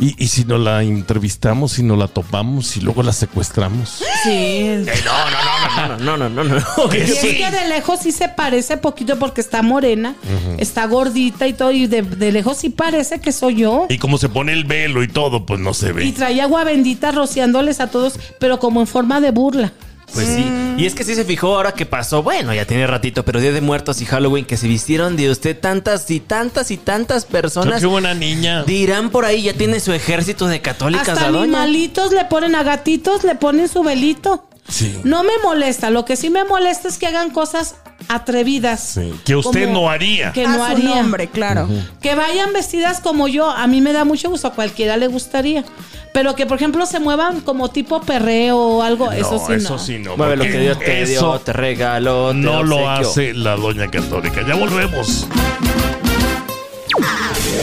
Y, 0.00 0.14
y 0.22 0.28
si 0.28 0.44
no 0.44 0.58
la 0.58 0.82
entrevistamos, 0.82 1.72
si 1.72 1.82
no 1.82 1.96
la 1.96 2.08
topamos 2.08 2.76
y 2.76 2.80
luego 2.80 3.02
la 3.02 3.12
secuestramos. 3.12 4.02
Sí. 4.24 4.84
No, 5.04 5.30
no, 5.30 5.96
no, 5.98 5.98
no, 5.98 6.16
no, 6.16 6.28
no, 6.28 6.44
no, 6.44 6.44
no. 6.44 6.94
Y 6.94 6.98
es 6.98 7.18
que 7.20 7.50
de 7.50 7.68
lejos 7.68 8.00
sí 8.00 8.12
se 8.12 8.28
parece 8.28 8.76
poquito 8.76 9.18
porque 9.18 9.40
está 9.40 9.62
morena, 9.62 10.14
está 10.58 10.86
gordita 10.86 11.46
y 11.46 11.52
todo, 11.52 11.70
y 11.72 11.86
de, 11.86 12.02
de 12.02 12.32
lejos 12.32 12.58
sí 12.58 12.70
parece 12.70 13.20
que 13.20 13.32
soy 13.32 13.56
yo. 13.56 13.86
Y 13.88 13.98
como 13.98 14.18
se 14.18 14.28
pone 14.28 14.52
el 14.52 14.64
velo 14.64 15.02
y 15.02 15.08
todo, 15.08 15.44
pues 15.46 15.60
no 15.60 15.74
se 15.74 15.88
Y 15.90 15.92
ve. 15.92 16.12
trae 16.12 16.40
agua 16.40 16.64
bendita 16.64 17.12
rociándoles 17.12 17.80
a 17.80 17.88
todos, 17.90 18.18
pero 18.38 18.58
como 18.58 18.80
en 18.80 18.86
forma 18.86 19.20
de 19.20 19.30
burla. 19.30 19.72
Pues 20.14 20.26
sí. 20.26 20.46
Y 20.78 20.86
es 20.86 20.94
que 20.94 21.04
sí 21.04 21.14
se 21.14 21.24
fijó 21.24 21.54
ahora 21.56 21.72
que 21.72 21.86
pasó, 21.86 22.22
bueno, 22.22 22.54
ya 22.54 22.64
tiene 22.64 22.86
ratito, 22.86 23.24
pero 23.24 23.40
Día 23.40 23.52
de 23.52 23.60
Muertos 23.60 24.00
y 24.00 24.06
Halloween 24.06 24.44
que 24.44 24.56
se 24.56 24.66
vistieron 24.66 25.16
de 25.16 25.30
usted 25.30 25.58
tantas 25.58 26.10
y 26.10 26.20
tantas 26.20 26.70
y 26.70 26.76
tantas 26.76 27.24
personas. 27.24 27.80
Qué 27.80 27.86
buena 27.86 28.14
niña. 28.14 28.62
Dirán 28.64 29.10
por 29.10 29.24
ahí, 29.24 29.42
ya 29.42 29.52
tiene 29.52 29.80
su 29.80 29.92
ejército 29.92 30.46
de 30.46 30.60
católicas, 30.60 31.08
Hasta 31.08 31.30
la 31.30 31.30
doña. 31.30 31.62
animalitos 31.62 32.12
le 32.12 32.24
ponen 32.24 32.54
a 32.54 32.62
gatitos, 32.62 33.24
le 33.24 33.34
ponen 33.34 33.68
su 33.68 33.82
velito. 33.82 34.47
Sí. 34.68 35.00
No 35.02 35.24
me 35.24 35.32
molesta, 35.42 35.90
lo 35.90 36.04
que 36.04 36.16
sí 36.16 36.28
me 36.30 36.44
molesta 36.44 36.88
es 36.88 36.98
que 36.98 37.06
hagan 37.06 37.30
cosas 37.30 37.76
atrevidas. 38.08 38.80
Sí, 38.80 39.12
que 39.24 39.34
usted 39.36 39.66
Como 39.66 39.80
no 39.80 39.90
haría. 39.90 40.32
Que 40.32 40.44
a 40.44 40.48
no 40.48 40.56
su 40.56 40.62
haría. 40.62 40.96
nombre, 40.96 41.28
claro. 41.28 41.68
Que 42.00 42.14
vayan 42.14 42.52
vestidas 42.52 43.00
como 43.00 43.28
yo, 43.28 43.50
a 43.50 43.66
mí 43.66 43.80
me 43.80 43.92
da 43.92 44.04
mucho 44.04 44.28
gusto, 44.30 44.48
a 44.48 44.52
cualquiera 44.52 44.96
le 44.96 45.06
gustaría. 45.06 45.64
Pero 46.12 46.34
que, 46.34 46.46
por 46.46 46.56
ejemplo, 46.56 46.84
se 46.86 47.00
muevan 47.00 47.40
como 47.40 47.70
tipo 47.70 48.00
perreo 48.02 48.58
o 48.58 48.82
algo, 48.82 49.10
eso 49.12 49.38
sí 49.38 49.52
no. 49.52 49.56
eso 49.56 49.78
sí 49.78 49.98
no. 49.98 50.16
Mueve 50.16 50.36
lo 50.36 50.44
que 50.44 50.58
Dios 50.58 50.78
te 50.78 51.04
dio, 51.06 51.38
te 51.40 51.52
regaló, 51.52 52.30
te 52.30 52.36
No 52.36 52.62
lo 52.62 52.88
hace 52.88 53.34
la 53.34 53.56
doña 53.56 53.90
católica. 53.90 54.46
Ya 54.46 54.54
volvemos. 54.54 55.26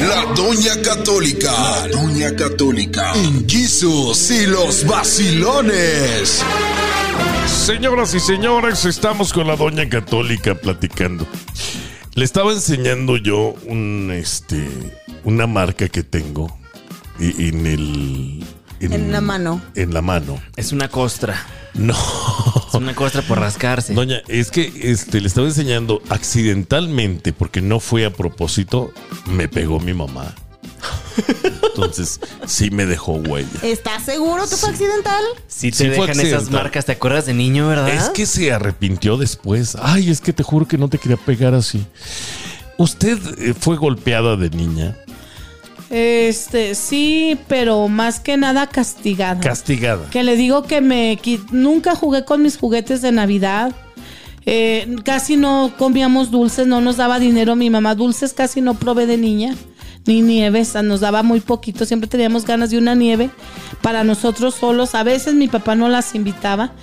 La 0.01 0.25
Doña 0.35 0.81
Católica. 0.83 1.51
La 1.51 1.87
Doña 1.87 2.35
Católica. 2.35 3.13
En 3.15 3.47
Jesus 3.47 4.29
y 4.29 4.45
los 4.45 4.85
vacilones. 4.85 6.43
Señoras 7.47 8.13
y 8.13 8.19
señores, 8.19 8.85
estamos 8.85 9.33
con 9.33 9.47
la 9.47 9.55
doña 9.55 9.87
católica 9.89 10.55
platicando. 10.55 11.25
Le 12.13 12.23
estaba 12.25 12.51
enseñando 12.53 13.17
yo 13.17 13.55
un 13.65 14.11
este 14.13 14.67
una 15.23 15.47
marca 15.47 15.87
que 15.89 16.03
tengo 16.03 16.55
y- 17.19 17.49
en 17.49 17.65
el 17.65 18.43
En 18.79 19.11
la 19.11 19.21
mano. 19.21 19.61
En 19.75 19.93
la 19.93 20.01
mano. 20.01 20.39
Es 20.55 20.71
una 20.71 20.89
costra. 20.89 21.35
No. 21.73 21.95
Es 22.67 22.73
una 22.73 22.93
costra 22.95 23.21
por 23.21 23.39
rascarse. 23.39 23.93
Doña, 23.93 24.21
es 24.27 24.51
que 24.51 24.71
este 24.83 25.19
le 25.21 25.27
estaba 25.27 25.47
enseñando 25.47 26.01
accidentalmente 26.09 27.33
porque 27.33 27.61
no 27.61 27.79
fue 27.79 28.05
a 28.05 28.11
propósito, 28.13 28.91
me 29.27 29.47
pegó 29.47 29.79
mi 29.79 29.93
mamá. 29.93 30.35
Entonces, 31.63 32.19
sí 32.45 32.69
me 32.71 32.85
dejó 32.85 33.13
huella. 33.13 33.47
¿Estás 33.63 34.03
seguro 34.03 34.43
que 34.49 34.55
fue 34.55 34.69
accidental? 34.69 35.23
Si 35.47 35.71
te 35.71 35.77
Sí 35.77 35.83
fue 35.85 36.07
dejan 36.07 36.09
esas 36.11 36.23
accidental. 36.33 36.51
marcas, 36.53 36.85
¿te 36.85 36.91
acuerdas 36.93 37.25
de 37.25 37.33
niño, 37.33 37.67
verdad? 37.67 37.89
Es 37.89 38.09
que 38.09 38.25
se 38.25 38.51
arrepintió 38.53 39.17
después. 39.17 39.75
Ay, 39.81 40.09
es 40.09 40.21
que 40.21 40.33
te 40.33 40.43
juro 40.43 40.67
que 40.67 40.77
no 40.77 40.87
te 40.87 40.97
quería 40.97 41.17
pegar 41.17 41.53
así. 41.53 41.85
¿Usted 42.77 43.17
eh, 43.39 43.53
fue 43.59 43.77
golpeada 43.77 44.35
de 44.35 44.49
niña? 44.49 44.97
Este, 45.89 46.75
sí, 46.75 47.37
pero 47.47 47.87
más 47.87 48.19
que 48.19 48.37
nada 48.37 48.67
castigada. 48.67 49.39
Castigada. 49.39 50.09
Que 50.09 50.23
le 50.23 50.35
digo 50.35 50.63
que 50.63 50.81
me 50.81 51.17
qui- 51.21 51.45
nunca 51.51 51.95
jugué 51.95 52.25
con 52.25 52.41
mis 52.41 52.57
juguetes 52.57 53.01
de 53.01 53.11
Navidad. 53.11 53.73
Eh, 54.47 54.95
casi 55.03 55.37
no 55.37 55.73
comíamos 55.77 56.31
dulces, 56.31 56.67
no 56.67 56.81
nos 56.81 56.97
daba 56.97 57.19
dinero 57.19 57.55
mi 57.55 57.69
mamá. 57.69 57.95
Dulces 57.95 58.33
casi 58.33 58.61
no 58.61 58.73
probé 58.75 59.05
de 59.07 59.17
niña, 59.17 59.55
ni 60.05 60.21
nieves, 60.21 60.75
nos 60.83 60.99
daba 60.99 61.23
muy 61.23 61.39
poquito. 61.39 61.85
Siempre 61.85 62.09
teníamos 62.09 62.45
ganas 62.45 62.69
de 62.69 62.77
una 62.77 62.95
nieve 62.95 63.29
para 63.81 64.03
nosotros 64.03 64.55
solos. 64.55 64.95
A 64.95 65.03
veces 65.03 65.33
mi 65.33 65.47
papá 65.47 65.75
no 65.75 65.89
las 65.89 66.15
invitaba, 66.15 66.73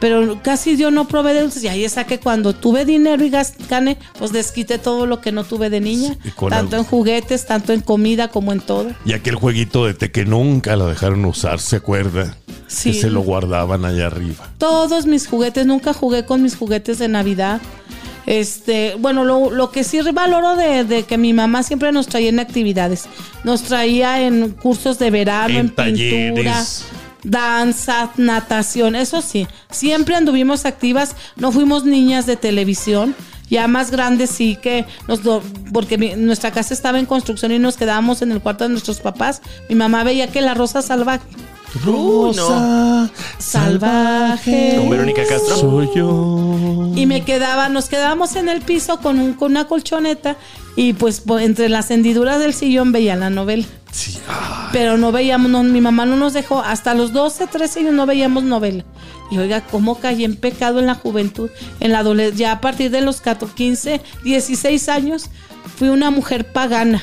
pero 0.00 0.40
casi 0.42 0.76
yo 0.76 0.90
no 0.90 1.06
probé 1.06 1.32
de 1.34 1.42
dulces. 1.42 1.62
Y 1.62 1.68
ahí 1.68 1.84
está 1.84 2.04
que 2.04 2.18
cuando 2.18 2.54
tuve 2.54 2.84
dinero 2.84 3.24
y 3.24 3.30
gané, 3.30 3.98
pues 4.18 4.32
desquité 4.32 4.78
todo 4.78 5.06
lo 5.06 5.20
que 5.20 5.30
no 5.30 5.44
tuve 5.44 5.70
de 5.70 5.80
niña. 5.80 6.16
Y 6.24 6.30
con 6.30 6.50
Tanto 6.50 6.76
en 6.76 6.84
juguetes, 6.84 7.46
tanto 7.46 7.72
en 7.72 7.80
comida 7.80 8.28
como 8.28 8.52
en 8.52 8.60
todo. 8.60 8.90
Y 9.04 9.12
aquel 9.12 9.36
jueguito 9.36 9.86
de 9.86 9.94
té 9.94 10.10
que 10.10 10.24
nunca 10.24 10.74
la 10.76 10.86
dejaron 10.86 11.24
usar, 11.24 11.60
¿se 11.60 11.76
acuerda? 11.76 12.36
Sí. 12.66 12.92
Que 12.92 13.00
se 13.02 13.10
lo 13.10 13.20
guardaban 13.20 13.84
allá 13.84 14.06
arriba. 14.06 14.50
todos 14.58 15.06
mis 15.06 15.28
juguetes, 15.28 15.66
nunca 15.66 15.92
jugué 15.92 16.24
con 16.24 16.42
mis 16.42 16.56
juguetes 16.56 16.98
de 16.98 17.06
Navidad. 17.06 17.60
Este, 18.26 18.94
bueno, 18.98 19.24
lo, 19.24 19.50
lo 19.50 19.70
que 19.70 19.84
sí 19.84 20.00
valoro 20.12 20.56
de, 20.56 20.84
de 20.84 21.02
que 21.04 21.18
mi 21.18 21.32
mamá 21.32 21.62
siempre 21.62 21.90
nos 21.92 22.06
traía 22.06 22.28
en 22.28 22.38
actividades. 22.40 23.06
Nos 23.44 23.62
traía 23.62 24.20
en 24.22 24.50
cursos 24.50 24.98
de 24.98 25.10
verano, 25.10 25.54
En 25.58 25.66
en, 25.66 25.70
pintura, 26.34 26.54
danza, 27.24 28.10
natación, 28.16 28.96
eso 28.96 29.22
sí. 29.22 29.46
Siempre 29.70 30.14
anduvimos 30.16 30.64
activas, 30.66 31.14
no 31.36 31.52
fuimos 31.52 31.84
niñas 31.84 32.26
de 32.26 32.36
televisión. 32.36 33.14
Ya 33.50 33.68
más 33.68 33.90
grande 33.90 34.26
sí 34.26 34.56
que 34.56 34.86
nos 35.08 35.22
do- 35.22 35.42
porque 35.74 35.98
mi- 35.98 36.14
nuestra 36.16 36.52
casa 36.52 36.72
estaba 36.72 36.98
en 36.98 37.04
construcción 37.04 37.52
y 37.52 37.58
nos 37.58 37.76
quedábamos 37.76 38.22
en 38.22 38.32
el 38.32 38.40
cuarto 38.40 38.64
de 38.64 38.70
nuestros 38.70 39.00
papás. 39.00 39.42
Mi 39.68 39.74
mamá 39.74 40.04
veía 40.04 40.28
que 40.28 40.40
la 40.40 40.54
rosa 40.54 40.80
salvaje. 40.80 41.24
Rosa 41.84 43.10
Salvaje. 43.38 44.76
Con 44.78 44.90
Verónica 44.90 45.22
Castro. 45.26 45.56
Soy 45.56 45.88
yo. 45.94 46.92
Y 46.94 47.06
me 47.06 47.24
quedaba, 47.24 47.68
nos 47.68 47.88
quedábamos 47.88 48.36
en 48.36 48.48
el 48.48 48.60
piso 48.60 48.98
con, 49.00 49.18
un, 49.18 49.34
con 49.34 49.52
una 49.52 49.66
colchoneta 49.66 50.36
y 50.76 50.92
pues 50.92 51.22
entre 51.40 51.68
las 51.68 51.90
hendiduras 51.90 52.38
del 52.38 52.54
sillón 52.54 52.92
veía 52.92 53.16
la 53.16 53.30
novela. 53.30 53.66
Sí, 53.90 54.18
Pero 54.72 54.96
no 54.96 55.12
veíamos, 55.12 55.50
no, 55.50 55.62
mi 55.62 55.80
mamá 55.80 56.06
no 56.06 56.16
nos 56.16 56.32
dejó, 56.32 56.62
hasta 56.62 56.94
los 56.94 57.12
12, 57.12 57.46
13 57.46 57.80
años 57.80 57.94
no 57.94 58.06
veíamos 58.06 58.42
novela. 58.42 58.84
Y 59.30 59.38
oiga, 59.38 59.62
cómo 59.62 59.98
caí 59.98 60.24
en 60.24 60.36
pecado 60.36 60.78
en 60.78 60.86
la 60.86 60.94
juventud, 60.94 61.50
en 61.80 61.92
la 61.92 62.00
adolescencia, 62.00 62.46
ya 62.46 62.52
a 62.52 62.60
partir 62.60 62.90
de 62.90 63.02
los 63.02 63.20
14, 63.20 63.54
15, 63.54 64.00
16 64.24 64.88
años, 64.88 65.30
fui 65.76 65.88
una 65.88 66.10
mujer 66.10 66.52
pagana. 66.52 67.02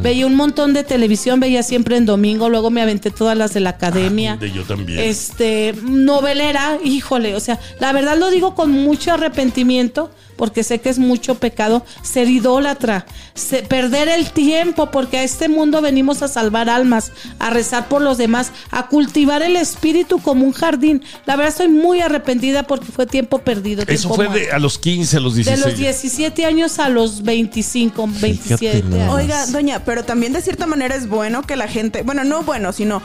Veía 0.00 0.26
un 0.26 0.34
montón 0.34 0.72
de 0.72 0.84
televisión, 0.84 1.40
veía 1.40 1.62
siempre 1.62 1.96
en 1.96 2.06
domingo, 2.06 2.48
luego 2.48 2.70
me 2.70 2.82
aventé 2.82 3.10
todas 3.10 3.36
las 3.36 3.54
de 3.54 3.60
la 3.60 3.70
academia. 3.70 4.36
de 4.36 4.50
yo 4.50 4.62
también. 4.64 4.98
Este, 5.00 5.74
novelera, 5.82 6.78
híjole, 6.84 7.34
o 7.34 7.40
sea, 7.40 7.58
la 7.80 7.92
verdad 7.92 8.18
lo 8.18 8.30
digo 8.30 8.54
con 8.54 8.70
mucho 8.70 9.12
arrepentimiento, 9.12 10.10
porque 10.42 10.64
sé 10.64 10.80
que 10.80 10.88
es 10.88 10.98
mucho 10.98 11.36
pecado 11.36 11.84
ser 12.02 12.28
idólatra, 12.28 13.06
se- 13.32 13.62
perder 13.62 14.08
el 14.08 14.32
tiempo, 14.32 14.90
porque 14.90 15.18
a 15.18 15.22
este 15.22 15.48
mundo 15.48 15.80
venimos 15.80 16.20
a 16.20 16.26
salvar 16.26 16.68
almas, 16.68 17.12
a 17.38 17.50
rezar 17.50 17.86
por 17.88 18.02
los 18.02 18.18
demás, 18.18 18.50
a 18.72 18.88
cultivar 18.88 19.42
el 19.42 19.54
espíritu 19.54 20.18
como 20.18 20.44
un 20.44 20.50
jardín. 20.52 21.04
La 21.26 21.36
verdad 21.36 21.50
estoy 21.50 21.68
muy 21.68 22.00
arrepentida 22.00 22.64
porque 22.64 22.86
fue 22.90 23.06
tiempo 23.06 23.38
perdido. 23.38 23.82
Eso 23.82 24.08
tiempo 24.08 24.14
fue 24.16 24.28
de 24.30 24.50
a 24.50 24.58
los 24.58 24.80
15, 24.80 25.16
a 25.18 25.20
los 25.20 25.34
De 25.36 25.44
16. 25.44 25.64
los 25.64 25.78
17 25.78 26.44
años 26.44 26.80
a 26.80 26.88
los 26.88 27.22
25, 27.22 28.08
27 28.20 28.82
nada 28.82 28.96
años. 29.04 29.06
más. 29.06 29.14
Oiga, 29.22 29.46
doña, 29.46 29.84
pero 29.84 30.02
también 30.04 30.32
de 30.32 30.42
cierta 30.42 30.66
manera 30.66 30.96
es 30.96 31.06
bueno 31.06 31.42
que 31.42 31.54
la 31.54 31.68
gente, 31.68 32.02
bueno, 32.02 32.24
no 32.24 32.42
bueno, 32.42 32.72
sino 32.72 33.00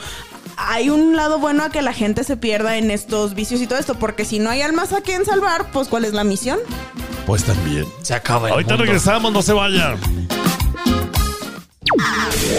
hay 0.58 0.90
un 0.90 1.16
lado 1.16 1.40
bueno 1.40 1.64
a 1.64 1.70
que 1.70 1.82
la 1.82 1.94
gente 1.94 2.24
se 2.24 2.38
pierda 2.38 2.78
en 2.78 2.92
estos 2.92 3.34
vicios 3.36 3.62
y 3.62 3.68
todo 3.68 3.80
esto, 3.80 3.96
porque 3.96 4.26
si 4.26 4.40
no 4.40 4.50
hay 4.50 4.62
almas 4.62 4.94
a 4.94 5.02
quien 5.02 5.26
salvar, 5.26 5.72
pues 5.72 5.88
¿cuál 5.88 6.06
es 6.06 6.14
la 6.14 6.24
misión? 6.24 6.60
Pues 7.26 7.44
también. 7.44 7.86
Se 8.02 8.14
acaba 8.14 8.48
el 8.48 8.54
Ahorita 8.54 8.72
mundo. 8.74 8.86
regresamos, 8.86 9.32
no 9.32 9.42
se 9.42 9.54
vayan. 9.54 9.98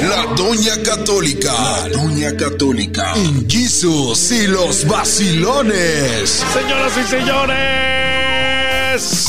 La 0.02 0.24
Doña 0.36 0.82
Católica. 0.82 1.52
La 1.52 1.88
Doña 1.88 2.36
Católica. 2.36 3.12
En 3.16 3.48
Jesus 3.48 4.30
y 4.32 4.46
los 4.46 4.86
vacilones. 4.86 6.44
Señoras 6.52 6.92
y 6.98 7.02
señores, 7.04 7.56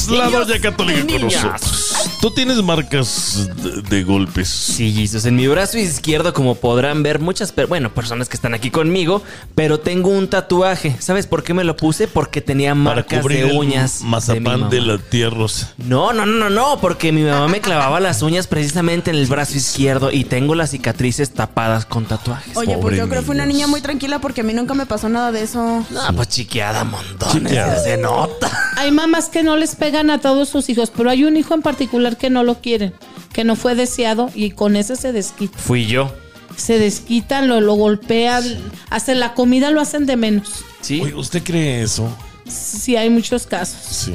la 0.10 0.30
Doña 0.30 0.60
Católica 0.62 1.02
con 1.02 1.08
niñas. 1.22 1.44
nosotros. 1.44 1.99
Tú 2.22 2.32
tienes 2.32 2.62
marcas 2.62 3.50
de, 3.64 3.82
de 3.82 4.04
golpes. 4.04 4.50
Sí, 4.50 4.92
Jesus, 4.94 5.24
en 5.26 5.38
mi 5.38 5.48
brazo 5.48 5.78
izquierdo, 5.78 6.34
como 6.34 6.56
podrán 6.56 7.02
ver 7.02 7.20
muchas, 7.20 7.54
per- 7.54 7.68
bueno, 7.68 7.94
personas 7.94 8.28
que 8.28 8.36
están 8.36 8.54
aquí 8.54 8.72
conmigo, 8.72 9.24
pero 9.56 9.80
tengo 9.80 10.10
un 10.10 10.28
tatuaje. 10.28 10.98
¿Sabes 11.00 11.28
por 11.28 11.44
qué 11.44 11.54
me 11.54 11.64
lo 11.64 11.78
puse? 11.78 12.10
Porque 12.10 12.42
tenía 12.42 12.72
Para 12.72 12.96
marcas 12.96 13.22
cubrir 13.22 13.46
de 13.46 13.52
el 13.52 13.58
uñas. 13.58 14.02
mazapán 14.02 14.70
de 14.70 14.76
de, 14.76 14.82
mi 14.82 14.88
mamá. 14.88 15.02
la 15.04 15.10
tía 15.10 15.30
Rosa. 15.30 15.74
No, 15.78 16.12
no, 16.12 16.26
no, 16.26 16.34
no, 16.38 16.50
no, 16.50 16.82
porque 16.82 17.14
mi 17.14 17.22
mamá 17.24 17.48
me 17.48 17.62
clavaba 17.62 18.02
las 18.02 18.22
uñas 18.22 18.48
precisamente 18.48 19.12
en 19.12 19.16
el 19.16 19.26
brazo 19.28 19.56
izquierdo 19.56 20.12
y 20.12 20.26
tengo 20.26 20.56
las 20.56 20.72
cicatrices 20.72 21.32
tapadas 21.34 21.86
con 21.86 22.04
tatuajes. 22.04 22.58
Oye, 22.58 22.74
Pobre 22.76 22.82
pues 22.82 22.98
yo 22.98 23.08
creo 23.08 23.22
que 23.22 23.28
fui 23.28 23.36
una 23.36 23.46
niña 23.46 23.68
muy 23.68 23.80
tranquila 23.80 24.20
porque 24.20 24.42
a 24.42 24.44
mí 24.44 24.54
nunca 24.54 24.74
me 24.74 24.86
pasó 24.86 25.08
nada 25.08 25.32
de 25.32 25.44
eso. 25.44 25.86
No, 25.90 26.16
pues 26.18 26.28
chiqueada 26.28 26.84
montones, 26.84 27.44
Chiqueada. 27.44 27.82
se 27.82 27.96
nota. 27.98 28.52
Hay 28.76 28.92
mamás 28.92 29.30
que 29.30 29.42
no 29.42 29.56
les 29.56 29.76
pegan 29.76 30.10
a 30.10 30.20
todos 30.20 30.50
sus 30.50 30.68
hijos, 30.68 30.92
pero 30.94 31.10
hay 31.10 31.24
un 31.24 31.38
hijo 31.38 31.54
en 31.54 31.62
particular 31.62 32.09
que 32.18 32.30
no 32.30 32.44
lo 32.44 32.62
quieren, 32.62 32.94
que 33.34 33.44
no 33.44 33.56
fue 33.56 33.76
deseado 33.76 34.30
y 34.36 34.52
con 34.52 34.76
ese 34.76 34.96
se 34.96 35.12
desquita. 35.12 35.58
Fui 35.58 35.86
yo. 35.86 36.14
Se 36.56 36.78
desquitan, 36.78 37.48
lo, 37.48 37.62
lo 37.62 37.74
golpean, 37.76 38.44
hacen 38.90 39.20
la 39.20 39.34
comida, 39.34 39.72
lo 39.72 39.80
hacen 39.82 40.06
de 40.06 40.18
menos. 40.18 40.64
¿Sí? 40.82 41.02
Oye, 41.02 41.16
¿usted 41.16 41.42
cree 41.44 41.82
eso? 41.84 42.10
Sí, 42.48 42.96
hay 42.96 43.10
muchos 43.10 43.46
casos. 43.46 43.80
Sí. 43.82 44.14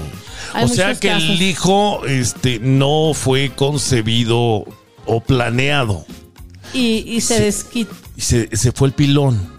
Hay 0.52 0.64
o 0.64 0.68
sea 0.68 0.94
que 0.94 1.08
casos. 1.08 1.30
el 1.30 1.42
hijo 1.42 2.04
este, 2.06 2.58
no 2.58 3.12
fue 3.14 3.52
concebido 3.54 4.64
o 5.06 5.20
planeado. 5.20 6.04
Y, 6.72 7.04
y 7.06 7.20
se 7.20 7.36
Sí. 7.38 7.42
desquita. 7.44 7.94
Y 8.16 8.20
se, 8.20 8.56
se 8.56 8.72
fue 8.72 8.88
el 8.88 8.94
pilón. 8.94 9.54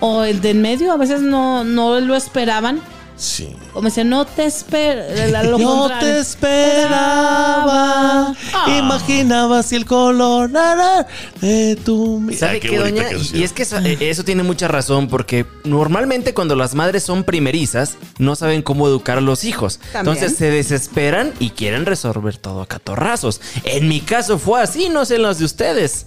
O 0.00 0.24
el 0.24 0.40
de 0.42 0.50
en 0.50 0.60
medio, 0.62 0.92
a 0.92 0.96
veces 0.96 1.20
no, 1.22 1.64
no 1.64 2.00
lo 2.00 2.14
esperaban. 2.16 2.80
Sí. 3.16 3.56
Como 3.72 3.88
dicen, 3.88 4.10
no 4.10 4.26
te 4.26 4.46
Yo 4.46 4.46
contrario. 5.66 5.98
te 6.00 6.18
esperaba, 6.20 8.34
Ah. 8.52 8.76
imaginaba 8.78 9.62
si 9.62 9.76
el 9.76 9.86
color 9.86 10.50
nada 10.50 11.06
de 11.40 11.76
tu 11.76 12.28
¿Sabe 12.36 12.60
qué, 12.60 12.76
doña? 12.78 13.02
Y- 13.10 13.14
canción. 13.14 13.40
Y 13.40 13.44
es 13.44 13.52
que 13.52 13.62
eso, 13.62 13.78
eh, 13.78 13.96
eso 14.00 14.24
tiene 14.24 14.42
mucha 14.42 14.68
razón, 14.68 15.08
porque 15.08 15.46
normalmente 15.64 16.34
cuando 16.34 16.56
las 16.56 16.74
madres 16.74 17.02
son 17.04 17.24
primerizas, 17.24 17.96
no 18.18 18.36
saben 18.36 18.62
cómo 18.62 18.86
educar 18.86 19.18
a 19.18 19.22
los 19.22 19.44
hijos. 19.44 19.78
También. 19.92 20.16
Entonces 20.16 20.36
se 20.38 20.50
desesperan 20.50 21.32
y 21.40 21.50
quieren 21.50 21.86
resolver 21.86 22.36
todo 22.36 22.62
a 22.62 22.66
catorrazos. 22.66 23.40
En 23.64 23.88
mi 23.88 24.00
caso 24.00 24.38
fue 24.38 24.62
así, 24.62 24.88
no 24.88 25.04
sé 25.04 25.16
en 25.16 25.22
los 25.22 25.38
de 25.38 25.44
ustedes. 25.46 26.06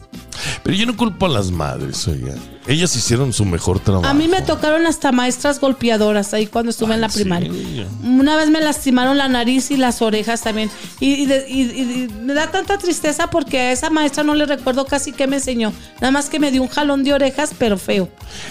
Pero 0.64 0.76
yo 0.78 0.86
no 0.86 0.96
culpo 0.96 1.26
a 1.26 1.30
las 1.30 1.52
madres, 1.52 2.08
oiga. 2.08 2.34
Ellas 2.70 2.96
hicieron 2.96 3.34
su 3.34 3.46
mejor 3.46 3.80
trabajo. 3.80 4.06
A 4.08 4.14
mí 4.14 4.28
me 4.28 4.42
tocaron 4.44 4.86
hasta 4.86 5.12
maestras 5.12 5.60
golpeadoras 5.60 6.34
ahí 6.36 6.46
cuando 6.46 6.70
estuve 6.70 6.94
en 6.94 7.02
la 7.02 7.10
primaria. 7.10 7.52
sí. 7.52 7.86
Una 8.04 8.36
vez 8.36 8.50
me 8.50 8.62
lastimaron 8.62 9.18
la 9.18 9.28
nariz 9.28 9.72
y 9.72 9.78
las 9.78 10.02
orejas 10.04 10.42
también. 10.42 10.70
Y, 11.00 11.14
y 11.14 11.26
de- 11.26 11.46
y- 11.50 11.62
y- 11.64 12.04
y 12.04 12.08
me 12.22 12.34
da 12.36 12.52
tanta 12.52 12.78
tristeza 12.78 13.30
porque 13.32 13.60
a 13.60 13.72
esa 13.72 13.90
maestra 13.90 14.24
no 14.24 14.36
le 14.36 14.46
recuerdo 14.46 14.86
casi 14.86 15.12
qué 15.14 15.26
me 15.26 15.38
enseñó. 15.38 15.74
Nada 16.00 16.12
más 16.12 16.30
que 16.30 16.40
me 16.40 16.52
dio 16.52 16.62
un 16.62 16.68
jalón 16.68 17.04
de 17.04 17.14
orejas, 17.14 17.52
pero 17.58 17.78
feo. 17.78 18.08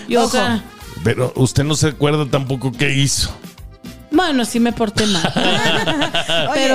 Y 0.09 0.17
Ojo. 0.17 0.37
Pero 1.05 1.33
usted 1.37 1.63
no 1.63 1.77
se 1.77 1.87
acuerda 1.87 2.27
tampoco 2.29 2.73
qué 2.73 2.93
hizo. 2.97 3.31
Bueno, 4.11 4.45
sí 4.47 4.59
me 4.59 4.73
porté 4.73 5.07
mal. 5.07 5.23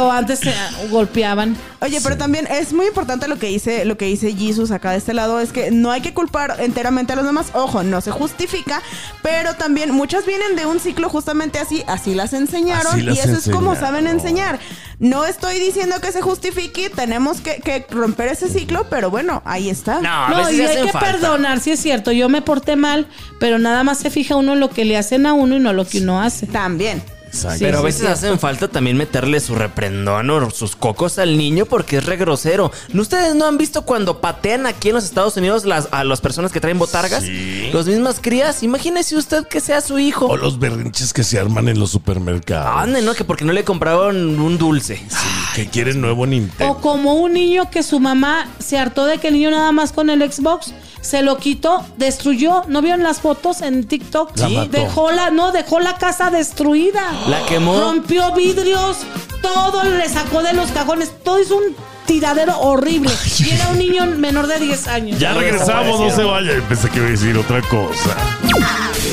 pero 0.03 0.11
antes 0.11 0.45
eh, 0.45 0.53
golpeaban. 0.89 1.55
Oye, 1.81 1.99
pero 2.01 2.17
también 2.17 2.47
es 2.47 2.73
muy 2.73 2.87
importante 2.87 3.27
lo 3.27 3.37
que 3.37 3.47
dice, 3.47 3.85
lo 3.85 3.97
que 3.97 4.05
dice 4.05 4.33
Jesus 4.33 4.71
acá 4.71 4.91
de 4.91 4.97
este 4.97 5.13
lado, 5.13 5.39
es 5.39 5.51
que 5.51 5.71
no 5.71 5.91
hay 5.91 6.01
que 6.01 6.13
culpar 6.13 6.55
enteramente 6.59 7.13
a 7.13 7.15
los 7.15 7.25
demás. 7.25 7.47
Ojo, 7.53 7.83
no 7.83 8.01
se 8.01 8.11
justifica, 8.11 8.81
pero 9.21 9.55
también 9.55 9.91
muchas 9.91 10.25
vienen 10.25 10.55
de 10.55 10.65
un 10.65 10.79
ciclo 10.79 11.09
justamente 11.09 11.59
así, 11.59 11.83
así 11.87 12.15
las 12.15 12.33
enseñaron 12.33 12.93
Así 12.93 13.03
y 13.03 13.19
eso 13.19 13.37
es 13.37 13.49
como 13.49 13.75
saben 13.75 14.07
enseñar. 14.07 14.59
No 14.99 15.25
estoy 15.25 15.59
diciendo 15.59 15.99
que 15.99 16.11
se 16.11 16.21
justifique, 16.21 16.89
tenemos 16.89 17.41
que, 17.41 17.55
que 17.55 17.85
romper 17.89 18.29
ese 18.29 18.47
ciclo, 18.47 18.87
pero 18.89 19.09
bueno, 19.09 19.41
ahí 19.45 19.69
está. 19.69 19.99
No, 20.01 20.09
a 20.09 20.29
No, 20.29 20.51
y 20.51 20.55
se 20.55 20.67
hay 20.67 20.85
que 20.85 20.91
falta. 20.91 21.11
perdonar, 21.11 21.59
sí 21.59 21.71
es 21.71 21.79
cierto. 21.81 22.11
Yo 22.11 22.29
me 22.29 22.41
porté 22.41 22.75
mal, 22.75 23.07
pero 23.39 23.59
nada 23.59 23.83
más 23.83 23.97
se 23.97 24.09
fija 24.09 24.35
uno 24.35 24.53
en 24.53 24.59
lo 24.59 24.69
que 24.69 24.85
le 24.85 24.97
hacen 24.97 25.25
a 25.25 25.33
uno 25.33 25.57
y 25.57 25.59
no 25.59 25.73
lo 25.73 25.85
que 25.85 25.99
uno 25.99 26.21
hace. 26.21 26.47
También. 26.47 27.03
Exacto. 27.33 27.57
Sí, 27.57 27.65
Pero 27.65 27.79
a 27.79 27.81
veces 27.81 28.05
hacen 28.05 28.37
falta 28.39 28.67
también 28.67 28.95
meterle 28.95 29.39
su 29.39 29.55
reprendón 29.55 30.29
o 30.29 30.51
sus 30.51 30.75
cocos 30.75 31.17
al 31.17 31.37
niño 31.37 31.65
porque 31.65 31.97
es 31.97 32.05
re 32.05 32.17
grosero. 32.17 32.71
¿No 32.91 33.01
¿Ustedes 33.01 33.35
no 33.35 33.45
han 33.45 33.57
visto 33.57 33.81
cuando 33.83 34.21
patean 34.21 34.65
aquí 34.67 34.89
en 34.89 34.95
los 34.95 35.03
Estados 35.03 35.35
Unidos 35.35 35.65
las, 35.65 35.89
a 35.91 36.03
las 36.03 36.21
personas 36.21 36.51
que 36.51 36.59
traen 36.59 36.77
botargas? 36.77 37.23
Sí. 37.23 37.69
Los 37.73 37.87
mismas 37.87 38.19
crías. 38.21 38.61
Imagínese 38.63 39.17
usted 39.17 39.47
que 39.47 39.59
sea 39.59 39.81
su 39.81 39.99
hijo. 39.99 40.27
O 40.27 40.37
los 40.37 40.59
berrinches 40.59 41.11
que 41.11 41.23
se 41.23 41.39
arman 41.39 41.67
en 41.67 41.79
los 41.79 41.89
supermercados. 41.89 42.81
Ande, 42.83 43.01
¿no? 43.01 43.13
Que 43.13 43.23
porque 43.23 43.45
no 43.45 43.51
le 43.51 43.63
compraron 43.63 44.39
un 44.39 44.57
dulce. 44.57 44.97
Sí, 44.97 45.27
que 45.55 45.69
quieren 45.69 46.01
nuevo 46.01 46.25
Nintendo. 46.25 46.73
O 46.73 46.81
como 46.81 47.15
un 47.15 47.33
niño 47.33 47.69
que 47.71 47.81
su 47.83 47.99
mamá 47.99 48.47
se 48.59 48.77
hartó 48.77 49.05
de 49.05 49.17
que 49.17 49.29
el 49.29 49.33
niño 49.33 49.51
nada 49.51 49.71
más 49.71 49.91
con 49.91 50.09
el 50.09 50.31
Xbox 50.31 50.73
se 51.03 51.21
lo 51.21 51.37
quitó, 51.37 51.85
destruyó. 51.97 52.63
¿No 52.67 52.81
vieron 52.81 53.03
las 53.03 53.19
fotos 53.19 53.61
en 53.61 53.85
TikTok? 53.85 54.37
La 54.37 54.49
mató. 54.49 54.69
Dejó 54.71 55.11
la, 55.11 55.29
no, 55.29 55.51
dejó 55.51 55.79
la 55.79 55.97
casa 55.97 56.31
destruida. 56.31 57.01
La 57.27 57.45
quemó. 57.45 57.79
Rompió 57.79 58.33
vidrios, 58.33 58.99
todo 59.41 59.83
le 59.83 60.07
sacó 60.09 60.41
de 60.41 60.53
los 60.53 60.71
cajones, 60.71 61.11
todo 61.23 61.39
hizo 61.41 61.57
un 61.57 61.75
tiradero 62.05 62.57
horrible. 62.59 63.11
Y 63.39 63.49
era 63.51 63.67
un 63.69 63.77
niño 63.77 64.05
menor 64.05 64.47
de 64.47 64.59
10 64.59 64.87
años. 64.87 65.19
Ya 65.19 65.33
regresamos, 65.33 65.99
no 65.99 66.09
se 66.09 66.23
vaya. 66.23 66.53
Pensé 66.67 66.89
que 66.89 66.97
iba 66.97 67.07
a 67.07 67.11
decir 67.11 67.37
otra 67.37 67.61
cosa. 67.63 68.15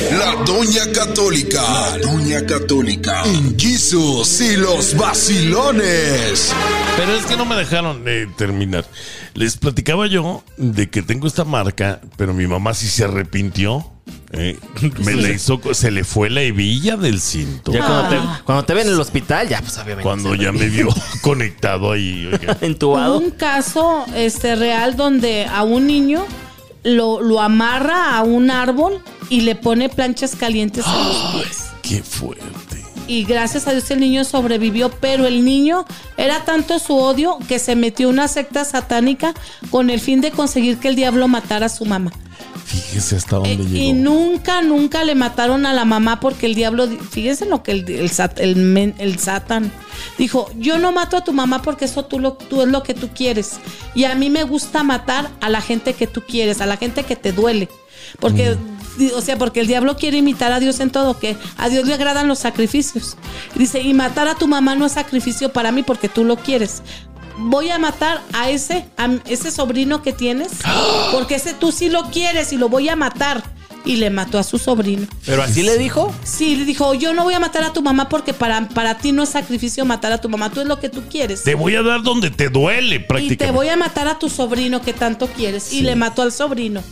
La 0.09 0.35
Doña 0.45 0.91
Católica. 0.93 1.61
La 1.61 1.97
Doña 1.99 2.45
Católica. 2.45 3.23
En 3.25 3.57
Jesus 3.57 4.41
y 4.41 4.57
los 4.57 4.95
vacilones. 4.97 6.53
Pero 6.97 7.13
es 7.15 7.25
que 7.25 7.37
no 7.37 7.45
me 7.45 7.55
dejaron 7.55 8.03
eh, 8.07 8.27
terminar. 8.37 8.85
Les 9.33 9.57
platicaba 9.57 10.07
yo 10.07 10.43
de 10.57 10.89
que 10.89 11.01
tengo 11.01 11.27
esta 11.27 11.43
marca, 11.45 12.01
pero 12.17 12.33
mi 12.33 12.47
mamá 12.47 12.73
sí 12.73 12.87
se 12.87 13.03
arrepintió. 13.05 13.85
eh. 14.33 14.57
Me 15.03 15.15
la 15.15 15.29
hizo, 15.29 15.61
se 15.73 15.91
le 15.91 16.03
fue 16.03 16.29
la 16.29 16.41
hebilla 16.41 16.97
del 16.97 17.21
cinto. 17.21 17.71
Ya 17.71 17.79
cuando, 17.85 18.01
Ah. 18.03 18.09
te, 18.37 18.43
cuando 18.43 18.65
te 18.65 18.73
ven 18.73 18.87
en 18.87 18.93
el 18.93 18.99
hospital, 18.99 19.47
ya 19.47 19.61
pues 19.61 19.73
obviamente. 19.77 20.03
Cuando 20.03 20.35
ya 20.35 20.51
me 20.51 20.67
vio 20.67 20.89
conectado 21.21 21.91
ahí. 21.91 22.29
Entubado. 22.61 23.17
un 23.17 23.31
caso 23.31 24.05
este, 24.15 24.55
real 24.55 24.95
donde 24.97 25.45
a 25.45 25.63
un 25.63 25.87
niño 25.87 26.25
lo, 26.83 27.21
lo 27.21 27.41
amarra 27.41 28.17
a 28.17 28.23
un 28.23 28.51
árbol 28.51 29.01
y 29.29 29.41
le 29.41 29.55
pone 29.55 29.89
planchas 29.89 30.35
calientes 30.35 30.85
en 30.85 31.07
los 31.07 31.43
pies. 31.43 31.65
Qué 31.81 32.03
fuerte. 32.03 32.83
y 33.07 33.25
gracias 33.25 33.67
a 33.67 33.71
Dios 33.71 33.89
el 33.91 33.99
niño 33.99 34.23
sobrevivió, 34.23 34.89
pero 34.89 35.25
el 35.27 35.43
niño 35.43 35.85
era 36.17 36.45
tanto 36.45 36.79
su 36.79 36.95
odio 36.95 37.37
que 37.47 37.59
se 37.59 37.75
metió 37.75 38.07
en 38.07 38.13
una 38.13 38.27
secta 38.27 38.63
satánica 38.63 39.33
con 39.69 39.89
el 39.89 39.99
fin 39.99 40.21
de 40.21 40.31
conseguir 40.31 40.77
que 40.77 40.87
el 40.87 40.95
diablo 40.95 41.27
matara 41.27 41.65
a 41.65 41.69
su 41.69 41.85
mamá. 41.85 42.11
Fíjese 42.71 43.17
hasta 43.17 43.35
dónde 43.35 43.51
Eh, 43.51 43.57
llegó. 43.57 43.75
y 43.83 43.93
nunca, 43.93 44.61
nunca 44.61 45.03
le 45.03 45.13
mataron 45.15 45.65
a 45.65 45.73
la 45.73 45.83
mamá 45.85 46.19
porque 46.21 46.45
el 46.45 46.55
diablo, 46.55 46.87
fíjense 46.87 47.45
lo 47.45 47.63
que 47.63 47.71
el, 47.73 47.89
el, 47.89 48.09
sat- 48.09 48.39
el 48.39 48.55
men- 48.55 48.95
el 48.97 49.19
Satan 49.19 49.71
dijo, 50.17 50.49
yo 50.57 50.77
no 50.79 50.91
mato 50.91 51.17
a 51.17 51.23
tu 51.23 51.33
mamá 51.33 51.61
porque 51.61 51.85
eso 51.85 52.05
tú, 52.05 52.19
lo, 52.19 52.33
tú 52.33 52.61
es 52.61 52.67
lo 52.69 52.81
que 52.83 52.93
tú 52.93 53.09
quieres. 53.13 53.59
Y 53.93 54.05
a 54.05 54.15
mí 54.15 54.29
me 54.29 54.43
gusta 54.43 54.83
matar 54.83 55.29
a 55.41 55.49
la 55.49 55.59
gente 55.61 55.93
que 55.93 56.07
tú 56.07 56.21
quieres, 56.25 56.61
a 56.61 56.65
la 56.65 56.77
gente 56.77 57.03
que 57.03 57.15
te 57.17 57.33
duele. 57.33 57.67
Porque, 58.19 58.55
di- 58.97 59.11
o 59.11 59.21
sea, 59.21 59.37
porque 59.37 59.59
el 59.59 59.67
diablo 59.67 59.97
quiere 59.97 60.17
imitar 60.17 60.51
a 60.53 60.59
Dios 60.59 60.79
en 60.79 60.89
todo, 60.91 61.19
que 61.19 61.35
a 61.57 61.67
Dios 61.69 61.85
le 61.85 61.93
agradan 61.93 62.27
los 62.27 62.39
sacrificios. 62.39 63.17
Dice, 63.55 63.81
y 63.81 63.93
matar 63.93 64.27
a 64.27 64.35
tu 64.35 64.47
mamá 64.47 64.75
no 64.75 64.85
es 64.85 64.93
sacrificio 64.93 65.51
para 65.51 65.71
mí 65.71 65.83
porque 65.83 66.07
tú 66.09 66.23
lo 66.23 66.37
quieres. 66.37 66.81
Voy 67.37 67.69
a 67.69 67.77
matar 67.79 68.21
a 68.33 68.49
ese, 68.49 68.85
a 68.97 69.09
ese 69.25 69.51
sobrino 69.51 70.01
que 70.01 70.13
tienes, 70.13 70.49
porque 71.11 71.35
ese 71.35 71.53
tú 71.53 71.71
sí 71.71 71.89
lo 71.89 72.03
quieres 72.11 72.51
y 72.53 72.57
lo 72.57 72.69
voy 72.69 72.89
a 72.89 72.95
matar. 72.95 73.43
Y 73.83 73.95
le 73.95 74.11
mató 74.11 74.37
a 74.37 74.43
su 74.43 74.59
sobrino. 74.59 75.07
Pero 75.25 75.41
así 75.41 75.63
le 75.63 75.75
dijo. 75.79 76.13
Sí, 76.23 76.55
le 76.55 76.65
dijo, 76.65 76.93
yo 76.93 77.15
no 77.15 77.23
voy 77.23 77.33
a 77.33 77.39
matar 77.39 77.63
a 77.63 77.73
tu 77.73 77.81
mamá 77.81 78.09
porque 78.09 78.31
para, 78.31 78.69
para 78.69 78.99
ti 78.99 79.11
no 79.11 79.23
es 79.23 79.29
sacrificio 79.29 79.83
matar 79.85 80.11
a 80.11 80.21
tu 80.21 80.29
mamá, 80.29 80.51
tú 80.51 80.61
es 80.61 80.67
lo 80.67 80.79
que 80.79 80.87
tú 80.87 81.01
quieres. 81.09 81.41
Te 81.41 81.55
voy 81.55 81.73
a 81.75 81.81
dar 81.81 82.03
donde 82.03 82.29
te 82.29 82.49
duele, 82.49 82.97
Y 82.97 82.99
prácticamente. 82.99 83.45
te 83.47 83.51
voy 83.51 83.69
a 83.69 83.77
matar 83.77 84.07
a 84.07 84.19
tu 84.19 84.29
sobrino 84.29 84.83
que 84.83 84.93
tanto 84.93 85.25
quieres. 85.29 85.73
Y 85.73 85.81
le 85.81 85.95
mató 85.95 86.21
al 86.21 86.31
sobrino. 86.31 86.83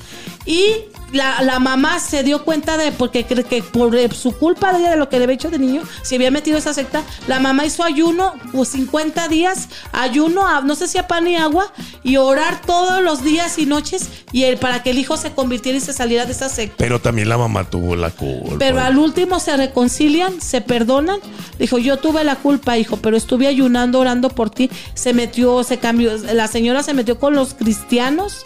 Y 0.48 0.66
la, 1.14 1.42
la 1.42 1.60
mamá 1.60 2.00
se 2.00 2.24
dio 2.24 2.44
cuenta 2.46 2.78
de, 2.78 2.92
porque 2.92 3.24
que 3.26 3.64
por 3.64 3.96
eh, 3.96 4.10
su 4.12 4.32
culpa 4.38 4.72
de 4.74 4.80
ella, 4.80 4.90
de 4.92 4.98
lo 4.98 5.10
que 5.10 5.18
le 5.18 5.24
había 5.26 5.36
hecho 5.36 5.50
de 5.50 5.60
niño, 5.60 5.82
se 6.04 6.16
había 6.16 6.32
metido 6.32 6.58
esa 6.58 6.74
secta, 6.74 7.04
la 7.28 7.40
mamá 7.40 7.66
hizo 7.66 7.84
ayuno, 7.84 8.34
pues 8.52 8.70
50 8.70 9.28
días, 9.28 9.70
ayuno, 9.92 10.48
a- 10.48 10.62
no 10.62 10.76
sé 10.76 10.88
si 10.88 10.98
a 10.98 11.08
pan 11.08 11.28
y 11.28 11.36
agua, 11.36 11.72
y 12.04 12.18
orar 12.18 12.62
todos 12.62 13.02
los 13.02 13.24
días 13.24 13.58
y 13.58 13.66
noches, 13.66 14.10
y 14.32 14.44
él, 14.44 14.58
para 14.58 14.84
que 14.84 14.92
el 14.92 14.98
hijo 15.00 15.18
se 15.18 15.32
convirtiera 15.32 15.78
y 15.78 15.82
se 15.82 15.94
saliera 15.94 16.26
de 16.26 16.32
esa 16.34 16.50
secta. 16.50 16.76
Pero 16.78 17.00
también 17.02 17.30
la 17.30 17.38
mamá 17.38 17.70
tuvo 17.70 17.96
la 17.96 18.10
culpa. 18.12 18.56
Pero 18.60 18.80
al 18.80 18.98
último 18.98 19.40
se 19.40 19.56
reconcilian, 19.58 20.40
se 20.42 20.62
perdonan. 20.62 21.20
Dijo, 21.58 21.78
yo 21.78 21.98
tuve 21.98 22.24
la 22.24 22.36
culpa, 22.36 22.78
hijo, 22.78 22.98
pero 22.98 23.18
estuve 23.18 23.48
ayunando, 23.48 24.00
orando 24.00 24.30
por 24.30 24.50
ti. 24.50 24.70
Se 24.94 25.14
metió, 25.14 25.64
se 25.64 25.78
cambió. 25.78 26.16
La 26.34 26.48
señora 26.48 26.84
se 26.84 26.94
metió 26.94 27.20
con 27.20 27.34
los 27.36 27.54
cristianos. 27.54 28.44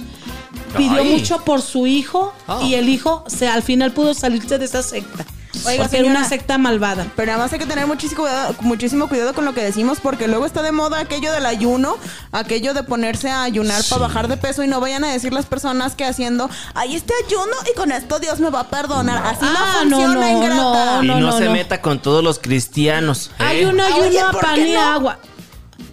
Pidió 0.78 1.02
Ay. 1.02 1.12
mucho 1.12 1.44
por 1.44 1.62
su 1.62 1.88
hijo 1.88 2.34
Ah. 2.48 2.62
y 2.64 2.76
el 2.76 2.90
hijo 2.90 3.24
se 3.28 3.48
al 3.48 3.64
final 3.64 3.92
pudo 3.92 4.14
salirse 4.14 4.58
de 4.58 4.66
esa 4.66 4.82
secta. 4.84 5.26
Oiga, 5.66 5.84
porque 5.84 6.00
era 6.00 6.10
una 6.10 6.28
secta 6.28 6.58
malvada. 6.58 7.06
Pero 7.16 7.32
además 7.32 7.54
hay 7.54 7.60
que 7.60 7.68
tener 7.68 7.86
muchísimo 7.86 8.24
cuidado, 8.24 8.56
muchísimo 8.62 9.08
cuidado 9.08 9.34
con 9.36 9.46
lo 9.46 9.54
que 9.54 9.64
decimos 9.64 10.00
porque 10.02 10.28
luego 10.28 10.48
está 10.48 10.62
de 10.64 10.72
moda 10.72 11.00
aquello 11.00 11.32
del 11.32 11.46
ayuno, 11.46 11.96
aquello 12.32 12.74
de 12.74 12.82
ponerse 12.84 13.30
a 13.30 13.44
ayunar 13.44 13.82
para 13.88 14.02
bajar 14.02 14.28
de 14.28 14.36
peso 14.36 14.64
y 14.64 14.68
no 14.68 14.80
vayan 14.82 15.04
a 15.04 15.12
decir 15.12 15.32
las 15.32 15.46
personas 15.46 15.96
que 15.96 16.06
haciendo, 16.06 16.50
ay, 16.74 16.96
este 16.96 17.14
ayuno 17.28 17.54
y 17.72 17.78
con 17.78 17.92
esto 17.92 18.20
Dios 18.20 18.40
me 18.40 18.50
va 18.50 18.62
a 18.62 18.68
perdonar. 18.70 19.24
Así 19.26 19.40
Ah, 19.44 19.84
no 19.86 19.90
no, 19.92 19.98
funciona, 19.98 20.32
no, 20.32 20.38
ingrata. 20.38 20.96
no, 20.98 21.04
y 21.04 21.08
no, 21.08 21.20
no, 21.20 21.38
se 21.38 21.46
no. 21.46 21.52
meta 21.52 21.82
con 21.82 22.00
todos 22.02 22.24
los 22.24 22.40
cristianos. 22.40 23.30
¿eh? 23.40 23.44
Hay 23.44 23.66
un 23.66 23.80
ayuno 23.80 24.08
Oye, 24.08 24.20
a 24.20 24.32
¿por 24.32 24.42
pan 24.42 24.56
qué 24.56 24.70
y 24.70 24.74
no? 24.74 24.82
agua. 24.82 25.20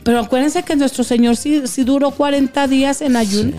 Pero 0.03 0.21
acuérdense 0.21 0.63
que 0.63 0.75
nuestro 0.75 1.05
Señor 1.05 1.37
sí, 1.37 1.63
sí 1.69 1.85
duró 1.85 2.11
40 2.13 2.67
días 2.67 3.03
en 3.03 3.15
ayuno. 3.17 3.55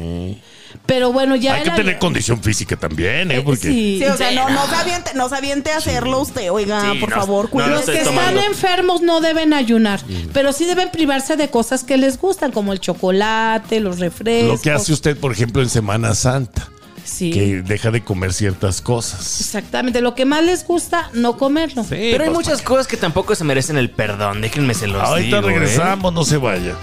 Pero 0.86 1.14
bueno, 1.14 1.36
ya 1.36 1.54
Hay 1.56 1.64
que 1.64 1.72
tener 1.72 2.00
condición 2.00 2.42
física 2.44 2.76
también, 2.76 3.32
¿eh? 3.32 3.38
Eh, 3.38 3.42
Porque 3.46 3.62
sí. 3.70 4.00
Sí, 4.00 4.06
o 4.06 4.18
sea, 4.18 4.32
no, 4.32 4.50
no 4.50 4.68
se 4.68 4.76
aviente, 4.76 5.12
no 5.16 5.30
se 5.30 5.36
aviente 5.36 5.72
a 5.72 5.78
hacerlo 5.78 6.20
usted, 6.20 6.52
oiga, 6.52 6.82
Sí, 6.92 6.98
por 7.00 7.10
no, 7.12 7.16
favor, 7.16 7.50
no, 7.54 7.68
Los 7.68 7.86
que 7.86 7.98
están 8.00 8.16
tomando. 8.16 8.42
enfermos 8.42 9.02
no 9.02 9.22
deben 9.22 9.54
ayunar, 9.54 10.02
pero 10.34 10.52
sí 10.52 10.66
deben 10.66 10.90
privarse 10.92 11.38
de 11.38 11.50
cosas 11.50 11.84
que 11.84 11.98
les 11.98 12.18
gustan, 12.20 12.52
como 12.52 12.74
el 12.74 12.80
chocolate, 12.82 13.80
los 13.80 14.00
refrescos. 14.00 14.50
lo 14.58 14.62
que 14.62 14.72
hace 14.72 14.92
usted, 14.92 15.18
por 15.18 15.32
ejemplo, 15.32 15.62
en 15.62 15.70
Semana 15.70 16.14
Santa, 16.16 16.68
Sí, 17.04 17.32
que 17.32 17.62
deja 17.62 17.90
de 17.92 18.04
comer 18.04 18.32
ciertas 18.34 18.80
cosas. 18.82 19.42
exactamente. 19.42 20.02
Lo 20.02 20.14
que 20.16 20.26
más 20.26 20.44
les 20.44 20.66
gusta, 20.66 21.10
no 21.14 21.36
comerlo. 21.38 21.86
Pero 21.90 22.24
hay 22.24 22.30
muchas 22.30 22.62
cosas 22.62 22.88
que 22.88 22.96
tampoco 22.98 23.34
se 23.36 23.44
merecen 23.44 23.78
el 23.78 23.90
perdón. 23.90 24.42
Déjenme 24.42 24.74
se 24.74 24.88
los 24.88 25.02
Ahorita 25.02 25.38
digo, 25.38 25.50
¿eh? 25.50 25.54
regresamos, 25.54 26.14
no 26.14 26.24
se 26.24 26.38
vaya. 26.38 26.76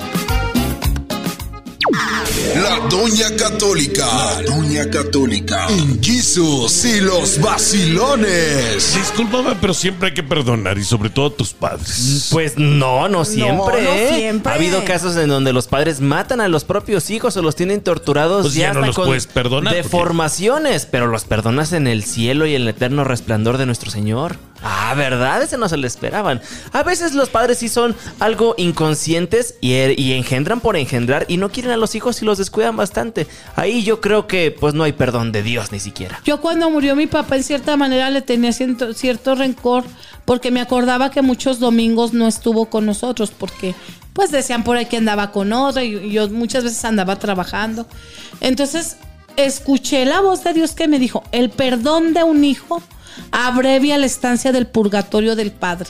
La 1.90 2.86
Doña 2.88 3.34
Católica. 3.36 4.04
La 4.06 4.42
Doña 4.42 4.90
Católica. 4.90 5.66
En 5.68 6.02
Jesus 6.02 6.84
y 6.84 7.00
los 7.00 7.40
vacilones. 7.40 8.94
Discúlpame, 8.94 9.56
pero 9.60 9.72
siempre 9.72 10.08
hay 10.08 10.14
que 10.14 10.22
perdonar 10.22 10.76
y 10.78 10.84
sobre 10.84 11.10
todo 11.10 11.26
a 11.26 11.30
tus 11.30 11.52
padres. 11.54 12.28
Pues 12.30 12.58
no, 12.58 13.08
no 13.08 13.24
siempre. 13.24 13.82
no 13.82 13.90
¿eh? 13.92 14.14
siempre. 14.16 14.52
Ha 14.52 14.56
habido 14.56 14.84
casos 14.84 15.16
en 15.16 15.28
donde 15.28 15.52
los 15.52 15.66
padres 15.66 16.00
matan 16.00 16.40
a 16.40 16.48
los 16.48 16.64
propios 16.64 17.08
hijos 17.10 17.36
o 17.36 17.42
los 17.42 17.56
tienen 17.56 17.80
torturados 17.80 18.42
Pues 18.42 18.54
ya 18.54 18.72
no 18.72 18.80
hasta 18.80 18.86
los 18.88 18.96
con 18.96 19.06
puedes 19.06 19.26
perdonar, 19.26 19.72
porque- 19.72 19.82
deformaciones, 19.82 20.86
pero 20.86 21.06
los 21.06 21.24
perdonas 21.24 21.72
en 21.72 21.86
el 21.86 22.04
cielo 22.04 22.46
y 22.46 22.54
en 22.54 22.62
el 22.62 22.68
eterno 22.68 23.04
resplandor 23.04 23.56
de 23.58 23.66
nuestro 23.66 23.90
Señor. 23.90 24.36
Ah, 24.62 24.94
¿verdad? 24.96 25.42
Ese 25.42 25.56
no 25.56 25.68
se 25.68 25.76
le 25.76 25.86
esperaban. 25.86 26.40
A 26.72 26.82
veces 26.82 27.14
los 27.14 27.28
padres 27.28 27.58
sí 27.58 27.68
son 27.68 27.94
algo 28.18 28.54
inconscientes 28.58 29.54
y, 29.60 29.74
y 30.00 30.12
engendran 30.12 30.60
por 30.60 30.76
engendrar 30.76 31.26
y 31.28 31.36
no 31.36 31.50
quieren 31.50 31.72
a 31.72 31.76
los 31.76 31.94
hijos 31.94 32.20
y 32.22 32.24
los 32.24 32.38
descuidan 32.38 32.76
bastante. 32.76 33.26
Ahí 33.56 33.82
yo 33.84 34.00
creo 34.00 34.26
que 34.26 34.50
pues 34.50 34.74
no 34.74 34.84
hay 34.84 34.92
perdón 34.92 35.32
de 35.32 35.42
Dios 35.42 35.72
ni 35.72 35.80
siquiera. 35.80 36.20
Yo 36.24 36.40
cuando 36.40 36.70
murió 36.70 36.96
mi 36.96 37.06
papá, 37.06 37.36
en 37.36 37.44
cierta 37.44 37.76
manera 37.76 38.10
le 38.10 38.22
tenía 38.22 38.52
cierto, 38.52 38.92
cierto 38.94 39.34
rencor, 39.34 39.84
porque 40.24 40.50
me 40.50 40.60
acordaba 40.60 41.10
que 41.10 41.22
muchos 41.22 41.58
domingos 41.58 42.12
no 42.12 42.28
estuvo 42.28 42.66
con 42.66 42.84
nosotros, 42.84 43.30
porque 43.30 43.74
pues 44.12 44.30
decían 44.30 44.64
por 44.64 44.76
ahí 44.76 44.86
que 44.86 44.96
andaba 44.96 45.30
con 45.30 45.52
otra 45.52 45.84
y 45.84 46.10
yo 46.10 46.28
muchas 46.28 46.64
veces 46.64 46.84
andaba 46.84 47.16
trabajando. 47.16 47.86
Entonces 48.40 48.96
escuché 49.36 50.04
la 50.04 50.20
voz 50.20 50.42
de 50.42 50.52
Dios 50.52 50.72
que 50.72 50.88
me 50.88 50.98
dijo, 50.98 51.22
el 51.30 51.50
perdón 51.50 52.12
de 52.12 52.24
un 52.24 52.42
hijo 52.44 52.82
abrevia 53.32 53.98
la 53.98 54.06
estancia 54.06 54.52
del 54.52 54.66
purgatorio 54.66 55.36
del 55.36 55.52
padre. 55.52 55.88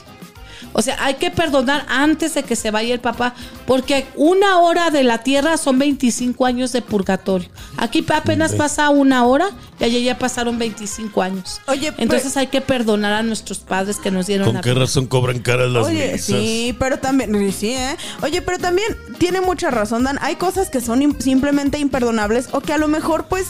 O 0.71 0.83
sea, 0.83 1.03
hay 1.03 1.15
que 1.15 1.31
perdonar 1.31 1.83
antes 1.89 2.35
de 2.35 2.43
que 2.43 2.55
se 2.55 2.69
vaya 2.69 2.93
el 2.93 2.99
papá, 2.99 3.33
porque 3.65 4.05
una 4.15 4.59
hora 4.59 4.91
de 4.91 5.03
la 5.03 5.17
tierra 5.23 5.57
son 5.57 5.79
25 5.79 6.45
años 6.45 6.71
de 6.73 6.83
purgatorio. 6.83 7.49
Aquí 7.77 8.05
apenas 8.13 8.53
pasa 8.53 8.89
una 8.91 9.25
hora 9.25 9.49
y 9.79 9.85
allá 9.85 9.97
ya 9.97 10.19
pasaron 10.19 10.59
25 10.59 11.23
años. 11.23 11.59
Oye, 11.67 11.91
entonces 11.97 12.37
hay 12.37 12.47
que 12.47 12.61
perdonar 12.61 13.13
a 13.13 13.23
nuestros 13.23 13.57
padres 13.59 13.97
que 13.97 14.11
nos 14.11 14.27
dieron 14.27 14.45
¿Con 14.45 14.55
la 14.55 14.61
qué 14.61 14.69
vida. 14.73 14.81
razón 14.81 15.07
cobran 15.07 15.39
caras 15.39 15.71
las 15.71 15.87
Oye, 15.87 16.11
misas? 16.11 16.21
sí, 16.27 16.75
pero 16.77 16.99
también, 16.99 17.51
sí, 17.51 17.71
¿eh? 17.71 17.97
Oye, 18.21 18.43
pero 18.43 18.59
también 18.59 18.95
tiene 19.17 19.41
mucha 19.41 19.71
razón, 19.71 20.03
Dan. 20.03 20.19
Hay 20.21 20.35
cosas 20.35 20.69
que 20.69 20.81
son 20.81 21.01
im- 21.01 21.19
simplemente 21.19 21.79
imperdonables 21.79 22.47
o 22.51 22.61
que 22.61 22.73
a 22.73 22.77
lo 22.77 22.87
mejor, 22.87 23.25
pues, 23.27 23.47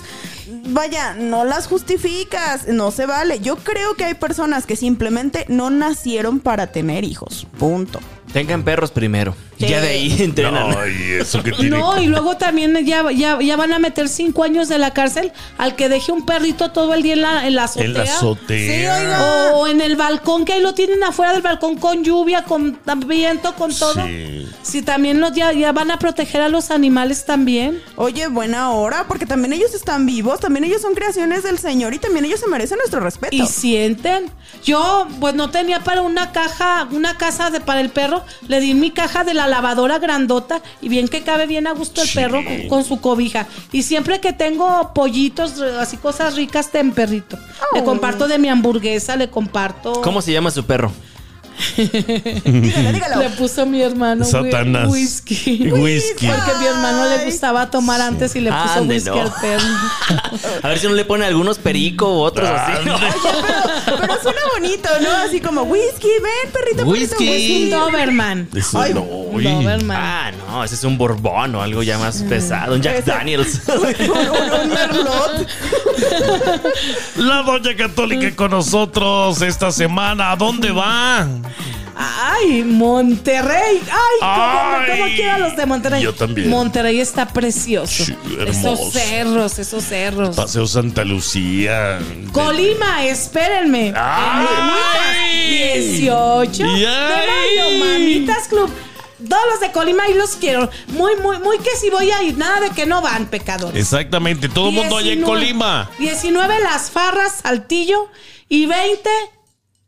vaya, 0.68 1.14
no 1.16 1.46
las 1.46 1.68
justificas, 1.68 2.68
no 2.68 2.92
se 2.92 3.06
vale. 3.06 3.40
Yo 3.40 3.58
creo 3.58 3.96
que 3.96 4.06
hay 4.06 4.14
personas 4.14 4.66
que 4.66 4.76
simplemente 4.76 5.46
no 5.50 5.70
nacieron 5.70 6.40
para 6.40 6.68
tener 6.68 7.04
hijos. 7.04 7.48
Punto. 7.58 8.00
Tengan 8.34 8.64
perros 8.64 8.92
primero. 8.92 9.36
y 9.58 9.64
Sí. 9.66 9.70
Ya 9.72 9.82
de 9.82 9.90
ahí 9.90 10.16
entrenan. 10.24 10.70
No, 10.70 10.88
y 10.88 11.14
eso 11.20 11.44
que 11.44 11.52
tiene. 11.52 11.78
No, 11.78 12.02
y 12.02 12.08
luego 12.08 12.38
también 12.38 12.74
ya, 12.86 13.12
ya, 13.12 13.38
ya 13.42 13.58
van 13.58 13.74
a 13.74 13.80
meter 13.80 14.08
cinco 14.08 14.44
años 14.44 14.70
de 14.70 14.78
la 14.78 14.92
cárcel 14.94 15.34
al 15.58 15.76
que 15.76 15.90
deje 15.90 16.12
un 16.12 16.26
perrito 16.26 16.72
todo 16.72 16.94
el 16.94 17.02
día 17.02 17.14
en 17.14 17.22
la, 17.22 17.46
en 17.48 17.56
la 17.56 17.64
azotea. 17.66 17.86
en 17.88 17.94
la 17.94 18.04
azotea. 18.04 18.74
Sí, 18.74 19.04
oiga. 19.04 19.52
O 19.56 19.68
en 19.68 19.82
el 19.82 19.96
balcón, 19.96 20.46
que 20.46 20.54
ahí 20.54 20.62
lo 20.62 20.74
tienen 20.74 21.04
afuera 21.04 21.34
del 21.34 21.42
balcón 21.42 21.76
con 21.78 22.04
lluvia, 22.04 22.44
con 22.44 22.80
viento, 23.08 23.54
con 23.56 23.74
todo. 23.76 24.06
Sí. 24.06 24.48
Si 24.62 24.82
también 24.82 25.20
los, 25.20 25.34
ya, 25.34 25.52
ya 25.52 25.72
van 25.72 25.92
a 25.92 26.00
proteger 26.00 26.42
a 26.42 26.50
los 26.50 26.72
animales 26.72 27.26
también. 27.26 27.82
Oye, 27.96 28.28
buena 28.28 28.70
hora, 28.72 29.06
porque 29.08 29.26
también 29.26 29.52
ellos 29.54 29.74
están 29.74 30.06
vivos, 30.06 30.40
también 30.40 30.64
ellos 30.64 30.82
son 30.82 30.94
creaciones 30.94 31.44
del 31.44 31.58
Señor 31.60 31.94
y 31.94 32.00
también 32.00 32.26
ellos 32.26 32.40
se 32.40 32.48
merecen 32.48 32.78
nuestro 32.78 33.00
respeto. 33.02 33.36
Y 33.36 33.46
sienten. 33.48 34.32
Yo, 34.64 35.08
pues 35.20 35.36
no 35.36 35.50
tenía 35.50 35.82
para 35.82 36.02
una 36.02 36.32
caja, 36.32 36.88
una 36.92 37.18
casa 37.18 37.50
de 37.50 37.60
para 37.60 37.82
el 37.82 37.90
perro. 37.90 38.19
Le 38.48 38.60
di 38.60 38.74
mi 38.74 38.92
caja 38.92 39.24
de 39.24 39.34
la 39.34 39.48
lavadora 39.48 40.00
grandota 40.00 40.62
y 40.82 40.90
bien 40.90 41.08
que 41.08 41.22
cabe 41.24 41.46
bien 41.48 41.68
a 41.68 41.74
gusto 41.74 42.02
el 42.02 42.08
Sí. 42.08 42.16
perro 42.16 42.42
con 42.70 42.84
su 42.84 43.00
cobija. 43.02 43.48
Y 43.72 43.84
siempre 43.84 44.20
que 44.20 44.34
tengo 44.34 44.92
pollitos, 44.94 45.60
así 45.62 45.98
cosas 45.98 46.36
ricas, 46.36 46.72
ten 46.72 46.92
perrito. 46.92 47.38
Le 47.74 47.82
Oh. 47.82 47.84
comparto 47.86 48.28
de 48.28 48.38
mi 48.38 48.50
hamburguesa, 48.50 49.16
le 49.16 49.30
comparto. 49.30 50.02
¿Cómo 50.02 50.22
se 50.22 50.32
llama 50.32 50.52
su 50.52 50.64
perro? 50.66 50.92
dígalo, 52.46 52.92
dígalo. 52.92 53.22
Le 53.22 53.30
puso 53.32 53.66
mi 53.66 53.82
hermano 53.82 54.24
Satanás. 54.26 54.90
whisky. 54.90 55.70
Whisky. 55.72 56.28
Porque 56.28 56.52
mi 56.60 56.66
hermano 56.68 57.06
le 57.10 57.26
gustaba 57.26 57.70
tomar 57.70 58.02
antes 58.02 58.36
y 58.36 58.40
le 58.42 58.52
puso 58.52 58.80
Ande, 58.80 58.96
whisky 58.96 59.10
no. 59.10 59.22
al 59.22 59.34
perro. 59.42 59.66
A 60.64 60.68
ver 60.70 60.80
si 60.80 60.88
no 60.88 60.94
le 60.94 61.06
pone 61.06 61.26
algunos 61.26 61.58
perico 61.58 62.14
u 62.14 62.20
otros 62.22 62.50
así. 62.50 62.90
Pero 63.86 64.22
suena 64.22 64.40
bonito, 64.54 64.90
¿no? 65.02 65.10
Así 65.26 65.40
como, 65.42 65.64
whisky, 65.64 66.08
ven, 66.22 66.52
perrito, 66.54 66.86
Whisky. 66.86 67.26
perrito, 67.26 67.86
Un 67.86 67.92
Doberman. 67.92 68.50
Eso 68.56 68.82
Ay, 68.82 68.94
no. 68.94 69.02
Doberman. 69.02 69.98
Ah, 69.98 70.32
no, 70.48 70.64
ese 70.64 70.76
es 70.76 70.84
un 70.84 70.98
Borbón 70.98 71.56
o 71.56 71.62
algo 71.62 71.84
ya 71.84 71.98
más 71.98 72.24
pesado. 72.24 72.76
Un 72.76 72.82
Jack 72.82 73.00
Ese- 73.00 73.12
Daniels. 73.12 73.62
un, 73.68 73.76
un- 73.78 74.62
un 74.62 74.70
merlot. 74.70 75.48
La 77.18 77.42
Doña 77.44 77.76
Católica 77.76 78.36
con 78.36 78.52
nosotros 78.52 79.42
esta 79.42 79.72
semana. 79.72 80.32
¿A 80.32 80.36
dónde 80.36 80.72
va? 80.72 81.28
Ay, 81.96 82.64
Monterrey. 82.64 83.82
Ay, 83.92 84.18
cómo, 84.20 84.86
cómo 84.92 85.04
Ay, 85.06 85.16
quiero 85.16 85.34
a 85.34 85.38
los 85.40 85.56
de 85.58 85.66
Monterrey. 85.66 86.02
yo 86.02 86.14
también. 86.14 86.50
Monterrey 86.50 87.00
está 87.00 87.28
precioso. 87.28 88.06
Sí, 88.06 88.16
esos 88.48 88.94
cerros, 88.94 89.60
esos 89.60 89.84
cerros. 89.84 90.36
Paseo 90.36 90.66
Santa 90.66 91.04
Lucía. 91.04 92.00
Colima, 92.32 93.04
espérenme. 93.06 93.94
¡Ay! 93.96 94.46
Mamitas, 94.46 95.98
18 95.98 96.64
de 96.64 96.88
¡Ay! 96.88 97.28
mayo, 97.28 97.86
Mamitas 97.86 98.48
Club. 98.48 98.72
Todos 99.28 99.44
los 99.52 99.60
de 99.60 99.72
Colima 99.74 100.08
y 100.08 100.14
los 100.14 100.38
quiero. 100.38 100.70
Muy, 100.88 101.18
muy, 101.18 101.40
muy 101.40 101.58
que 101.58 101.72
si 101.76 101.90
voy 101.90 102.10
a 102.12 102.24
ir. 102.24 102.38
Nada 102.38 102.62
de 102.62 102.70
que 102.70 102.86
no 102.86 103.02
van, 103.02 103.26
pecadores. 103.26 103.82
Exactamente, 103.82 104.48
todo 104.48 104.70
el 104.70 104.76
mundo 104.76 104.96
allá 104.96 105.12
en 105.12 105.20
19 105.20 105.42
Colima. 105.42 105.92
19 106.00 106.60
Las 106.62 106.90
Farras, 106.90 107.40
Saltillo. 107.44 108.08
Y 108.48 108.66
20 108.66 109.10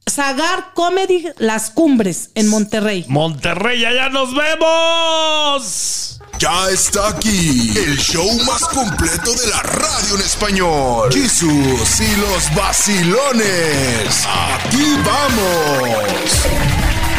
Sagar 0.07 0.73
Comedy 0.73 1.25
Las 1.37 1.69
Cumbres 1.69 2.31
en 2.35 2.47
Monterrey. 2.47 3.05
Monterrey, 3.07 3.85
allá 3.85 4.09
nos 4.09 4.33
vemos. 4.35 6.19
Ya 6.39 6.69
está 6.71 7.09
aquí 7.09 7.71
el 7.77 7.97
show 7.97 8.27
más 8.45 8.61
completo 8.61 9.31
de 9.31 9.47
la 9.47 9.61
radio 9.61 10.15
en 10.15 10.21
español. 10.21 11.13
Jesús 11.13 12.01
y 12.01 12.15
los 12.15 12.55
vacilones. 12.55 14.25
Aquí 14.27 14.95
vamos. 15.05 16.01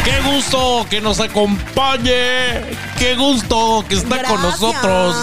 Qué 0.03 0.19
gusto 0.29 0.85
que 0.89 0.99
nos 0.99 1.21
acompañe. 1.21 2.65
Qué 2.99 3.15
gusto 3.15 3.85
que 3.87 3.95
está 3.95 4.23
con 4.23 4.41
nosotros. 4.41 5.15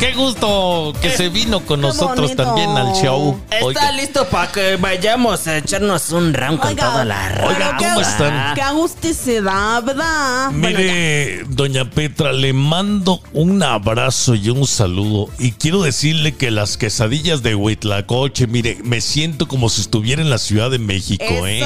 Qué 0.00 0.14
gusto 0.14 0.94
que 1.02 1.10
se 1.10 1.28
vino 1.28 1.60
con 1.60 1.80
qué 1.80 1.86
nosotros 1.86 2.34
bonito. 2.34 2.42
también 2.42 2.70
al 2.70 2.94
show. 2.94 3.38
¿Está 3.50 3.64
Oiga, 3.66 3.92
listo 3.92 4.26
para 4.28 4.50
que 4.50 4.76
vayamos 4.76 5.46
a 5.46 5.58
echarnos 5.58 6.10
un 6.10 6.32
round 6.32 6.58
con 6.58 6.68
Oiga, 6.70 6.90
toda 6.90 7.04
la 7.04 7.44
Oiga, 7.46 7.76
qué- 7.78 7.84
¿cómo 7.84 8.00
están? 8.00 8.54
Qué 8.54 8.62
agusticidad, 8.62 9.82
¿verdad? 9.82 10.50
Bueno, 10.52 10.78
Mire, 10.78 11.44
doña 11.48 11.84
Petra, 11.90 12.32
le 12.32 12.52
mando 12.54 13.20
un 13.34 13.62
abrazo 13.62 14.34
y 14.34 14.48
un 14.48 14.66
saludo. 14.66 15.28
Y 15.38 15.52
quiero 15.52 15.82
decirle 15.82 16.34
que 16.34 16.50
las 16.50 16.78
quesadillas 16.78 17.42
de 17.42 17.54
Huitlacoche, 17.54 18.46
mire, 18.46 18.78
me 18.82 19.02
siento 19.02 19.48
como 19.48 19.68
si 19.68 19.82
estuviera 19.82 20.22
en 20.22 20.30
la 20.30 20.38
Ciudad 20.38 20.70
de 20.70 20.78
México, 20.78 21.24
¿eh? 21.46 21.62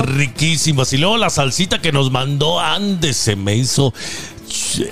Riquísimas. 0.00 0.92
Y 0.92 0.98
luego 0.98 1.16
la 1.16 1.30
salsita 1.30 1.80
que 1.80 1.92
nos 1.92 2.10
mandó 2.10 2.58
Andes 2.60 3.16
se 3.16 3.36
me 3.36 3.54
hizo. 3.54 3.92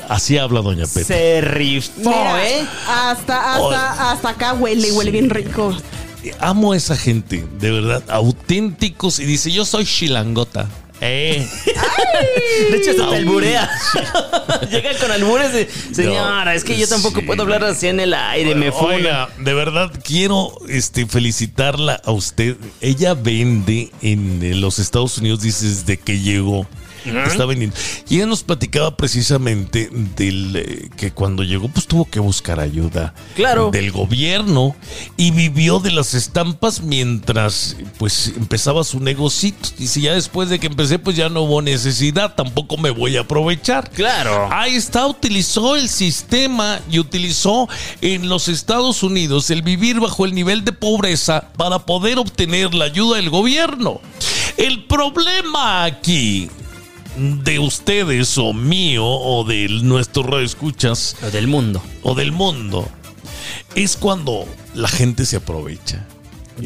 Así 0.08 0.38
habla 0.38 0.60
doña 0.60 0.86
Petra. 0.86 1.16
Se 1.16 1.40
rifó, 1.40 1.92
Mira, 1.98 2.48
¿eh? 2.48 2.66
hasta, 2.88 3.54
hasta, 3.54 4.10
hasta 4.12 4.28
acá 4.30 4.54
huele, 4.54 4.92
huele 4.92 5.10
bien 5.10 5.30
rico. 5.30 5.76
Amo 6.40 6.72
a 6.72 6.76
esa 6.76 6.96
gente, 6.96 7.44
de 7.58 7.70
verdad, 7.70 8.02
auténticos. 8.08 9.18
Y 9.18 9.24
dice, 9.24 9.52
yo 9.52 9.64
soy 9.64 9.84
chilangota. 9.84 10.68
Eh. 11.00 11.46
De 12.70 12.76
hecho, 12.78 12.92
se 12.92 12.98
te 12.98 13.16
alburea. 13.16 13.70
Llegan 14.70 14.96
con 14.96 15.10
albures 15.10 15.52
de, 15.52 15.68
señora, 15.92 16.54
es 16.54 16.64
que 16.64 16.76
yo 16.76 16.88
tampoco 16.88 17.20
sí. 17.20 17.26
puedo 17.26 17.42
hablar 17.42 17.64
así 17.64 17.88
en 17.88 18.00
el 18.00 18.14
aire, 18.14 18.54
me 18.54 18.72
funa. 18.72 18.94
Oiga, 18.94 19.28
de 19.38 19.54
verdad 19.54 19.92
quiero 20.02 20.58
este, 20.68 21.06
felicitarla 21.06 22.00
a 22.04 22.12
usted. 22.12 22.56
Ella 22.80 23.14
vende 23.14 23.90
en 24.00 24.60
los 24.60 24.78
Estados 24.78 25.18
Unidos, 25.18 25.42
dice, 25.42 25.66
desde 25.66 25.98
que 25.98 26.20
llegó. 26.20 26.66
Está 27.06 27.44
vendiendo. 27.46 27.76
Y 28.08 28.16
ella 28.16 28.26
nos 28.26 28.42
platicaba 28.42 28.96
precisamente 28.96 29.88
del 30.16 30.56
eh, 30.56 30.88
que 30.96 31.12
cuando 31.12 31.42
llegó, 31.42 31.68
pues 31.68 31.86
tuvo 31.86 32.04
que 32.04 32.20
buscar 32.20 32.60
ayuda 32.60 33.14
Claro. 33.34 33.70
del 33.70 33.90
gobierno 33.92 34.74
y 35.16 35.30
vivió 35.30 35.78
de 35.80 35.90
las 35.92 36.14
estampas 36.14 36.80
mientras 36.82 37.76
pues 37.98 38.32
empezaba 38.36 38.84
su 38.84 39.00
negocito. 39.00 39.68
Dice, 39.78 40.00
ya 40.00 40.14
después 40.14 40.48
de 40.48 40.58
que 40.58 40.66
empecé, 40.66 40.98
pues 40.98 41.16
ya 41.16 41.28
no 41.28 41.42
hubo 41.42 41.62
necesidad, 41.62 42.34
tampoco 42.34 42.76
me 42.76 42.90
voy 42.90 43.16
a 43.16 43.20
aprovechar. 43.20 43.90
Claro. 43.90 44.48
Ahí 44.52 44.74
está, 44.74 45.06
utilizó 45.06 45.76
el 45.76 45.88
sistema 45.88 46.80
y 46.90 46.98
utilizó 46.98 47.68
en 48.00 48.28
los 48.28 48.48
Estados 48.48 49.02
Unidos 49.02 49.50
el 49.50 49.62
vivir 49.62 50.00
bajo 50.00 50.24
el 50.24 50.34
nivel 50.34 50.64
de 50.64 50.72
pobreza 50.72 51.48
para 51.56 51.78
poder 51.80 52.18
obtener 52.18 52.74
la 52.74 52.86
ayuda 52.86 53.16
del 53.16 53.30
gobierno. 53.30 54.00
El 54.56 54.84
problema 54.84 55.84
aquí 55.84 56.48
de 57.16 57.58
ustedes 57.58 58.36
o 58.38 58.52
mío 58.52 59.04
o 59.06 59.44
de 59.44 59.68
nuestros 59.82 60.26
radioescuchas 60.26 61.16
Lo 61.22 61.30
del 61.30 61.46
mundo. 61.48 61.82
o 62.02 62.14
del 62.14 62.32
mundo 62.32 62.88
es 63.74 63.96
cuando 63.96 64.46
la 64.74 64.88
gente 64.88 65.24
se 65.26 65.36
aprovecha. 65.36 66.06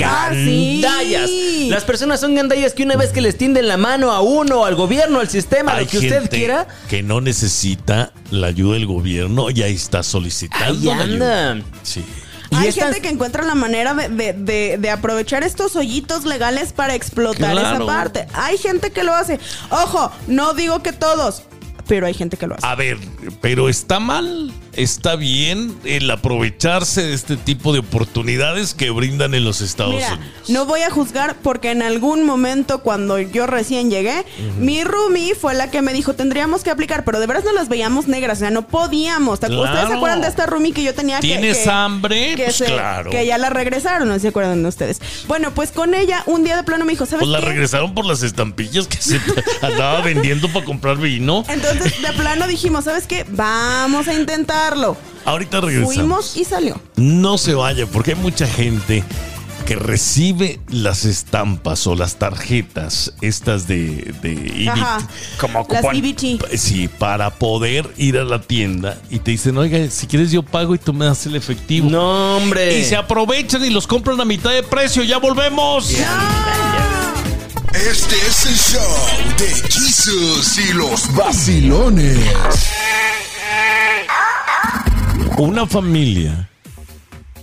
Ah, 0.05 0.31
sí. 0.33 0.81
Gandallas. 0.81 1.31
Las 1.69 1.83
personas 1.85 2.21
son 2.21 2.37
gandallas 2.37 2.75
que 2.75 2.85
una 2.85 2.95
vez 2.97 3.11
que 3.11 3.21
les 3.21 3.37
tienden 3.37 3.67
la 3.67 3.77
mano 3.77 4.13
a 4.13 4.21
uno, 4.21 4.65
al 4.65 4.77
gobierno, 4.77 5.19
al 5.19 5.29
sistema, 5.29 5.75
Hay 5.75 5.85
lo 5.87 5.91
que 5.91 5.99
usted 5.99 6.31
quiera, 6.31 6.69
que 6.89 7.03
no 7.03 7.21
necesita 7.21 8.13
la 8.31 8.47
ayuda 8.49 8.75
del 8.75 8.87
gobierno 8.87 9.51
y 9.51 9.63
ahí 9.63 9.75
está 9.75 10.05
solicitando 10.05 10.67
ahí 10.93 10.97
la 10.97 11.03
ayuda. 11.05 11.51
anda. 11.51 11.65
Sí. 11.83 12.05
Y 12.51 12.57
Hay 12.57 12.69
estas- 12.69 12.85
gente 12.87 13.01
que 13.01 13.09
encuentra 13.09 13.45
la 13.45 13.55
manera 13.55 13.95
de, 13.95 14.09
de- 14.09 14.33
de- 14.33 14.77
de 14.79 14.91
aprovechar 14.91 15.43
estos 15.45 15.77
hoyitos 15.77 16.25
legales 16.25 16.73
para 16.73 16.95
explotar 16.95 17.53
Claro. 17.53 17.77
esa 17.77 17.87
parte. 17.87 18.27
Hay 18.35 18.59
gente 18.59 18.91
que 18.91 19.05
lo 19.05 19.15
hace. 19.15 19.39
Ojo, 19.71 20.11
no 20.27 20.53
digo 20.55 20.83
que 20.83 20.93
todos, 20.93 21.43
pero 21.87 22.07
hay 22.07 22.15
gente 22.15 22.37
que 22.37 22.47
lo 22.49 22.57
hace. 22.57 22.67
A 22.67 22.75
ver, 22.75 22.99
pero 23.41 23.69
está 23.69 24.01
mal, 24.01 24.53
está 24.75 25.17
bien 25.17 25.77
el 25.85 26.11
aprovecharse 26.11 27.03
de 27.03 27.15
este 27.15 27.37
tipo 27.37 27.73
de 27.73 27.81
oportunidades 27.81 28.75
que 28.75 28.91
brindan 28.91 29.35
en 29.35 29.45
los 29.45 29.61
Estados 29.61 29.95
Mira, 29.95 30.15
Unidos. 30.15 30.49
no 30.49 30.67
voy 30.67 30.81
a 30.83 30.91
juzgar 30.91 31.37
porque 31.43 31.71
en 31.71 31.83
algún 31.83 32.25
momento 32.25 32.81
cuando 32.83 33.19
yo 33.19 33.47
recién 33.47 33.91
llegué, 33.91 34.25
mi 34.59 34.85
roomie 34.85 35.35
fue 35.35 35.55
la 35.55 35.71
que 35.71 35.83
me 35.83 35.93
dijo, 35.93 36.15
tendríamos 36.15 36.63
que 36.63 36.71
aplicar, 36.71 37.05
pero 37.05 37.21
de 37.21 37.27
veras 37.27 37.45
no 37.45 37.53
las 37.53 37.69
veíamos 37.69 38.07
negras, 38.09 38.39
o 38.39 38.41
sea, 38.41 38.51
no 38.51 38.67
podíamos. 38.67 39.41
¿Te- 39.41 39.47
¿Ustedes 39.55 39.89
se 39.89 39.95
acuerdan 39.95 40.21
de 40.21 40.29
esta 40.29 40.47
roomie 40.47 40.73
que 40.73 40.83
yo 40.83 40.95
tenía 40.95 41.17
que... 41.21 41.27
¿Tienes 41.29 41.59
que- 41.59 41.71
hambre? 41.71 42.35
Que, 42.37 42.45
Pues 42.45 42.57
se- 42.57 42.65
claro. 42.67 43.11
que 43.11 43.27
ya 43.27 43.39
la 43.39 43.51
regresaron, 43.51 44.09
no 44.09 44.19
se 44.19 44.29
acuerdan 44.29 44.63
de 44.63 44.69
ustedes. 44.69 45.01
Bueno, 45.27 45.53
pues 45.55 45.73
con 45.73 45.95
ella 45.95 46.23
un 46.27 46.45
día 46.45 46.57
de 46.57 46.63
plano 46.63 46.85
me 46.85 46.93
dijo, 46.93 47.07
¿sabes 47.07 47.21
Pues 47.27 47.31
la 47.31 47.41
qué? 47.41 47.47
regresaron 47.47 47.95
por 47.95 48.05
las 48.07 48.23
estampillas 48.23 48.87
que 48.87 48.99
se 48.99 49.21
andaba 49.63 50.01
vendiendo 50.03 50.49
para 50.53 50.65
comprar 50.65 50.97
vino. 50.99 51.45
Entonces 51.49 52.01
de 52.01 52.13
plano 52.13 52.47
dijimos, 52.47 52.85
¿sabes 52.85 53.07
qué? 53.07 53.25
Vamos 53.29 54.09
a 54.09 54.15
Ahorita 55.25 55.61
regresamos. 55.61 55.95
Fuimos 55.95 56.37
y 56.37 56.45
salió. 56.45 56.81
No 56.97 57.39
se 57.39 57.55
vaya, 57.55 57.87
porque 57.87 58.13
hay 58.13 58.17
mucha 58.19 58.47
gente 58.47 59.05
que 59.67 59.77
recibe 59.77 60.59
las 60.69 61.05
estampas 61.05 61.87
o 61.87 61.95
las 61.95 62.17
tarjetas 62.17 63.13
estas 63.21 63.69
de, 63.69 64.13
de 64.21 64.69
Ajá. 64.69 64.99
como 65.39 65.65
Las. 65.69 65.85
EBT. 65.95 66.57
Sí, 66.57 66.89
para 66.89 67.31
poder 67.31 67.89
ir 67.97 68.19
a 68.19 68.25
la 68.25 68.41
tienda 68.41 68.99
y 69.11 69.21
te 69.21 69.31
dicen, 69.31 69.57
oiga, 69.59 69.89
si 69.91 70.07
quieres 70.09 70.33
yo 70.33 70.43
pago 70.43 70.75
y 70.75 70.79
tú 70.79 70.93
me 70.93 71.05
das 71.05 71.25
el 71.27 71.37
efectivo. 71.37 71.89
No, 71.89 72.39
hombre. 72.39 72.81
Y 72.81 72.85
se 72.85 72.97
aprovechan 72.97 73.65
y 73.65 73.71
los 73.71 73.87
compran 73.87 74.21
a 74.21 74.25
mitad 74.25 74.51
de 74.51 74.63
precio. 74.65 75.05
¡Ya 75.05 75.19
volvemos! 75.19 75.91
Este 77.73 78.17
es 78.27 78.47
el 78.47 78.57
show 78.57 78.97
de 79.39 79.49
Jesús 79.71 80.59
y 80.59 80.73
los 80.73 81.15
vacilones. 81.15 82.19
Una 85.41 85.67
familia 85.67 86.51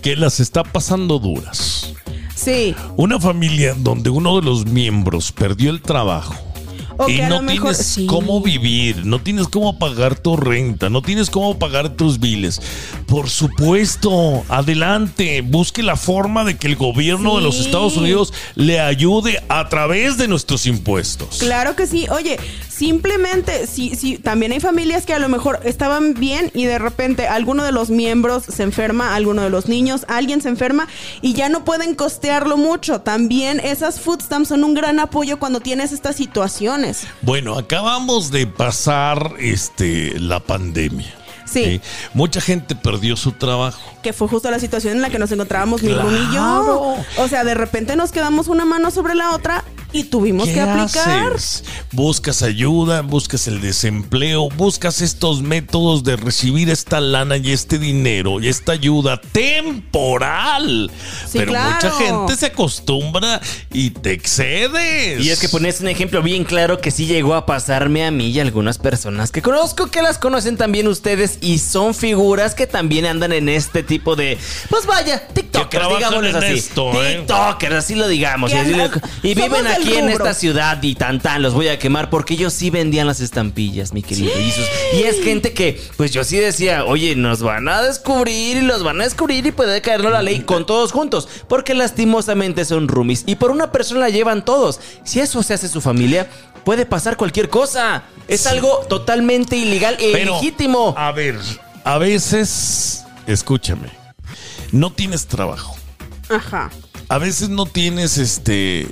que 0.02 0.14
las 0.14 0.38
está 0.38 0.62
pasando 0.62 1.18
duras. 1.18 1.92
Sí. 2.32 2.72
Una 2.96 3.18
familia 3.18 3.74
donde 3.76 4.08
uno 4.08 4.36
de 4.36 4.42
los 4.46 4.66
miembros 4.66 5.32
perdió 5.32 5.70
el 5.70 5.82
trabajo. 5.82 6.47
O 7.00 7.08
y 7.08 7.20
no 7.22 7.40
mejor- 7.42 7.70
tienes 7.74 7.86
sí. 7.86 8.06
cómo 8.06 8.40
vivir, 8.42 9.06
no 9.06 9.20
tienes 9.20 9.46
cómo 9.48 9.78
pagar 9.78 10.18
tu 10.18 10.36
renta, 10.36 10.90
no 10.90 11.00
tienes 11.02 11.30
cómo 11.30 11.58
pagar 11.58 11.90
tus 11.90 12.18
biles. 12.20 12.60
Por 13.06 13.30
supuesto, 13.30 14.44
adelante, 14.48 15.42
busque 15.42 15.82
la 15.82 15.96
forma 15.96 16.44
de 16.44 16.56
que 16.56 16.66
el 16.66 16.76
gobierno 16.76 17.36
de 17.36 17.42
los. 17.42 17.58
Estados 17.58 17.96
Unidos 17.96 18.32
le 18.54 18.80
ayude 18.80 19.42
a 19.48 19.68
través 19.68 20.16
de 20.16 20.26
nuestros 20.28 20.64
impuestos. 20.66 21.38
Claro 21.38 21.74
que 21.76 21.86
sí. 21.86 22.06
Oye, 22.10 22.38
simplemente, 22.68 23.66
sí, 23.66 23.92
sí, 23.96 24.16
también 24.18 24.52
hay 24.52 24.60
familias 24.60 25.04
que 25.04 25.12
a 25.12 25.18
lo 25.18 25.28
mejor 25.28 25.60
estaban 25.64 26.14
bien 26.14 26.50
y 26.54 26.64
de 26.64 26.78
repente 26.78 27.26
alguno 27.26 27.64
de 27.64 27.72
los 27.72 27.90
miembros 27.90 28.44
se 28.44 28.62
enferma, 28.62 29.14
alguno 29.14 29.42
de 29.42 29.50
los 29.50 29.68
niños, 29.68 30.04
alguien 30.08 30.40
se 30.40 30.48
enferma 30.48 30.88
y 31.20 31.34
ya 31.34 31.48
no 31.48 31.64
pueden 31.64 31.94
costearlo 31.94 32.56
mucho. 32.56 33.00
También 33.00 33.60
esas 33.60 34.00
food 34.00 34.22
stamps 34.22 34.48
son 34.48 34.64
un 34.64 34.74
gran 34.74 35.00
apoyo 35.00 35.38
cuando 35.38 35.60
tienes 35.60 35.92
estas 35.92 36.16
situaciones. 36.16 36.87
Bueno, 37.22 37.56
acabamos 37.58 38.30
de 38.30 38.46
pasar 38.46 39.34
este 39.38 40.18
la 40.18 40.40
pandemia. 40.40 41.14
Sí. 41.44 41.80
Mucha 42.12 42.40
gente 42.42 42.74
perdió 42.74 43.16
su 43.16 43.32
trabajo. 43.32 43.80
Que 44.02 44.12
fue 44.12 44.28
justo 44.28 44.50
la 44.50 44.58
situación 44.58 44.96
en 44.96 45.02
la 45.02 45.08
que 45.08 45.18
nos 45.18 45.32
encontrábamos 45.32 45.82
mi 45.82 45.88
Claro. 45.92 46.08
Rumi 46.10 46.18
y 46.30 46.34
yo. 46.34 46.96
O 47.18 47.28
sea, 47.28 47.42
de 47.44 47.54
repente 47.54 47.96
nos 47.96 48.12
quedamos 48.12 48.48
una 48.48 48.66
mano 48.66 48.90
sobre 48.90 49.14
la 49.14 49.30
otra 49.30 49.64
y 49.98 50.04
tuvimos 50.04 50.46
¿Qué 50.48 50.54
que 50.54 50.60
aplicar. 50.60 51.32
haces? 51.34 51.64
Buscas 51.92 52.42
ayuda, 52.42 53.02
buscas 53.02 53.46
el 53.48 53.60
desempleo, 53.60 54.48
buscas 54.50 55.00
estos 55.00 55.42
métodos 55.42 56.04
de 56.04 56.16
recibir 56.16 56.70
esta 56.70 57.00
lana 57.00 57.36
y 57.36 57.52
este 57.52 57.78
dinero 57.78 58.40
y 58.40 58.48
esta 58.48 58.72
ayuda 58.72 59.20
temporal. 59.20 60.90
Sí, 61.26 61.38
Pero 61.38 61.52
claro. 61.52 61.74
mucha 61.74 61.90
gente 61.92 62.36
se 62.36 62.46
acostumbra 62.46 63.40
y 63.72 63.90
te 63.90 64.12
excedes. 64.12 65.20
Y 65.24 65.30
es 65.30 65.38
que 65.40 65.48
pones 65.48 65.80
un 65.80 65.88
ejemplo 65.88 66.22
bien 66.22 66.44
claro 66.44 66.80
que 66.80 66.90
sí 66.90 67.06
llegó 67.06 67.34
a 67.34 67.46
pasarme 67.46 68.04
a 68.04 68.10
mí 68.10 68.28
y 68.28 68.38
a 68.38 68.42
algunas 68.42 68.78
personas 68.78 69.30
que 69.30 69.42
conozco 69.42 69.88
que 69.90 70.02
las 70.02 70.18
conocen 70.18 70.56
también 70.56 70.88
ustedes 70.88 71.38
y 71.40 71.58
son 71.58 71.94
figuras 71.94 72.54
que 72.54 72.66
también 72.66 73.06
andan 73.06 73.32
en 73.32 73.48
este 73.48 73.82
tipo 73.82 74.16
de, 74.16 74.38
pues 74.70 74.86
vaya, 74.86 75.26
TikTokers, 75.28 75.86
en 76.24 76.36
así. 76.36 76.46
esto, 76.54 77.02
¿eh? 77.04 77.16
TikTokers, 77.18 77.74
así 77.74 77.94
lo 77.94 78.08
digamos. 78.08 78.52
Y, 78.52 78.56
así 78.56 78.74
lo- 78.74 78.90
y 79.22 79.34
viven 79.34 79.64
del 79.64 79.84
aquí 79.88 79.98
en 79.98 80.08
esta 80.10 80.34
ciudad 80.34 80.82
y 80.82 80.94
tan 80.94 81.20
tan, 81.20 81.42
los 81.42 81.54
voy 81.54 81.68
a 81.68 81.78
quemar 81.78 82.10
porque 82.10 82.34
ellos 82.34 82.52
sí 82.52 82.70
vendían 82.70 83.06
las 83.06 83.20
estampillas, 83.20 83.92
mi 83.92 84.02
querido. 84.02 84.32
Y 84.94 85.02
es 85.02 85.22
gente 85.22 85.52
que, 85.52 85.80
pues 85.96 86.10
yo 86.12 86.24
sí 86.24 86.36
decía, 86.36 86.84
oye, 86.84 87.16
nos 87.16 87.42
van 87.42 87.68
a 87.68 87.82
descubrir 87.82 88.58
y 88.58 88.62
los 88.62 88.82
van 88.82 89.00
a 89.00 89.04
descubrir 89.04 89.46
y 89.46 89.52
puede 89.52 89.80
caernos 89.80 90.12
la 90.12 90.22
ley 90.22 90.40
con 90.40 90.66
todos 90.66 90.92
juntos, 90.92 91.28
porque 91.48 91.74
lastimosamente 91.74 92.64
son 92.64 92.88
roomies 92.88 93.24
y 93.26 93.36
por 93.36 93.50
una 93.50 93.72
persona 93.72 94.00
la 94.00 94.10
llevan 94.10 94.44
todos. 94.44 94.80
Si 95.04 95.20
eso 95.20 95.42
se 95.42 95.54
hace 95.54 95.68
su 95.68 95.80
familia, 95.80 96.28
puede 96.64 96.86
pasar 96.86 97.16
cualquier 97.16 97.48
cosa. 97.48 98.04
Es 98.26 98.46
algo 98.46 98.80
totalmente 98.88 99.56
ilegal 99.56 99.96
e 99.98 100.12
Pero, 100.12 100.32
ilegítimo. 100.32 100.94
A 100.96 101.12
ver, 101.12 101.38
a 101.84 101.98
veces, 101.98 103.04
escúchame, 103.26 103.88
no 104.72 104.92
tienes 104.92 105.26
trabajo. 105.26 105.76
Ajá. 106.28 106.70
A 107.10 107.16
veces 107.18 107.48
no 107.48 107.64
tienes 107.64 108.18
este 108.18 108.86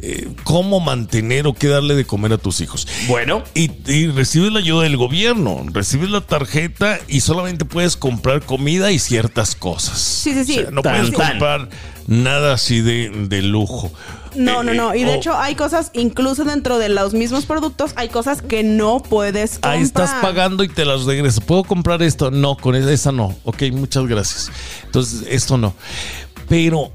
eh, 0.00 0.28
cómo 0.44 0.80
mantener 0.80 1.46
o 1.46 1.52
qué 1.52 1.68
darle 1.68 1.94
de 1.94 2.04
comer 2.06 2.32
a 2.32 2.38
tus 2.38 2.60
hijos. 2.62 2.88
Bueno, 3.08 3.42
Y, 3.54 3.70
y 3.92 4.06
recibes 4.08 4.52
la 4.52 4.60
ayuda 4.60 4.84
del 4.84 4.96
gobierno, 4.96 5.62
recibes 5.72 6.08
la 6.10 6.22
tarjeta 6.22 6.98
y 7.08 7.20
solamente 7.20 7.64
puedes 7.66 7.96
comprar 7.96 8.42
comida 8.42 8.90
y 8.90 8.98
ciertas 8.98 9.54
cosas. 9.54 9.98
Sí, 9.98 10.32
sí, 10.32 10.44
sí. 10.44 10.60
no 10.72 10.80
Tan, 10.82 10.94
puedes 10.94 11.14
tan. 11.16 11.28
comprar 11.30 11.68
nada 12.06 12.54
así 12.54 12.80
de, 12.80 13.10
de 13.28 13.42
lujo. 13.42 13.92
No, 14.34 14.62
Eh, 14.62 14.64
no, 14.64 14.72
no. 14.74 14.94
Y 14.94 15.02
eh, 15.02 15.04
de 15.06 15.14
hecho 15.16 15.36
hay 15.36 15.54
cosas, 15.54 15.90
incluso 15.92 16.44
dentro 16.44 16.78
de 16.78 16.88
los 16.88 17.12
mismos 17.12 17.44
productos, 17.44 17.90
hay 17.96 18.08
cosas 18.08 18.40
que 18.40 18.62
no 18.62 19.02
puedes 19.02 19.52
comprar. 19.54 19.74
Ahí 19.74 19.82
estás 19.82 20.14
pagando 20.22 20.64
y 20.64 20.68
te 20.68 20.86
las 20.86 21.04
regreso. 21.04 21.42
¿Puedo 21.42 21.64
comprar 21.64 22.02
esto? 22.02 22.30
No, 22.30 22.56
con 22.56 22.76
esa- 22.76 22.92
esa 22.92 23.12
no. 23.12 23.36
Ok, 23.44 23.64
muchas 23.72 24.06
gracias. 24.06 24.50
Entonces, 24.84 25.24
esto 25.28 25.58
no. 25.58 25.74
Pero, 26.48 26.92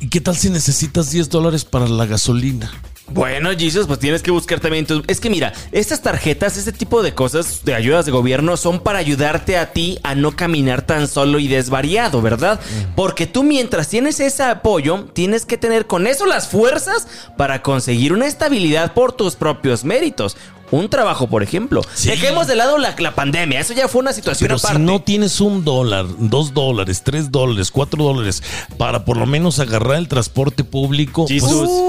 ¿y 0.00 0.08
qué 0.08 0.20
tal 0.20 0.36
si 0.36 0.50
necesitas 0.50 1.10
10 1.10 1.30
dólares 1.30 1.64
para 1.64 1.88
la 1.88 2.06
gasolina? 2.06 2.70
Bueno, 3.08 3.50
Jesus, 3.56 3.86
pues 3.86 4.00
tienes 4.00 4.20
que 4.20 4.32
buscar 4.32 4.58
también 4.58 4.84
tus... 4.84 5.02
Es 5.06 5.20
que 5.20 5.30
mira, 5.30 5.52
estas 5.70 6.02
tarjetas, 6.02 6.56
este 6.56 6.72
tipo 6.72 7.04
de 7.04 7.14
cosas, 7.14 7.60
de 7.64 7.72
ayudas 7.72 8.04
de 8.04 8.10
gobierno, 8.10 8.56
son 8.56 8.80
para 8.80 8.98
ayudarte 8.98 9.56
a 9.56 9.72
ti 9.72 9.98
a 10.02 10.16
no 10.16 10.34
caminar 10.34 10.82
tan 10.82 11.06
solo 11.06 11.38
y 11.38 11.46
desvariado, 11.46 12.20
¿verdad? 12.20 12.58
Porque 12.96 13.26
tú 13.26 13.44
mientras 13.44 13.88
tienes 13.88 14.18
ese 14.18 14.42
apoyo, 14.42 15.04
tienes 15.12 15.46
que 15.46 15.56
tener 15.56 15.86
con 15.86 16.08
eso 16.08 16.26
las 16.26 16.48
fuerzas 16.48 17.06
para 17.36 17.62
conseguir 17.62 18.12
una 18.12 18.26
estabilidad 18.26 18.92
por 18.92 19.12
tus 19.12 19.36
propios 19.36 19.84
méritos. 19.84 20.36
Un 20.70 20.88
trabajo, 20.88 21.28
por 21.28 21.42
ejemplo. 21.42 21.82
Sí. 21.94 22.08
Dejemos 22.08 22.46
de 22.48 22.56
lado 22.56 22.76
la, 22.78 22.94
la 22.98 23.14
pandemia, 23.14 23.60
eso 23.60 23.72
ya 23.72 23.86
fue 23.88 24.00
una 24.00 24.12
situación 24.12 24.48
Pero 24.48 24.56
aparte. 24.58 24.76
si 24.78 24.82
no 24.82 25.00
tienes 25.00 25.40
un 25.40 25.64
dólar, 25.64 26.06
dos 26.18 26.52
dólares, 26.54 27.02
tres 27.04 27.30
dólares, 27.30 27.70
cuatro 27.70 28.02
dólares 28.02 28.42
para 28.76 29.04
por 29.04 29.16
lo 29.16 29.26
menos 29.26 29.60
agarrar 29.60 29.98
el 29.98 30.08
transporte 30.08 30.64
público, 30.64 31.26
pues 31.28 31.42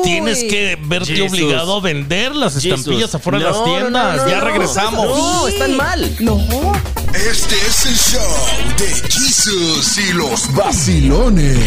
tienes 0.03 0.43
que 0.43 0.77
verte 0.81 1.21
obligado 1.21 1.77
a 1.77 1.81
vender 1.81 2.35
las 2.35 2.53
Jesus. 2.53 2.79
estampillas 2.79 3.15
afuera 3.15 3.39
de 3.39 3.45
las 3.45 3.53
no, 3.55 3.65
no, 3.65 3.73
tiendas. 3.73 4.17
no, 4.17 4.29
ya 4.29 4.37
no. 4.39 4.45
regresamos. 4.45 5.07
No, 5.07 5.47
están 5.47 5.75
mal. 5.75 6.15
No. 6.19 6.37
Este 7.13 7.55
es 7.55 7.85
el 7.85 7.95
show 7.97 8.35
de 8.77 9.09
Jesus 9.09 9.97
y 9.97 10.13
los 10.13 10.53
vacilones. 10.53 11.57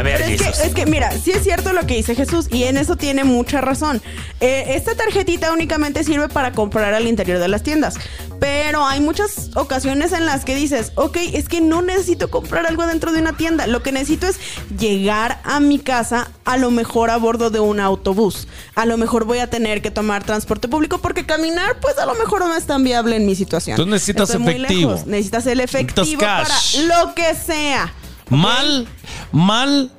A 0.00 0.02
ver, 0.02 0.16
Pero 0.16 0.30
es 0.30 0.40
que, 0.40 0.66
es 0.66 0.74
que, 0.74 0.86
mira, 0.86 1.12
sí 1.12 1.30
es 1.30 1.42
cierto 1.44 1.74
lo 1.74 1.86
que 1.86 1.94
dice 1.94 2.14
Jesús 2.14 2.46
y 2.50 2.64
en 2.64 2.78
eso 2.78 2.96
tiene 2.96 3.22
mucha 3.22 3.60
razón. 3.60 4.00
Eh, 4.40 4.64
esta 4.68 4.94
tarjetita 4.94 5.52
únicamente 5.52 6.04
sirve 6.04 6.30
para 6.30 6.52
comprar 6.52 6.94
al 6.94 7.06
interior 7.06 7.38
de 7.38 7.48
las 7.48 7.62
tiendas, 7.62 7.96
pero 8.40 8.86
hay 8.86 9.00
muchas 9.00 9.50
ocasiones 9.56 10.12
en 10.12 10.24
las 10.24 10.46
que 10.46 10.54
dices, 10.54 10.92
ok, 10.94 11.18
es 11.34 11.50
que 11.50 11.60
no 11.60 11.82
necesito 11.82 12.30
comprar 12.30 12.66
algo 12.66 12.86
dentro 12.86 13.12
de 13.12 13.20
una 13.20 13.36
tienda, 13.36 13.66
lo 13.66 13.82
que 13.82 13.92
necesito 13.92 14.26
es 14.26 14.38
llegar 14.78 15.42
a 15.44 15.60
mi 15.60 15.78
casa 15.78 16.30
a 16.46 16.56
lo 16.56 16.70
mejor 16.70 17.10
a 17.10 17.18
bordo 17.18 17.50
de 17.50 17.60
un 17.60 17.78
autobús. 17.78 18.48
A 18.76 18.86
lo 18.86 18.96
mejor 18.96 19.24
voy 19.26 19.40
a 19.40 19.50
tener 19.50 19.82
que 19.82 19.90
tomar 19.90 20.24
transporte 20.24 20.66
público 20.66 20.96
porque 20.96 21.26
caminar 21.26 21.78
pues 21.78 21.98
a 21.98 22.06
lo 22.06 22.14
mejor 22.14 22.40
no 22.40 22.56
es 22.56 22.64
tan 22.64 22.84
viable 22.84 23.16
en 23.16 23.26
mi 23.26 23.34
situación. 23.34 23.74
Entonces 23.74 23.92
necesitas 23.92 24.30
Estoy 24.30 24.54
efectivo. 24.54 24.98
Necesitas 25.04 25.46
el 25.46 25.60
efectivo 25.60 26.20
para 26.20 26.46
cash. 26.46 26.84
lo 26.86 27.14
que 27.14 27.34
sea. 27.34 27.92
Mal, 28.30 28.86
mal 29.32 29.90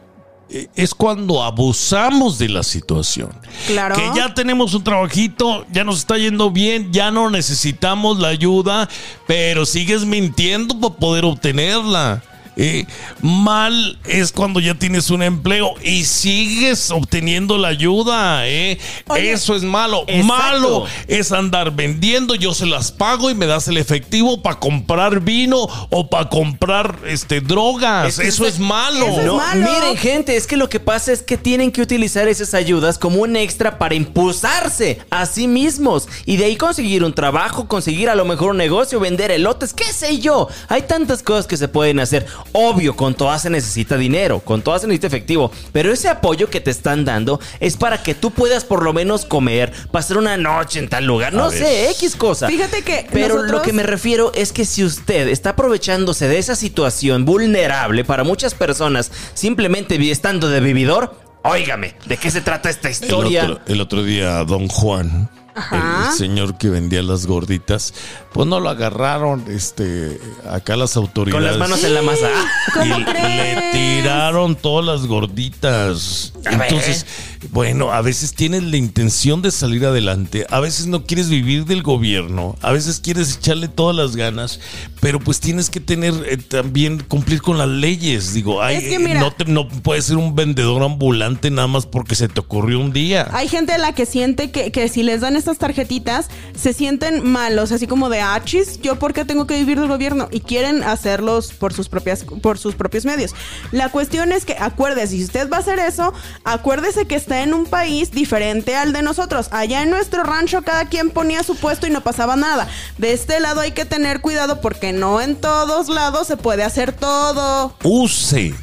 eh, 0.50 0.68
es 0.76 0.94
cuando 0.94 1.44
abusamos 1.44 2.38
de 2.38 2.50
la 2.50 2.64
situación. 2.64 3.30
Claro. 3.68 3.96
Que 3.96 4.10
ya 4.16 4.34
tenemos 4.34 4.74
un 4.74 4.84
trabajito, 4.84 5.66
ya 5.72 5.84
nos 5.84 6.00
está 6.00 6.18
yendo 6.18 6.52
bien, 6.52 6.92
ya 6.92 7.12
no 7.12 7.30
necesitamos 7.30 8.20
la 8.20 8.30
ayuda, 8.30 8.90
pero 9.28 9.66
sigues 9.66 10.06
mintiendo 10.06 10.80
para 10.80 10.96
poder 10.96 11.26
obtenerla. 11.26 12.24
Eh, 12.64 12.86
mal 13.22 13.97
es 14.05 14.32
cuando 14.32 14.59
ya 14.59 14.76
tienes 14.76 15.09
un 15.09 15.24
empleo 15.24 15.74
y 15.84 16.03
sigues 16.05 16.91
obteniendo 16.91 17.57
la 17.57 17.70
ayuda. 17.70 18.47
eh. 18.47 18.78
Oye, 19.07 19.32
Eso 19.32 19.55
es 19.55 19.64
malo. 19.64 20.03
exacto. 20.07 20.26
Malo 20.28 20.86
es 21.07 21.32
andar 21.32 21.72
vendiendo, 21.72 22.36
yo 22.36 22.53
se 22.53 22.66
las 22.68 22.91
pago 22.91 23.30
y 23.32 23.36
me 23.36 23.47
das 23.47 23.68
el 23.68 23.78
efectivo 23.78 24.41
para 24.43 24.59
comprar 24.59 25.22
vino 25.22 25.68
o 25.89 26.07
para 26.09 26.30
comprar 26.30 26.99
este 27.07 27.41
drogas. 27.41 28.09
Es 28.09 28.20
que 28.20 28.28
Eso 28.28 28.45
es- 28.45 28.53
es 28.55 28.59
malo. 28.59 29.07
Eso 29.07 29.20
es 29.22 29.26
No, 29.26 29.38
malo. 29.38 29.68
miren, 29.72 29.97
gente, 29.97 30.36
es 30.36 30.45
que 30.45 30.55
lo 30.57 30.70
que 30.70 30.80
pasa 30.80 31.12
es 31.12 31.24
que 31.24 31.38
tienen 31.38 31.72
que 31.72 31.82
utilizar 31.82 32.28
esas 32.28 32.53
ayudas 32.53 32.97
como 32.99 33.22
un 33.22 33.36
extra 33.36 33.80
para 33.80 33.95
impulsarse 33.95 34.99
a 35.09 35.26
sí 35.26 35.47
mismos 35.47 36.07
y 36.26 36.38
de 36.38 36.45
ahí 36.45 36.55
conseguir 36.57 37.03
un 37.03 37.14
trabajo, 37.14 37.68
conseguir 37.68 38.09
a 38.09 38.16
lo 38.16 38.26
mejor 38.26 38.51
un 38.51 38.57
negocio, 38.57 38.99
vender 38.99 39.32
elotes, 39.32 39.74
qué 39.74 39.86
sé 39.91 40.20
yo. 40.20 40.47
Hay 40.70 40.84
tantas 40.84 41.24
cosas 41.24 41.47
que 41.47 41.57
se 41.57 41.68
pueden 41.68 41.99
hacer. 41.99 42.26
Obvio, 42.54 42.95
con 42.95 43.14
todas 43.14 43.41
se 43.43 43.49
necesita 43.49 43.97
dinero, 43.97 44.39
con 44.41 44.62
todas 44.62 44.82
se 44.82 44.88
necesita 44.88 45.08
efectivo, 45.08 45.52
pero 45.72 45.91
ese 45.91 46.10
apoyo 46.10 46.49
que 46.49 46.60
te 46.60 46.72
están 46.72 47.06
dando 47.06 47.39
es 47.60 47.78
para 47.78 48.04
que 48.04 48.14
tú 48.14 48.32
puedas 48.32 48.64
por 48.66 48.84
lo 48.84 48.93
menos 48.93 49.26
comer, 49.26 49.72
pasar 49.91 50.18
una 50.18 50.38
noche 50.38 50.80
en 50.80 50.89
tal 50.89 51.06
lugar, 51.06 51.34
no 51.34 51.49
sé, 51.49 51.89
X 51.91 52.16
cosa. 52.16 52.47
Fíjate 52.47 52.82
que 52.84 53.08
Pero 53.12 53.43
lo 53.43 53.62
que 53.62 53.74
me 53.74 53.84
refiero 53.84 54.32
es 54.36 54.52
que 54.52 54.66
si 54.66 54.84
usted 54.84 55.28
está 55.30 55.52
aprovechándose 55.52 56.28
de 56.28 56.38
esa 56.39 56.56
situación 56.56 57.26
vulnerable 57.26 58.04
para 58.04 58.24
muchas 58.24 58.54
personas, 58.54 59.12
simplemente 59.34 59.95
estando 60.12 60.49
de 60.49 60.60
vividor, 60.60 61.16
óigame, 61.43 61.95
¿de 62.06 62.18
qué 62.18 62.30
se 62.32 62.41
trata 62.41 62.70
esta 62.70 62.89
El 62.89 62.93
historia? 62.93 63.43
otro, 63.43 63.60
el 63.68 63.82
otro 63.82 64.04
día, 64.04 64.43
don 64.43 64.68
Juan, 64.68 65.30
Ajá. 65.56 66.08
el 66.10 66.18
señor 66.18 66.58
que 66.58 66.70
vendía 66.70 67.02
las 67.02 67.26
gorditas, 67.26 67.93
pues 68.34 68.48
no 68.48 68.60
lo 68.60 68.70
agarraron, 68.70 69.44
este, 69.50 70.20
acá 70.50 70.76
las 70.76 70.96
autoridades. 70.98 71.34
Con 71.42 71.44
las 71.46 71.58
manos 71.58 71.84
en 71.84 71.94
la 71.94 72.02
masa. 72.02 72.30
y 72.30 72.72
¿Cómo 72.80 72.98
le 73.00 73.72
tiraron 73.74 74.56
todas 74.56 74.86
las 74.86 75.06
gorditas. 75.08 76.34
A 76.46 76.52
ver. 76.58 76.62
Entonces, 76.70 77.06
bueno, 77.52 77.92
a 77.92 78.02
veces 78.02 78.34
tienes 78.34 78.64
la 78.64 78.78
intención 78.78 79.42
de 79.42 79.52
salir 79.52 79.86
adelante, 79.86 80.46
a 80.50 80.60
veces 80.60 80.88
no 80.88 81.06
quieres 81.06 81.30
vivir 81.30 81.66
del 81.66 81.84
gobierno, 81.84 82.56
a 82.62 82.72
veces 82.72 83.00
quieres 83.00 83.36
echarle 83.38 83.68
todas 83.68 83.96
las 83.96 84.16
ganas, 84.16 84.60
pero 85.02 85.20
pues 85.20 85.40
tienes 85.40 85.70
que 85.70 85.80
tener 85.80 86.14
eh, 86.28 86.38
también 86.38 87.00
cumplir 87.08 87.42
con 87.42 87.58
las 87.58 87.68
leyes. 87.68 88.34
Digo, 88.34 88.62
ay, 88.62 88.78
Es 88.78 88.84
que 88.86 89.00
mira- 89.00 89.20
no, 89.20 89.32
te- 89.34 89.46
no 89.46 89.68
puedes 89.68 90.06
ser 90.06 90.18
un 90.18 90.36
vendedor 90.36 90.84
ambulante 90.84 91.50
nada 91.52 91.68
más 91.68 91.86
porque 91.86 92.16
se 92.16 92.28
te 92.28 92.40
ocurrió 92.40 92.80
un 92.80 92.94
día. 92.94 93.28
Hay 93.34 93.48
gente 93.48 93.74
a 93.74 93.78
la 93.78 93.94
que 93.94 94.06
siente 94.06 94.52
que, 94.52 94.72
que 94.72 94.88
si 94.90 95.04
les 95.04 95.22
dan 95.22 95.36
estas 95.36 95.58
tarjetitas, 95.58 96.28
se 96.56 96.74
sienten 96.74 97.28
malos, 97.30 97.72
así 97.72 97.88
como 97.88 98.10
de 98.10 98.20
achis, 98.22 98.80
yo 98.82 98.97
por 98.97 99.13
qué 99.13 99.26
tengo 99.26 99.47
que 99.47 99.55
vivir 99.55 99.80
del 99.80 99.88
gobierno 99.89 100.28
y 100.32 100.41
quieren 100.41 100.84
hacerlos 100.84 101.51
por 101.51 101.74
sus 101.74 101.89
propias, 101.89 102.24
por 102.24 102.57
sus 102.57 102.76
propios 102.76 103.05
medios. 103.05 103.34
La 103.72 103.89
cuestión 103.89 104.32
es 104.32 104.45
que 104.45 104.55
acuérdese, 104.59 105.17
si 105.17 105.24
usted 105.24 105.49
va 105.49 105.57
a 105.57 105.59
hacer 105.61 105.80
eso, 105.80 106.13
acuérdese 106.43 107.05
que 107.05 107.15
está 107.15 107.41
en 107.41 107.53
un 107.53 107.65
país 107.65 108.11
diferente 108.11 108.76
al 108.76 108.93
de 108.93 109.01
nosotros. 109.01 109.47
Allá 109.51 109.84
en 109.84 109.89
nuestro 109.89 110.24
rancho 110.24 110.61
cada 110.61 110.86
quien 110.86 111.09
ponía 111.09 111.43
su 111.43 111.55
puesto 111.55 111.88
y 111.88 111.89
no 111.89 112.01
pasaba 112.01 112.36
nada. 112.36 112.67
De 112.97 113.13
este 113.13 113.39
lado 113.39 113.61
hay 113.61 113.72
que 113.72 113.86
tener 113.86 114.22
cuidado 114.22 114.61
porque 114.61 114.93
no 114.93 115.22
en 115.22 115.36
todos 115.36 115.89
lados 115.89 116.28
se 116.28 116.38
puede 116.38 116.63
hacer 116.63 116.93
todo. 116.93 117.76
use, 117.84 118.53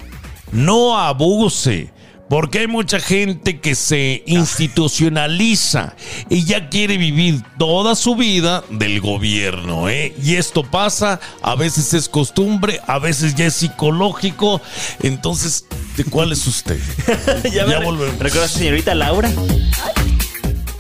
no 0.53 0.99
abuse, 0.99 1.93
Porque 2.29 2.61
hay 2.61 2.67
mucha 2.67 3.01
gente 3.01 3.61
que 3.61 3.75
se 3.75 4.23
institucionaliza 4.27 5.97
y 6.29 6.45
ya 6.45 6.69
quiere 6.69 6.99
vivir 6.99 7.43
toda 7.59 7.95
su 7.95 8.17
vida 8.17 8.65
del 8.69 9.01
gobierno, 9.01 9.89
¿eh? 9.89 10.15
Y 10.23 10.37
esto 10.37 10.63
pasa, 10.63 11.21
a 11.43 11.55
veces 11.55 11.95
es 11.95 12.09
costumbre, 12.09 12.81
a 12.87 12.99
veces 12.99 13.35
ya 13.35 13.47
es 13.47 13.55
psicológico. 13.55 14.61
Entonces, 15.03 15.65
¿de 15.97 16.05
cuál 16.05 16.33
es 16.33 16.47
usted? 16.47 16.79
ya 17.45 17.67
Ya 17.67 17.81
volvemos. 17.81 18.19
¿Recuerdas 18.19 18.55
a 18.55 18.59
señorita 18.59 18.95
Laura? 18.95 19.31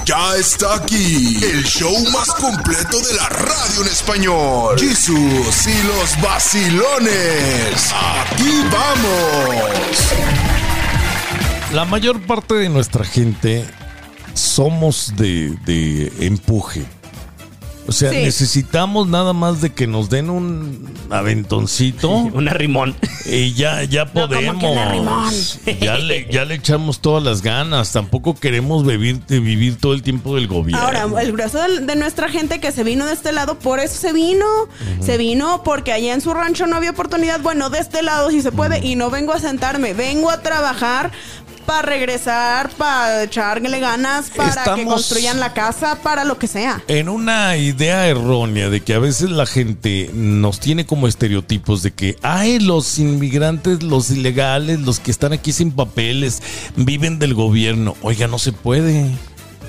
Ya 0.04 0.36
está 0.36 0.74
aquí 0.76 1.36
el 1.44 1.64
show 1.64 1.94
más 2.12 2.28
completo 2.28 2.98
de 2.98 3.14
la 3.14 3.28
radio 3.28 3.82
en 3.82 3.88
español. 3.88 4.78
Jesús 4.78 5.66
y 5.66 5.82
los 5.86 6.20
vacilones. 6.22 7.92
Aquí 7.92 8.62
vamos. 8.72 10.67
La 11.72 11.84
mayor 11.84 12.20
parte 12.22 12.54
de 12.54 12.68
nuestra 12.70 13.04
gente 13.04 13.64
somos 14.34 15.14
de, 15.16 15.50
de 15.66 16.12
empuje. 16.26 16.84
O 17.86 17.92
sea, 17.92 18.10
Sí. 18.10 18.16
necesitamos 18.18 19.08
nada 19.08 19.32
más 19.32 19.62
de 19.62 19.72
que 19.72 19.86
nos 19.86 20.10
den 20.10 20.28
un 20.28 20.92
aventoncito 21.08 22.10
Una 22.34 22.52
rimón. 22.52 22.94
y 23.24 23.54
ya, 23.54 23.82
ya 23.84 24.04
No, 24.06 24.12
como 24.12 24.28
que 24.28 24.34
podemos. 24.36 24.62
un 24.64 24.78
arrimón. 24.78 25.32
ya, 25.80 25.96
le, 25.96 26.26
ya 26.30 26.44
le 26.44 26.54
echamos 26.56 27.00
todas 27.00 27.22
las 27.22 27.40
ganas. 27.42 27.92
Tampoco 27.92 28.34
queremos 28.34 28.84
vivir, 28.86 29.20
vivir 29.28 29.76
todo 29.78 29.94
el 29.94 30.02
tiempo 30.02 30.34
del 30.34 30.48
gobierno. 30.48 30.84
Ahora, 30.84 31.06
el 31.22 31.32
grueso 31.32 31.58
de, 31.62 31.96
nuestra 31.96 32.28
gente 32.28 32.60
que 32.60 32.72
se 32.72 32.84
vino 32.84 33.06
de 33.06 33.14
este 33.14 33.32
lado, 33.32 33.58
por 33.58 33.80
eso 33.80 33.94
se 33.98 34.12
vino. 34.12 34.46
Se 35.00 35.16
vino 35.16 35.62
porque 35.64 35.92
allá 35.92 36.12
en 36.12 36.20
su 36.20 36.32
rancho 36.34 36.66
no 36.66 36.76
había 36.76 36.90
oportunidad. 36.90 37.40
Bueno, 37.40 37.70
de 37.70 37.78
este 37.78 38.02
lado 38.02 38.30
sí 38.30 38.42
se 38.42 38.52
puede. 38.52 38.86
Y 38.86 38.96
no 38.96 39.08
vengo 39.10 39.32
a 39.32 39.38
sentarme, 39.40 39.94
vengo 39.94 40.28
a 40.30 40.42
trabajar 40.42 41.10
para 41.68 41.82
regresar, 41.82 42.70
para 42.78 43.24
echarle 43.24 43.78
ganas, 43.78 44.30
para 44.34 44.74
que 44.74 44.86
construyan 44.86 45.38
la 45.38 45.52
casa, 45.52 45.98
para 46.02 46.24
lo 46.24 46.38
que 46.38 46.46
sea. 46.46 46.82
En 46.88 47.10
una 47.10 47.58
idea 47.58 48.08
errónea 48.08 48.70
de 48.70 48.80
que 48.80 48.94
a 48.94 48.98
veces 48.98 49.28
la 49.28 49.44
gente 49.44 50.10
nos 50.14 50.60
tiene 50.60 50.86
como 50.86 51.06
estereotipos 51.06 51.82
de 51.82 51.90
que, 51.90 52.16
ay, 52.22 52.58
los 52.58 52.98
inmigrantes, 52.98 53.82
los 53.82 54.10
ilegales, 54.10 54.80
los 54.80 54.98
que 54.98 55.10
están 55.10 55.34
aquí 55.34 55.52
sin 55.52 55.70
papeles, 55.70 56.42
viven 56.74 57.18
del 57.18 57.34
gobierno. 57.34 57.96
Oiga, 58.00 58.28
no 58.28 58.38
se 58.38 58.52
puede. 58.52 59.10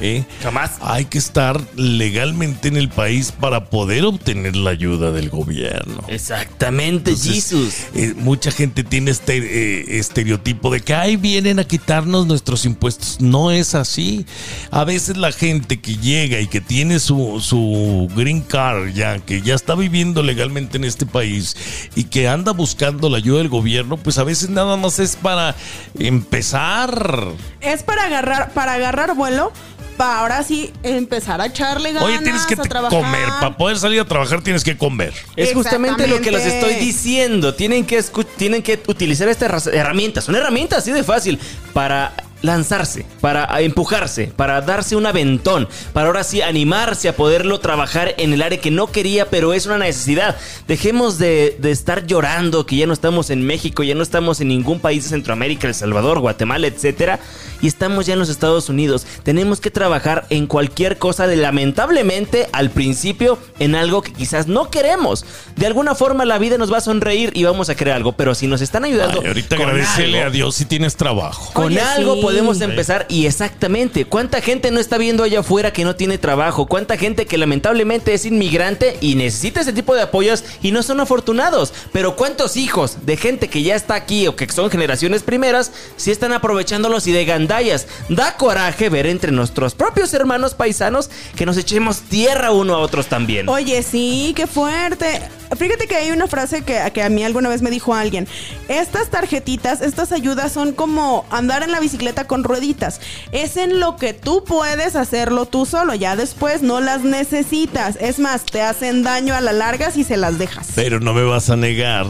¿Eh? 0.01 0.25
Jamás. 0.41 0.71
Hay 0.81 1.05
que 1.05 1.17
estar 1.17 1.59
legalmente 1.75 2.67
en 2.67 2.77
el 2.77 2.89
país 2.89 3.31
para 3.31 3.65
poder 3.65 4.05
obtener 4.05 4.55
la 4.55 4.71
ayuda 4.71 5.11
del 5.11 5.29
gobierno. 5.29 6.03
Exactamente, 6.07 7.11
Entonces, 7.11 7.33
Jesus. 7.33 7.73
eh, 7.95 8.13
mucha 8.15 8.51
gente 8.51 8.83
tiene 8.83 9.11
este 9.11 9.37
eh, 9.37 9.99
estereotipo 9.99 10.71
de 10.71 10.81
que 10.81 10.93
ahí 10.93 11.15
vienen 11.15 11.59
a 11.59 11.63
quitarnos 11.63 12.27
nuestros 12.27 12.65
impuestos. 12.65 13.19
No 13.19 13.51
es 13.51 13.75
así. 13.75 14.25
A 14.71 14.83
veces 14.83 15.17
la 15.17 15.31
gente 15.31 15.79
que 15.79 15.97
llega 15.97 16.39
y 16.39 16.47
que 16.47 16.61
tiene 16.61 16.99
su, 16.99 17.39
su 17.41 18.09
green 18.15 18.41
card 18.41 18.93
ya, 18.93 19.19
que 19.19 19.41
ya 19.41 19.55
está 19.55 19.75
viviendo 19.75 20.23
legalmente 20.23 20.77
en 20.77 20.83
este 20.83 21.05
país 21.05 21.55
y 21.95 22.05
que 22.05 22.27
anda 22.27 22.51
buscando 22.51 23.09
la 23.09 23.17
ayuda 23.17 23.39
del 23.39 23.49
gobierno, 23.49 23.97
pues 23.97 24.17
a 24.17 24.23
veces 24.23 24.49
nada 24.49 24.77
más 24.77 24.99
es 24.99 25.15
para 25.15 25.55
empezar. 25.97 27.27
Es 27.61 27.83
para 27.83 28.05
agarrar, 28.05 28.51
para 28.53 28.73
agarrar 28.73 29.15
vuelo, 29.15 29.51
para 29.99 30.19
ahora 30.19 30.43
sí 30.43 30.71
empezar 30.81 31.41
a 31.41 31.47
echarle 31.47 31.91
ganas, 31.91 32.07
Oye, 32.07 32.19
tienes 32.19 32.45
que 32.45 32.53
a 32.53 32.63
trabajar. 32.63 33.01
comer. 33.01 33.27
Para 33.27 33.57
poder 33.57 33.77
salir 33.77 33.99
a 33.99 34.05
trabajar 34.05 34.41
tienes 34.41 34.63
que 34.63 34.77
comer. 34.77 35.13
Es 35.35 35.53
justamente 35.53 36.07
lo 36.07 36.21
que 36.21 36.31
les 36.31 36.45
estoy 36.45 36.75
diciendo. 36.75 37.53
Tienen 37.53 37.85
que, 37.85 38.01
tienen 38.37 38.63
que 38.63 38.81
utilizar 38.87 39.27
estas 39.27 39.67
herramientas. 39.67 40.23
Son 40.23 40.35
herramientas 40.35 40.79
así 40.79 40.93
de 40.93 41.03
fácil 41.03 41.37
para 41.73 42.13
lanzarse, 42.41 43.05
para 43.21 43.59
empujarse, 43.61 44.27
para 44.35 44.61
darse 44.61 44.95
un 44.95 45.05
aventón, 45.05 45.67
para 45.93 46.07
ahora 46.07 46.23
sí 46.23 46.41
animarse 46.41 47.09
a 47.09 47.15
poderlo 47.15 47.59
trabajar 47.59 48.15
en 48.17 48.33
el 48.33 48.41
área 48.41 48.59
que 48.61 48.71
no 48.71 48.87
quería, 48.87 49.29
pero 49.29 49.53
es 49.53 49.65
una 49.65 49.77
necesidad. 49.77 50.37
Dejemos 50.67 51.17
de, 51.17 51.57
de 51.59 51.71
estar 51.71 52.05
llorando 52.05 52.65
que 52.65 52.77
ya 52.77 52.87
no 52.87 52.93
estamos 52.93 53.29
en 53.29 53.45
México, 53.45 53.83
ya 53.83 53.95
no 53.95 54.03
estamos 54.03 54.39
en 54.41 54.47
ningún 54.49 54.79
país 54.79 55.03
de 55.03 55.09
Centroamérica, 55.09 55.67
El 55.67 55.75
Salvador, 55.75 56.19
Guatemala, 56.19 56.67
etcétera, 56.67 57.19
y 57.61 57.67
estamos 57.67 58.05
ya 58.05 58.13
en 58.13 58.19
los 58.19 58.29
Estados 58.29 58.69
Unidos. 58.69 59.05
Tenemos 59.23 59.59
que 59.59 59.69
trabajar 59.71 60.25
en 60.29 60.47
cualquier 60.47 60.97
cosa 60.97 61.27
de 61.27 61.35
lamentablemente 61.35 62.47
al 62.51 62.69
principio 62.69 63.37
en 63.59 63.75
algo 63.75 64.01
que 64.01 64.13
quizás 64.13 64.47
no 64.47 64.69
queremos. 64.69 65.25
De 65.55 65.65
alguna 65.67 65.95
forma 65.95 66.25
la 66.25 66.37
vida 66.37 66.57
nos 66.57 66.71
va 66.71 66.77
a 66.77 66.81
sonreír 66.81 67.31
y 67.33 67.43
vamos 67.43 67.69
a 67.69 67.75
crear 67.75 67.97
algo, 67.97 68.13
pero 68.13 68.33
si 68.35 68.47
nos 68.47 68.61
están 68.61 68.85
ayudando 68.85 69.19
Ay, 69.21 69.27
ahorita 69.27 69.55
agradecele 69.55 70.17
algo- 70.19 70.29
a 70.29 70.31
Dios 70.31 70.55
si 70.55 70.65
tienes 70.65 70.95
trabajo. 70.95 71.51
con 71.53 71.65
Oye, 71.67 71.81
algo 71.81 72.15
sí. 72.15 72.21
Podemos 72.29 72.61
empezar 72.61 73.05
y 73.09 73.25
exactamente, 73.25 74.05
¿cuánta 74.05 74.41
gente 74.41 74.71
no 74.71 74.79
está 74.79 74.97
viendo 74.97 75.23
allá 75.23 75.39
afuera 75.39 75.73
que 75.73 75.83
no 75.83 75.95
tiene 75.95 76.17
trabajo? 76.17 76.67
¿Cuánta 76.67 76.97
gente 76.97 77.25
que 77.25 77.37
lamentablemente 77.37 78.13
es 78.13 78.25
inmigrante 78.25 78.97
y 79.01 79.15
necesita 79.15 79.61
ese 79.61 79.73
tipo 79.73 79.95
de 79.95 80.03
apoyos 80.03 80.43
y 80.61 80.71
no 80.71 80.83
son 80.83 80.99
afortunados? 80.99 81.73
Pero 81.91 82.15
¿cuántos 82.15 82.55
hijos 82.55 83.05
de 83.05 83.17
gente 83.17 83.47
que 83.47 83.63
ya 83.63 83.75
está 83.75 83.95
aquí 83.95 84.27
o 84.27 84.35
que 84.35 84.47
son 84.49 84.69
generaciones 84.69 85.23
primeras 85.23 85.71
sí 85.95 86.11
están 86.11 86.33
aprovechándolos 86.33 87.07
y 87.07 87.11
de 87.11 87.25
gandallas? 87.25 87.87
Da 88.09 88.37
coraje 88.37 88.89
ver 88.89 89.07
entre 89.07 89.31
nuestros 89.31 89.73
propios 89.73 90.13
hermanos 90.13 90.53
paisanos 90.53 91.09
que 91.35 91.45
nos 91.45 91.57
echemos 91.57 92.01
tierra 92.01 92.51
uno 92.51 92.75
a 92.75 92.79
otros 92.79 93.07
también. 93.07 93.49
Oye, 93.49 93.81
sí, 93.83 94.33
qué 94.35 94.45
fuerte. 94.47 95.21
Fíjate 95.57 95.87
que 95.87 95.95
hay 95.95 96.11
una 96.11 96.27
frase 96.27 96.61
que, 96.61 96.79
que 96.93 97.01
a 97.01 97.09
mí 97.09 97.23
alguna 97.23 97.49
vez 97.49 97.63
me 97.63 97.71
dijo 97.71 97.95
alguien. 97.95 98.27
Estas 98.67 99.09
tarjetitas, 99.09 99.81
estas 99.81 100.11
ayudas 100.11 100.51
son 100.51 100.73
como 100.73 101.25
andar 101.31 101.63
en 101.63 101.71
la 101.71 101.79
bicicleta 101.79 102.18
con 102.25 102.43
rueditas. 102.43 103.01
Es 103.31 103.57
en 103.57 103.79
lo 103.79 103.95
que 103.95 104.13
tú 104.13 104.43
puedes 104.43 104.95
hacerlo 104.95 105.45
tú 105.45 105.65
solo. 105.65 105.93
Ya 105.95 106.15
después 106.15 106.61
no 106.61 106.79
las 106.81 107.01
necesitas. 107.01 107.97
Es 107.99 108.19
más, 108.19 108.45
te 108.45 108.61
hacen 108.61 109.03
daño 109.03 109.35
a 109.35 109.41
la 109.41 109.53
larga 109.53 109.91
si 109.91 110.03
se 110.03 110.17
las 110.17 110.37
dejas. 110.37 110.67
Pero 110.75 110.99
no 110.99 111.13
me 111.13 111.23
vas 111.23 111.49
a 111.49 111.55
negar. 111.55 112.05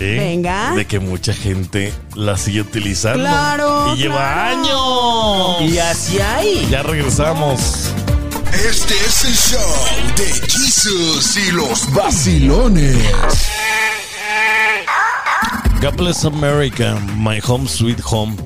¿eh? 0.00 0.16
Venga. 0.18 0.72
De 0.74 0.86
que 0.86 0.98
mucha 0.98 1.32
gente 1.32 1.92
la 2.14 2.36
sigue 2.36 2.60
utilizando. 2.62 3.20
Claro, 3.20 3.94
Y 3.94 3.98
lleva 3.98 4.16
claro. 4.16 5.58
años. 5.60 5.72
Y 5.72 5.78
así 5.78 6.18
hay. 6.20 6.66
Ya 6.70 6.82
regresamos. 6.82 7.92
Este 8.52 8.94
es 8.94 9.24
el 9.24 9.34
show 9.34 10.14
de 10.16 10.26
Jesús 10.48 11.36
y 11.36 11.50
los 11.52 11.92
vacilones. 11.92 12.96
God 15.84 15.98
bless 15.98 16.24
America, 16.24 16.98
my 17.18 17.38
home 17.46 17.68
sweet 17.68 18.00
home. 18.00 18.36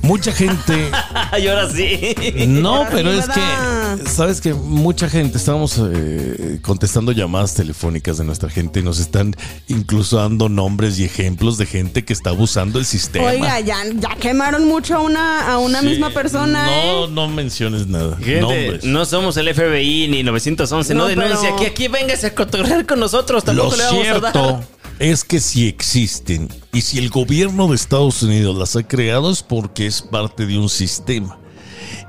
Mucha 0.00 0.32
gente. 0.32 0.90
y 1.38 1.46
ahora 1.46 1.68
sí. 1.68 2.14
No, 2.48 2.86
pero 2.90 3.12
es 3.12 3.26
que, 3.28 4.08
sabes 4.08 4.40
que 4.40 4.54
mucha 4.54 5.10
gente, 5.10 5.36
estamos 5.36 5.78
eh, 5.92 6.58
contestando 6.62 7.12
llamadas 7.12 7.52
telefónicas 7.52 8.16
de 8.16 8.24
nuestra 8.24 8.48
gente 8.48 8.80
y 8.80 8.82
nos 8.82 8.98
están 8.98 9.36
incluso 9.68 10.16
dando 10.16 10.48
nombres 10.48 10.98
y 10.98 11.04
ejemplos 11.04 11.58
de 11.58 11.66
gente 11.66 12.02
que 12.06 12.14
está 12.14 12.30
abusando 12.30 12.78
el 12.78 12.86
sistema. 12.86 13.26
Oiga, 13.26 13.60
ya, 13.60 13.84
ya 13.94 14.16
quemaron 14.18 14.66
mucho 14.66 14.96
a 14.96 15.00
una, 15.00 15.52
a 15.52 15.58
una 15.58 15.80
Sí, 15.80 15.86
misma 15.86 16.08
persona. 16.14 16.64
No, 16.64 17.04
¿eh? 17.04 17.08
no 17.10 17.28
menciones 17.28 17.88
nada. 17.88 18.16
Gente, 18.16 18.40
nombres. 18.40 18.84
no 18.84 19.04
somos 19.04 19.36
el 19.36 19.52
FBI 19.54 20.08
ni 20.08 20.22
911, 20.22 20.94
no, 20.94 21.00
No, 21.02 21.08
denuncia. 21.08 21.40
pero- 21.42 21.56
Aquí, 21.56 21.66
aquí 21.66 21.88
véngase 21.88 22.28
a 22.28 22.34
cotorrear 22.34 22.86
con 22.86 22.98
nosotros, 23.00 23.44
tampoco 23.44 23.72
Lo 23.72 23.76
le 23.76 23.84
vamos 23.84 24.00
a 24.00 24.02
cierto 24.04 24.20
dar. 24.22 24.81
Es 25.02 25.24
que 25.24 25.40
si 25.40 25.66
existen 25.66 26.48
y 26.72 26.82
si 26.82 26.98
el 26.98 27.10
gobierno 27.10 27.66
de 27.66 27.74
Estados 27.74 28.22
Unidos 28.22 28.56
las 28.56 28.76
ha 28.76 28.86
creado 28.86 29.32
es 29.32 29.42
porque 29.42 29.86
es 29.88 30.00
parte 30.00 30.46
de 30.46 30.56
un 30.56 30.68
sistema. 30.68 31.40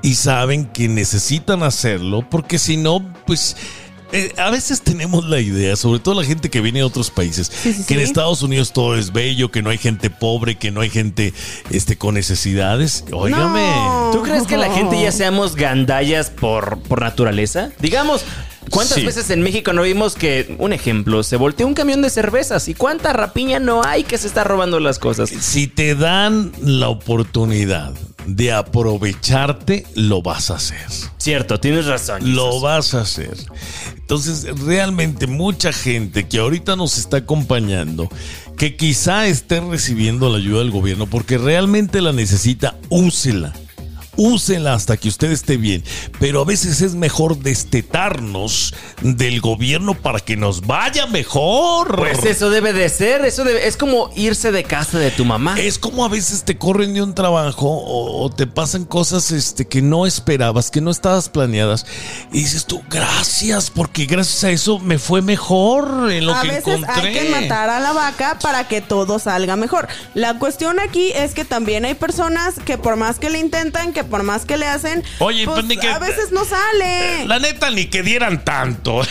Y 0.04 0.14
saben 0.14 0.66
que 0.66 0.88
necesitan 0.88 1.64
hacerlo 1.64 2.30
porque 2.30 2.60
si 2.60 2.78
no, 2.78 3.14
pues... 3.26 3.58
eh, 4.14 4.34
a 4.38 4.50
veces 4.52 4.82
tenemos 4.82 5.26
la 5.26 5.40
idea, 5.40 5.76
sobre 5.76 6.00
todo 6.00 6.16
la 6.22 6.26
gente 6.26 6.50
que 6.50 6.62
viene 6.62 6.80
de 6.80 6.84
otros 6.86 7.10
países, 7.12 7.52
sí, 7.52 7.84
que 7.88 7.96
en. 7.96 8.00
Estados 8.00 8.42
Unidos 8.44 8.72
todo 8.72 8.96
es 8.96 9.12
bello, 9.12 9.52
que 9.52 9.62
no 9.62 9.70
hay 9.70 9.78
gente 9.78 10.10
pobre, 10.10 10.56
que 10.58 10.72
no 10.72 10.82
hay 10.82 10.90
gente 10.90 11.34
este, 11.72 11.98
con 11.98 12.14
necesidades. 12.14 13.04
Óigame. 13.12 13.62
No. 13.66 14.10
¿Tú 14.14 14.22
crees 14.22 14.44
que 14.44 14.58
la 14.58 14.72
gente 14.72 15.02
ya 15.02 15.12
seamos 15.12 15.56
gandallas 15.56 16.30
por, 16.30 16.80
por 16.84 17.02
naturaleza? 17.02 17.72
Digamos, 17.80 18.24
¿cuántas 18.70 19.00
Sí. 19.00 19.06
veces 19.06 19.30
en 19.32 19.42
México 19.42 19.74
no 19.74 19.82
vimos 19.82 20.16
que, 20.16 20.56
un 20.60 20.74
ejemplo, 20.74 21.24
se 21.24 21.36
volteó 21.36 21.66
un 21.68 21.74
camión 21.74 22.02
de 22.02 22.10
cervezas? 22.10 22.68
¿Y 22.68 22.76
cuánta 22.76 23.14
rapiña 23.14 23.60
no 23.60 23.84
hay 23.84 24.04
que 24.04 24.18
se 24.18 24.28
está 24.28 24.44
robando 24.44 24.80
las 24.80 25.00
cosas? 25.00 25.30
Si 25.30 25.68
te 25.68 25.96
dan 25.96 26.52
la 26.62 26.90
oportunidad 26.90 27.94
de 28.26 28.52
aprovecharte, 28.52 29.86
lo 29.96 30.22
vas 30.22 30.52
a 30.52 30.56
hacer. 30.56 30.88
Cierto, 31.18 31.60
tienes 31.60 31.86
razón. 31.86 32.36
Lo 32.36 32.60
vas 32.60 32.94
a 32.94 33.02
hacer. 33.02 33.38
Entonces, 33.98 34.46
realmente 34.60 35.28
mucha 35.28 35.72
gente 35.72 36.28
que 36.28 36.40
ahorita 36.40 36.76
nos 36.76 36.98
está 36.98 37.18
acompañando, 37.18 38.10
que 38.58 38.76
quizá 38.76 39.28
esté 39.28 39.60
recibiendo 39.62 40.30
la 40.30 40.38
ayuda 40.38 40.60
del 40.60 40.72
gobierno 40.72 41.08
porque 41.08 41.38
realmente 41.38 42.02
la 42.02 42.14
necesita, 42.14 42.76
úsela. 42.90 43.54
Úsenla 44.16 44.74
hasta 44.74 44.98
que 44.98 45.10
usted 45.10 45.32
esté 45.32 45.58
bien. 45.58 45.84
Pero 46.20 46.42
a 46.42 46.46
veces 46.46 46.82
es 46.82 46.96
mejor 46.96 47.38
destetarnos 47.38 48.74
del 49.02 49.42
gobierno 49.42 49.94
para 49.94 50.20
que 50.20 50.36
nos 50.38 50.62
vaya 50.62 51.06
mejor. 51.08 51.96
Pues 51.98 52.24
eso 52.26 52.50
debe 52.50 52.74
de 52.74 52.90
ser, 52.90 53.26
eso 53.26 53.44
debe- 53.44 53.66
es 53.68 53.78
como 53.78 54.10
irse 54.16 54.52
de 54.52 54.64
casa 54.64 55.00
de 55.00 55.12
tu 55.12 55.26
mamá. 55.26 55.60
Es 55.60 55.78
como 55.80 56.06
a 56.06 56.10
veces 56.10 56.44
te 56.44 56.58
corren 56.58 56.94
de 56.94 57.02
un 57.02 57.14
trabajo 57.16 57.68
o, 57.68 58.24
o 58.24 58.30
te 58.30 58.48
pasan 58.48 58.86
cosas 58.86 59.32
este, 59.32 59.66
que 59.68 59.82
no 59.82 60.06
esperabas, 60.06 60.72
que 60.72 60.82
no 60.82 60.92
estabas 60.92 61.30
planeadas. 61.30 61.86
Y 62.32 62.40
dices 62.40 62.66
tú, 62.66 62.82
gracias, 62.90 63.70
porque 63.70 64.06
gracias 64.06 64.44
a 64.44 64.52
eso 64.52 64.80
me 64.80 64.98
fue 65.00 65.22
mejor 65.22 66.12
en 66.12 66.26
lo 66.26 66.34
a 66.36 66.42
que 66.42 66.48
veces 66.50 66.80
encontré. 66.80 67.08
hay 67.08 67.14
que 67.14 67.30
matar 67.30 67.70
a 67.70 67.80
la 67.80 67.94
vaca 67.94 68.38
para 68.42 68.68
que 68.68 68.82
todo 68.82 69.20
salga 69.20 69.56
mejor. 69.56 69.88
La 70.14 70.40
cuestión 70.40 70.80
aquí 70.80 71.12
es 71.16 71.34
que 71.34 71.46
también 71.46 71.86
hay 71.86 71.94
personas 71.96 72.56
que 72.66 72.78
por 72.78 72.96
más 72.96 73.20
que 73.20 73.30
le 73.30 73.40
intentan, 73.40 73.94
que 73.94 74.03
por 74.04 74.24
más 74.24 74.46
que 74.46 74.58
le 74.58 74.68
hacen, 74.68 75.04
Oye, 75.20 75.46
pues, 75.46 75.56
pues, 75.56 75.66
ni 75.66 75.78
que- 75.78 75.90
a 75.90 76.00
veces 76.00 76.32
no 76.32 76.46
sale. 76.46 77.26
La 77.26 77.40
neta, 77.40 77.70
ni 77.72 77.86
que 77.86 78.04
dieran 78.04 78.44
tanto. 78.46 79.02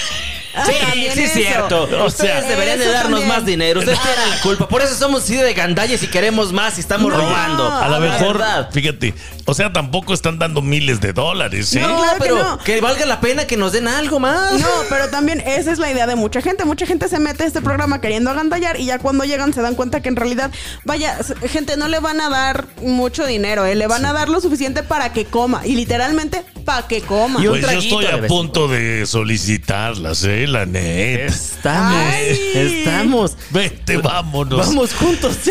Ah, 0.54 0.64
Sí, 0.66 0.72
también 0.80 1.12
sí 1.14 1.22
es 1.22 1.30
eso. 1.36 1.48
cierto. 1.48 1.82
O 1.84 2.06
Ustedes 2.06 2.14
sea, 2.40 2.42
deberían 2.42 2.78
de 2.78 2.84
eso 2.84 2.92
darnos 2.92 3.20
también. 3.20 3.28
más 3.28 3.46
dinero. 3.46 3.80
Ustedes 3.80 3.98
tienen 4.00 4.30
la 4.30 4.40
culpa. 4.40 4.68
Por 4.68 4.82
eso 4.82 4.94
somos 4.94 5.22
así 5.24 5.34
de 5.36 5.54
gandalles 5.54 6.02
y 6.02 6.06
queremos 6.08 6.52
más 6.52 6.76
y 6.76 6.80
estamos 6.80 7.10
No. 7.12 7.18
robando. 7.18 7.70
A 7.70 7.88
lo 7.88 8.00
mejor, 8.00 8.38
verdad. 8.38 8.68
fíjate, 8.72 9.14
o 9.46 9.54
sea, 9.54 9.72
tampoco 9.72 10.12
están 10.14 10.38
dando 10.38 10.60
miles 10.62 11.00
de 11.00 11.12
dólares, 11.12 11.74
¿eh? 11.74 11.80
No, 11.80 11.96
claro 11.96 12.12
que 12.12 12.18
pero 12.18 12.36
no. 12.38 12.58
que 12.58 12.80
valga 12.80 13.06
la 13.06 13.20
pena 13.20 13.46
que 13.46 13.56
nos 13.56 13.72
den 13.72 13.88
algo 13.88 14.20
más. 14.20 14.60
No, 14.60 14.68
pero 14.88 15.08
también 15.08 15.40
esa 15.46 15.72
es 15.72 15.78
la 15.78 15.90
idea 15.90 16.06
de 16.06 16.16
mucha 16.16 16.40
gente. 16.42 16.64
Mucha 16.64 16.86
gente 16.86 17.08
se 17.08 17.18
mete 17.18 17.44
a 17.44 17.46
este 17.46 17.60
programa 17.62 18.00
queriendo 18.00 18.30
agandallar 18.30 18.78
y 18.78 18.84
ya 18.86 18.98
cuando 18.98 19.24
llegan 19.24 19.52
se 19.52 19.62
dan 19.62 19.74
cuenta 19.74 20.00
que 20.02 20.08
en 20.10 20.16
realidad, 20.16 20.50
vaya, 20.84 21.16
s- 21.18 21.34
gente, 21.48 21.76
no 21.76 21.88
le 21.88 21.98
van 22.00 22.20
a 22.20 22.28
dar 22.28 22.66
mucho 22.82 23.24
dinero, 23.26 23.64
¿eh? 23.64 23.74
le 23.74 23.86
van 23.86 24.04
a 24.04 24.12
dar 24.12 24.28
lo 24.28 24.40
suficiente 24.40 24.82
para 24.82 25.12
que 25.12 25.24
coma. 25.24 25.62
Y 25.64 25.74
literalmente, 25.76 26.42
para 26.64 26.86
que 26.86 27.00
coma. 27.00 27.40
Y 27.42 27.46
un 27.46 27.52
Pues 27.52 27.62
yo 27.62 27.68
traguito 27.68 28.00
estoy 28.00 28.04
de 28.06 28.12
a 28.12 28.16
vez 28.16 28.22
en 28.24 28.28
punto 28.28 28.68
de 28.68 29.06
solicitarlas, 29.06 30.24
¿eh? 30.24 30.41
La 30.46 30.66
neta. 30.66 31.24
Estamos. 31.26 31.94
Ay. 31.96 32.50
Estamos. 32.54 33.36
Vete, 33.50 33.96
vámonos. 33.98 34.66
Vamos 34.66 34.92
juntos. 34.94 35.36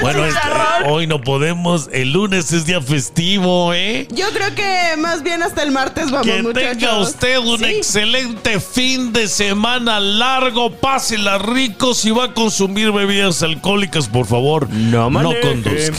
Bueno, 0.00 0.24
este, 0.24 0.40
hoy 0.86 1.06
no 1.06 1.20
podemos. 1.20 1.90
El 1.92 2.12
lunes 2.12 2.50
es 2.52 2.64
día 2.64 2.80
festivo, 2.80 3.74
¿eh? 3.74 4.08
Yo 4.10 4.30
creo 4.32 4.54
que 4.54 4.96
más 4.96 5.22
bien 5.22 5.42
hasta 5.42 5.62
el 5.62 5.72
martes 5.72 6.10
vamos, 6.10 6.26
Que 6.26 6.42
muchachos. 6.42 6.78
tenga 6.78 6.98
usted 7.00 7.36
un 7.38 7.58
Sí. 7.58 7.64
excelente 7.66 8.60
fin 8.60 9.12
de 9.12 9.28
semana 9.28 10.00
largo. 10.00 10.72
Pásela 10.72 11.36
rico. 11.36 11.92
Si 11.92 12.10
va 12.12 12.24
a 12.26 12.32
consumir 12.34 12.92
bebidas 12.92 13.42
alcohólicas, 13.42 14.08
por 14.08 14.24
favor, 14.26 14.70
No 14.70 15.10
maneje. 15.10 15.40
conduzca. 15.42 15.98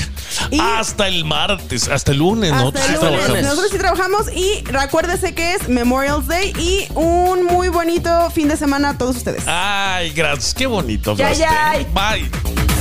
Y- 0.50 0.60
hasta 0.60 1.08
el 1.08 1.24
martes, 1.24 1.88
hasta 1.88 2.12
el 2.12 2.18
lunes, 2.18 2.52
¿no? 2.52 2.70
Hasta 2.70 2.82
Sí 2.82 2.94
el 2.94 3.00
trabajamos. 3.00 3.42
Nosotros 3.44 3.72
sí 3.72 3.78
trabajamos 3.78 4.22
y 4.36 4.64
recuérdese 4.66 5.36
que 5.36 5.54
es 5.54 5.70
Memorial 5.70 6.26
Day 6.26 6.54
y 6.60 6.88
un 6.96 7.46
muy 7.46 7.70
bonito 7.72 8.30
fin 8.32 8.48
de 8.48 8.58
semana 8.58 8.90
a 8.90 8.98
todos 8.98 9.18
ustedes. 9.18 9.44
Ay, 9.48 10.12
gracias. 10.12 10.54
Qué 10.54 10.68
bonito. 10.68 11.16
Ya, 11.16 11.34
ya. 11.34 11.86
Bye. 11.94 12.81